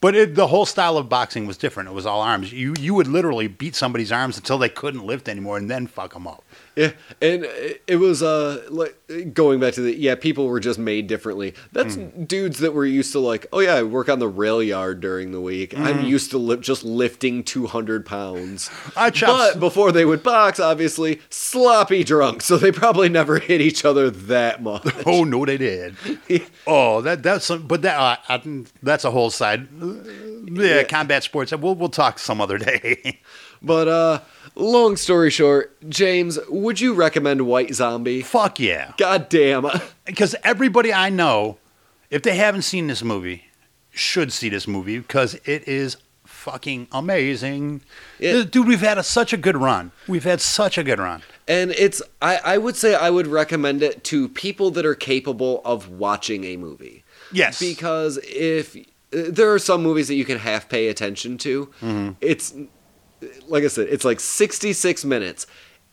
But 0.00 0.14
it, 0.14 0.34
the 0.34 0.46
whole 0.46 0.64
style 0.64 0.96
of 0.96 1.10
boxing 1.10 1.46
was 1.46 1.58
different. 1.58 1.90
It 1.90 1.92
was 1.92 2.06
all 2.06 2.22
arms. 2.22 2.50
You 2.50 2.74
you 2.78 2.94
would 2.94 3.06
literally 3.06 3.48
beat 3.48 3.76
somebody's 3.76 4.10
arms 4.10 4.38
until 4.38 4.56
they 4.56 4.70
couldn't 4.70 5.04
lift 5.04 5.28
anymore, 5.28 5.58
and 5.58 5.70
then 5.70 5.86
fuck 5.86 6.14
them 6.14 6.26
up. 6.26 6.42
Yeah, 6.76 6.92
and 7.20 7.44
it 7.86 7.96
was 7.98 8.22
uh 8.22 8.64
like 8.70 8.96
going 9.34 9.60
back 9.60 9.74
to 9.74 9.80
the 9.82 9.94
yeah 9.98 10.14
people 10.14 10.46
were 10.46 10.60
just 10.60 10.78
made 10.78 11.08
differently. 11.08 11.54
That's 11.72 11.96
Hmm. 11.96 12.24
dudes 12.24 12.58
that 12.60 12.72
were 12.74 12.86
used 12.86 13.12
to 13.12 13.18
like 13.18 13.46
oh 13.52 13.58
yeah 13.58 13.74
I 13.74 13.82
work 13.82 14.08
on 14.08 14.18
the 14.20 14.28
rail 14.28 14.62
yard 14.62 15.00
during 15.00 15.32
the 15.32 15.40
week. 15.40 15.72
Hmm. 15.74 15.82
I'm 15.84 16.04
used 16.04 16.30
to 16.30 16.38
li- 16.38 16.58
just 16.58 16.84
lifting 16.84 17.42
200 17.44 18.06
pounds. 18.06 18.70
I 18.96 19.10
chop 19.10 19.54
but 19.54 19.60
before 19.60 19.90
they 19.92 20.04
would 20.04 20.22
box, 20.22 20.60
obviously 20.60 21.20
sloppy 21.28 22.04
drunk, 22.04 22.40
so 22.42 22.56
they 22.56 22.72
probably 22.72 23.08
never 23.08 23.38
hit 23.40 23.60
each 23.60 23.84
other 23.84 24.08
that 24.08 24.62
much. 24.62 24.86
Oh 25.04 25.24
no, 25.24 25.44
they 25.44 25.58
did. 25.58 25.96
oh, 26.66 27.00
that 27.02 27.22
that's 27.22 27.44
some, 27.46 27.66
but 27.66 27.82
that 27.82 27.98
uh, 27.98 28.16
I, 28.28 28.64
that's 28.82 29.04
a 29.04 29.10
whole 29.10 29.30
side. 29.30 29.68
Yeah, 29.80 30.76
Yeah. 30.76 30.82
combat 30.84 31.24
sports. 31.24 31.52
We'll 31.52 31.74
we'll 31.74 31.88
talk 31.88 32.18
some 32.18 32.40
other 32.40 32.58
day. 32.70 33.20
But 33.62 33.88
uh, 33.88 34.20
long 34.54 34.96
story 34.96 35.30
short, 35.30 35.76
James, 35.88 36.38
would 36.48 36.80
you 36.80 36.94
recommend 36.94 37.42
White 37.46 37.74
Zombie? 37.74 38.22
Fuck 38.22 38.60
yeah, 38.60 38.92
God 38.96 39.28
damn. 39.28 39.66
because 40.04 40.34
everybody 40.44 40.92
I 40.92 41.08
know, 41.10 41.58
if 42.10 42.22
they 42.22 42.36
haven't 42.36 42.62
seen 42.62 42.86
this 42.86 43.02
movie, 43.02 43.44
should 43.90 44.32
see 44.32 44.48
this 44.48 44.66
movie 44.68 44.98
because 44.98 45.34
it 45.44 45.66
is 45.66 45.96
fucking 46.24 46.86
amazing. 46.92 47.82
Yeah. 48.18 48.44
Dude, 48.44 48.66
we've 48.68 48.80
had 48.80 48.98
a, 48.98 49.02
such 49.02 49.32
a 49.32 49.36
good 49.36 49.56
run. 49.56 49.92
We've 50.08 50.24
had 50.24 50.40
such 50.40 50.78
a 50.78 50.84
good 50.84 50.98
run. 50.98 51.22
And 51.48 51.72
it's 51.72 52.00
I, 52.22 52.36
I 52.44 52.58
would 52.58 52.76
say 52.76 52.94
I 52.94 53.10
would 53.10 53.26
recommend 53.26 53.82
it 53.82 54.04
to 54.04 54.28
people 54.28 54.70
that 54.72 54.86
are 54.86 54.94
capable 54.94 55.60
of 55.64 55.88
watching 55.90 56.44
a 56.44 56.56
movie. 56.56 57.02
Yes, 57.32 57.58
Because 57.60 58.18
if 58.24 58.76
there 59.10 59.52
are 59.52 59.58
some 59.58 59.82
movies 59.82 60.08
that 60.08 60.14
you 60.14 60.24
can 60.24 60.38
half 60.38 60.68
pay 60.68 60.88
attention 60.88 61.36
to, 61.38 61.66
Mm-hmm. 61.80 62.10
it's 62.20 62.54
like 63.48 63.64
I 63.64 63.68
said, 63.68 63.88
it's 63.90 64.04
like 64.04 64.20
66 64.20 65.04
minutes. 65.04 65.46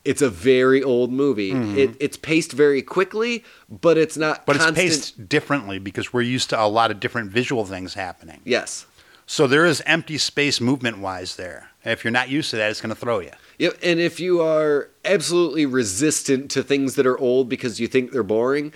It's 0.06 0.22
a 0.22 0.30
very 0.30 0.82
old 0.84 1.12
movie. 1.12 1.52
It, 1.52 1.98
it's 2.00 2.16
paced 2.16 2.54
very 2.54 2.82
quickly, 2.82 3.44
but 3.70 3.98
it's 3.98 4.16
not 4.16 4.38
Mm-hmm. 4.38 4.44
but 4.46 4.56
constant. 4.58 4.78
it's 4.78 4.96
paced 5.12 5.28
differently 5.30 5.80
because 5.80 6.14
we're 6.14 6.22
used 6.22 6.50
to 6.52 6.62
a 6.62 6.68
lot 6.68 6.92
of 6.92 7.00
different 7.02 7.30
visual 7.32 7.66
things 7.66 7.94
happening. 7.94 8.40
Yes. 8.46 8.86
So 9.26 9.48
there 9.48 9.66
is 9.66 9.82
empty 9.86 10.18
space 10.18 10.62
movement 10.62 11.00
wise 11.00 11.36
there. 11.36 11.72
If 11.84 12.06
you're 12.06 12.12
not 12.12 12.30
used 12.30 12.52
to 12.52 12.56
that, 12.56 12.72
it's 12.72 12.80
going 12.80 12.96
to 12.96 13.00
throw 13.00 13.20
you. 13.20 13.32
Yep, 13.60 13.80
and 13.84 14.00
if 14.00 14.20
you 14.22 14.42
are 14.42 14.90
absolutely 15.04 15.66
resistant 15.66 16.50
to 16.52 16.64
things 16.64 16.96
that 16.96 17.06
are 17.06 17.18
old 17.20 17.50
because 17.50 17.80
you 17.82 17.88
think 17.88 18.12
they're 18.12 18.24
boring, 18.24 18.72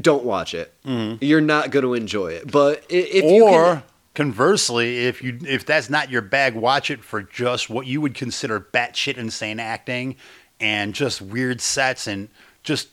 don't 0.00 0.24
watch 0.24 0.52
it. 0.54 0.74
You're 0.84 1.40
not 1.40 1.70
going 1.70 1.84
to 1.84 1.94
enjoy 1.94 2.32
it. 2.32 2.50
But 2.50 2.84
if 2.88 3.22
you 3.24 3.44
Mm-hmm. 3.44 3.54
or 3.54 3.74
can, 3.76 3.82
conversely, 4.14 5.06
if 5.06 5.22
you 5.22 5.38
if 5.46 5.64
that's 5.66 5.88
not 5.90 6.10
your 6.10 6.22
bag, 6.22 6.54
watch 6.54 6.90
it 6.90 7.02
for 7.04 7.22
just 7.22 7.70
what 7.70 7.86
you 7.86 8.00
would 8.00 8.14
consider 8.14 8.60
batshit 8.60 9.16
insane 9.16 9.60
acting 9.60 10.16
and 10.60 10.94
just 10.94 11.22
weird 11.22 11.60
sets 11.60 12.06
and 12.06 12.28
just 12.62 12.88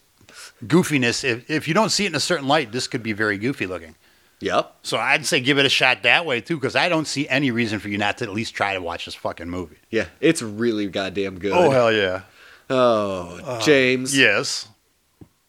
goofiness. 0.65 1.24
If 1.24 1.49
if 1.49 1.68
you 1.68 1.74
don't 1.74 1.89
see 1.89 2.05
it 2.05 2.09
in 2.09 2.15
a 2.15 2.20
certain 2.20 2.47
light, 2.47 2.72
this 2.72 2.88
could 2.88 3.03
be 3.03 3.13
very 3.13 3.38
goofy 3.38 3.65
looking. 3.68 3.95
yep, 4.39 4.76
So 4.84 4.97
I'd 4.97 5.26
say 5.26 5.39
give 5.39 5.57
it 5.57 5.65
a 5.65 5.70
shot 5.70 6.03
that 6.03 6.26
way 6.26 6.41
too, 6.41 6.57
because 6.57 6.76
I 6.76 6.89
don't 6.89 7.07
see 7.07 7.28
any 7.28 7.49
reason 7.51 7.80
for 7.80 7.89
you 7.89 7.97
not 7.97 8.20
to 8.20 8.26
at 8.26 8.32
least 8.34 8.53
try 8.53 8.74
to 8.74 8.82
watch 8.82 9.05
this 9.05 9.15
fucking 9.15 9.49
movie. 9.49 9.78
yeah, 9.89 10.05
it's 10.22 10.41
really 10.41 10.88
goddamn 10.88 11.39
good. 11.39 11.53
Oh 11.53 11.70
hell 11.72 11.91
yeah! 11.91 12.22
Oh, 12.70 13.39
uh, 13.43 13.61
James, 13.61 14.15
Yes. 14.18 14.68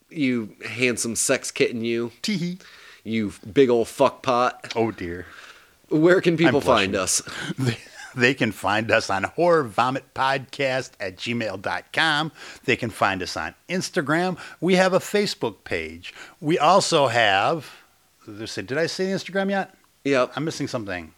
you 0.08 0.54
handsome 0.64 1.16
sex 1.16 1.50
kitten, 1.50 1.84
you, 1.84 2.12
Tee. 2.22 2.58
you 3.04 3.32
big 3.52 3.68
old 3.68 3.88
fuck 3.88 4.22
pot. 4.22 4.72
Oh 4.74 4.90
dear. 4.90 5.26
Where 5.88 6.20
can 6.20 6.36
people 6.36 6.60
find 6.60 6.94
us? 6.94 7.22
They 8.14 8.34
can 8.34 8.52
find 8.52 8.90
us 8.90 9.10
on 9.10 9.22
horror 9.22 9.62
vomit 9.62 10.12
podcast 10.14 10.90
at 10.98 11.16
gmail.com. 11.16 12.32
They 12.64 12.76
can 12.76 12.90
find 12.90 13.22
us 13.22 13.36
on 13.36 13.54
Instagram. 13.68 14.38
We 14.60 14.74
have 14.74 14.92
a 14.92 14.98
Facebook 14.98 15.62
page. 15.64 16.12
We 16.40 16.58
also 16.58 17.06
have, 17.06 17.70
did 18.26 18.72
I 18.78 18.86
say 18.86 19.06
Instagram 19.06 19.50
yet? 19.50 19.74
Yep. 20.04 20.32
I'm 20.34 20.44
missing 20.44 20.66
something. 20.66 21.12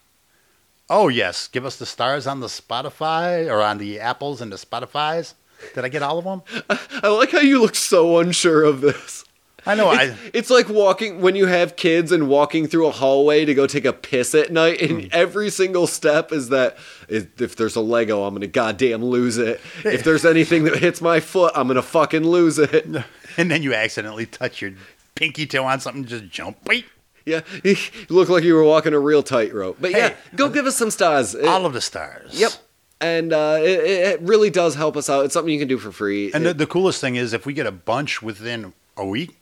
Oh, 0.91 1.09
yes. 1.09 1.49
Give 1.49 1.65
us 1.65 1.77
the 1.77 1.87
stars 1.87 2.27
on 2.27 2.41
the 2.41 2.49
Spotify 2.49 3.51
or 3.51 3.63
on 3.63 3.79
the 3.79 4.01
Apples 4.01 4.41
and 4.41 4.53
the 4.53 4.57
Spotify's. 4.57 5.35
Did 5.75 5.85
I 5.85 5.89
get 5.89 6.03
all 6.03 6.19
of 6.19 6.25
them? 6.25 6.43
I 7.03 7.09
like 7.09 7.31
how 7.31 7.41
you 7.41 7.61
look 7.61 7.77
so 7.77 8.19
unsure 8.19 8.65
of 8.65 8.81
this. 8.81 9.25
I 9.71 9.75
know. 9.75 9.91
It's, 9.93 10.01
I, 10.13 10.31
it's 10.35 10.51
like 10.51 10.69
walking 10.69 11.21
when 11.21 11.37
you 11.37 11.47
have 11.47 11.77
kids 11.77 12.13
and 12.13 12.29
walking 12.29 12.67
through 12.67 12.87
a 12.87 12.91
hallway 12.91 13.45
to 13.45 13.55
go 13.55 13.67
take 13.67 13.85
a 13.85 13.93
piss 13.93 14.35
at 14.35 14.53
night, 14.53 14.81
and 14.83 15.03
Hmm. 15.05 15.09
every 15.13 15.51
single 15.51 15.87
step 15.87 16.33
is 16.33 16.49
that 16.51 16.77
if 17.09 17.57
there's 17.57 17.77
a 17.77 17.81
Lego, 17.81 18.25
I'm 18.25 18.35
gonna 18.35 18.47
goddamn 18.47 19.05
lose 19.05 19.39
it. 19.39 19.61
If 19.85 20.05
there's 20.05 20.25
anything 20.25 20.65
that 20.65 20.77
hits 20.77 21.01
my 21.01 21.21
foot, 21.21 21.53
I'm 21.55 21.67
gonna 21.69 21.83
fucking 21.83 22.25
lose 22.27 22.59
it. 22.59 22.85
and 23.37 23.51
then 23.51 23.63
you 23.63 23.75
accidentally 23.75 24.27
touch 24.27 24.61
your 24.63 24.73
pinky 25.15 25.47
toe 25.47 25.65
on 25.65 25.81
something, 25.81 26.05
just 26.05 26.29
jump. 26.29 26.57
Wait. 26.67 26.87
Yeah, 27.27 27.43
you 27.63 27.77
look 28.09 28.29
like 28.31 28.43
you 28.45 28.55
were 28.55 28.65
walking 28.65 28.95
a 28.95 28.99
real 28.99 29.23
tightrope. 29.23 29.77
But 29.79 29.91
yeah, 29.91 30.09
Hey, 30.09 30.17
go 30.37 30.49
give 30.49 30.65
us 30.67 30.77
some 30.77 30.91
stars. 30.91 31.35
It- 31.35 31.45
All 31.45 31.67
of 31.67 31.75
the 31.75 31.81
stars. 31.83 32.41
Yep. 32.41 32.53
And 33.03 33.33
uh, 33.33 33.59
it, 33.61 33.81
it 33.85 34.21
really 34.23 34.51
does 34.51 34.75
help 34.75 34.97
us 34.97 35.09
out. 35.09 35.25
It's 35.25 35.33
something 35.35 35.53
you 35.53 35.59
can 35.59 35.69
do 35.69 35.79
for 35.79 35.91
free. 35.93 36.33
And 36.35 36.45
the, 36.45 36.53
the 36.55 36.67
coolest 36.67 37.01
thing 37.01 37.17
is, 37.17 37.33
if 37.33 37.47
we 37.47 37.53
get 37.55 37.67
a 37.67 37.71
bunch 37.73 38.21
within 38.21 38.73
a 38.97 39.07
week, 39.07 39.39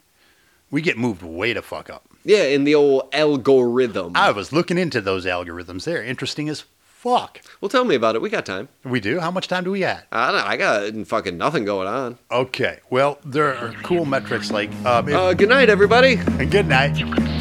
we 0.71 0.83
get 0.83 0.97
moved 0.99 1.23
way 1.23 1.53
to 1.55 1.63
fuck 1.63 1.89
up. 1.91 2.05
yeah, 2.25 2.43
in 2.45 2.65
the 2.65 2.75
old 2.75 3.09
algorithm. 3.13 4.13
I 4.15 4.31
was 4.33 4.53
looking 4.53 4.79
into 4.79 5.01
those 5.01 5.25
algorithms. 5.27 5.85
They're 5.85 6.03
interesting 6.05 6.49
as 6.49 6.65
fuck. 6.83 7.41
well, 7.61 7.69
tell 7.69 7.85
me 7.85 7.95
about 7.95 8.17
it. 8.17 8.23
We 8.23 8.29
got 8.29 8.45
time. 8.45 8.69
We 8.85 9.01
do. 9.01 9.21
How 9.21 9.31
much 9.31 9.47
time 9.49 9.65
do 9.65 9.71
we 9.71 9.81
got? 9.81 10.05
I 10.13 10.33
don't. 10.33 10.47
I 10.47 10.57
got 10.57 11.07
fucking 11.07 11.39
nothing 11.39 11.65
going 11.65 11.87
on. 11.89 12.19
Okay. 12.31 12.81
Well, 12.91 13.19
there 13.25 13.55
are 13.57 13.73
cool 13.83 14.05
metrics 14.05 14.51
like. 14.51 14.71
Um, 14.85 15.09
if- 15.09 15.15
Uh, 15.15 15.33
good 15.35 15.49
night, 15.49 15.71
everybody. 15.71 16.15
And 16.15 16.51
good 16.51 16.67
night. 16.67 17.38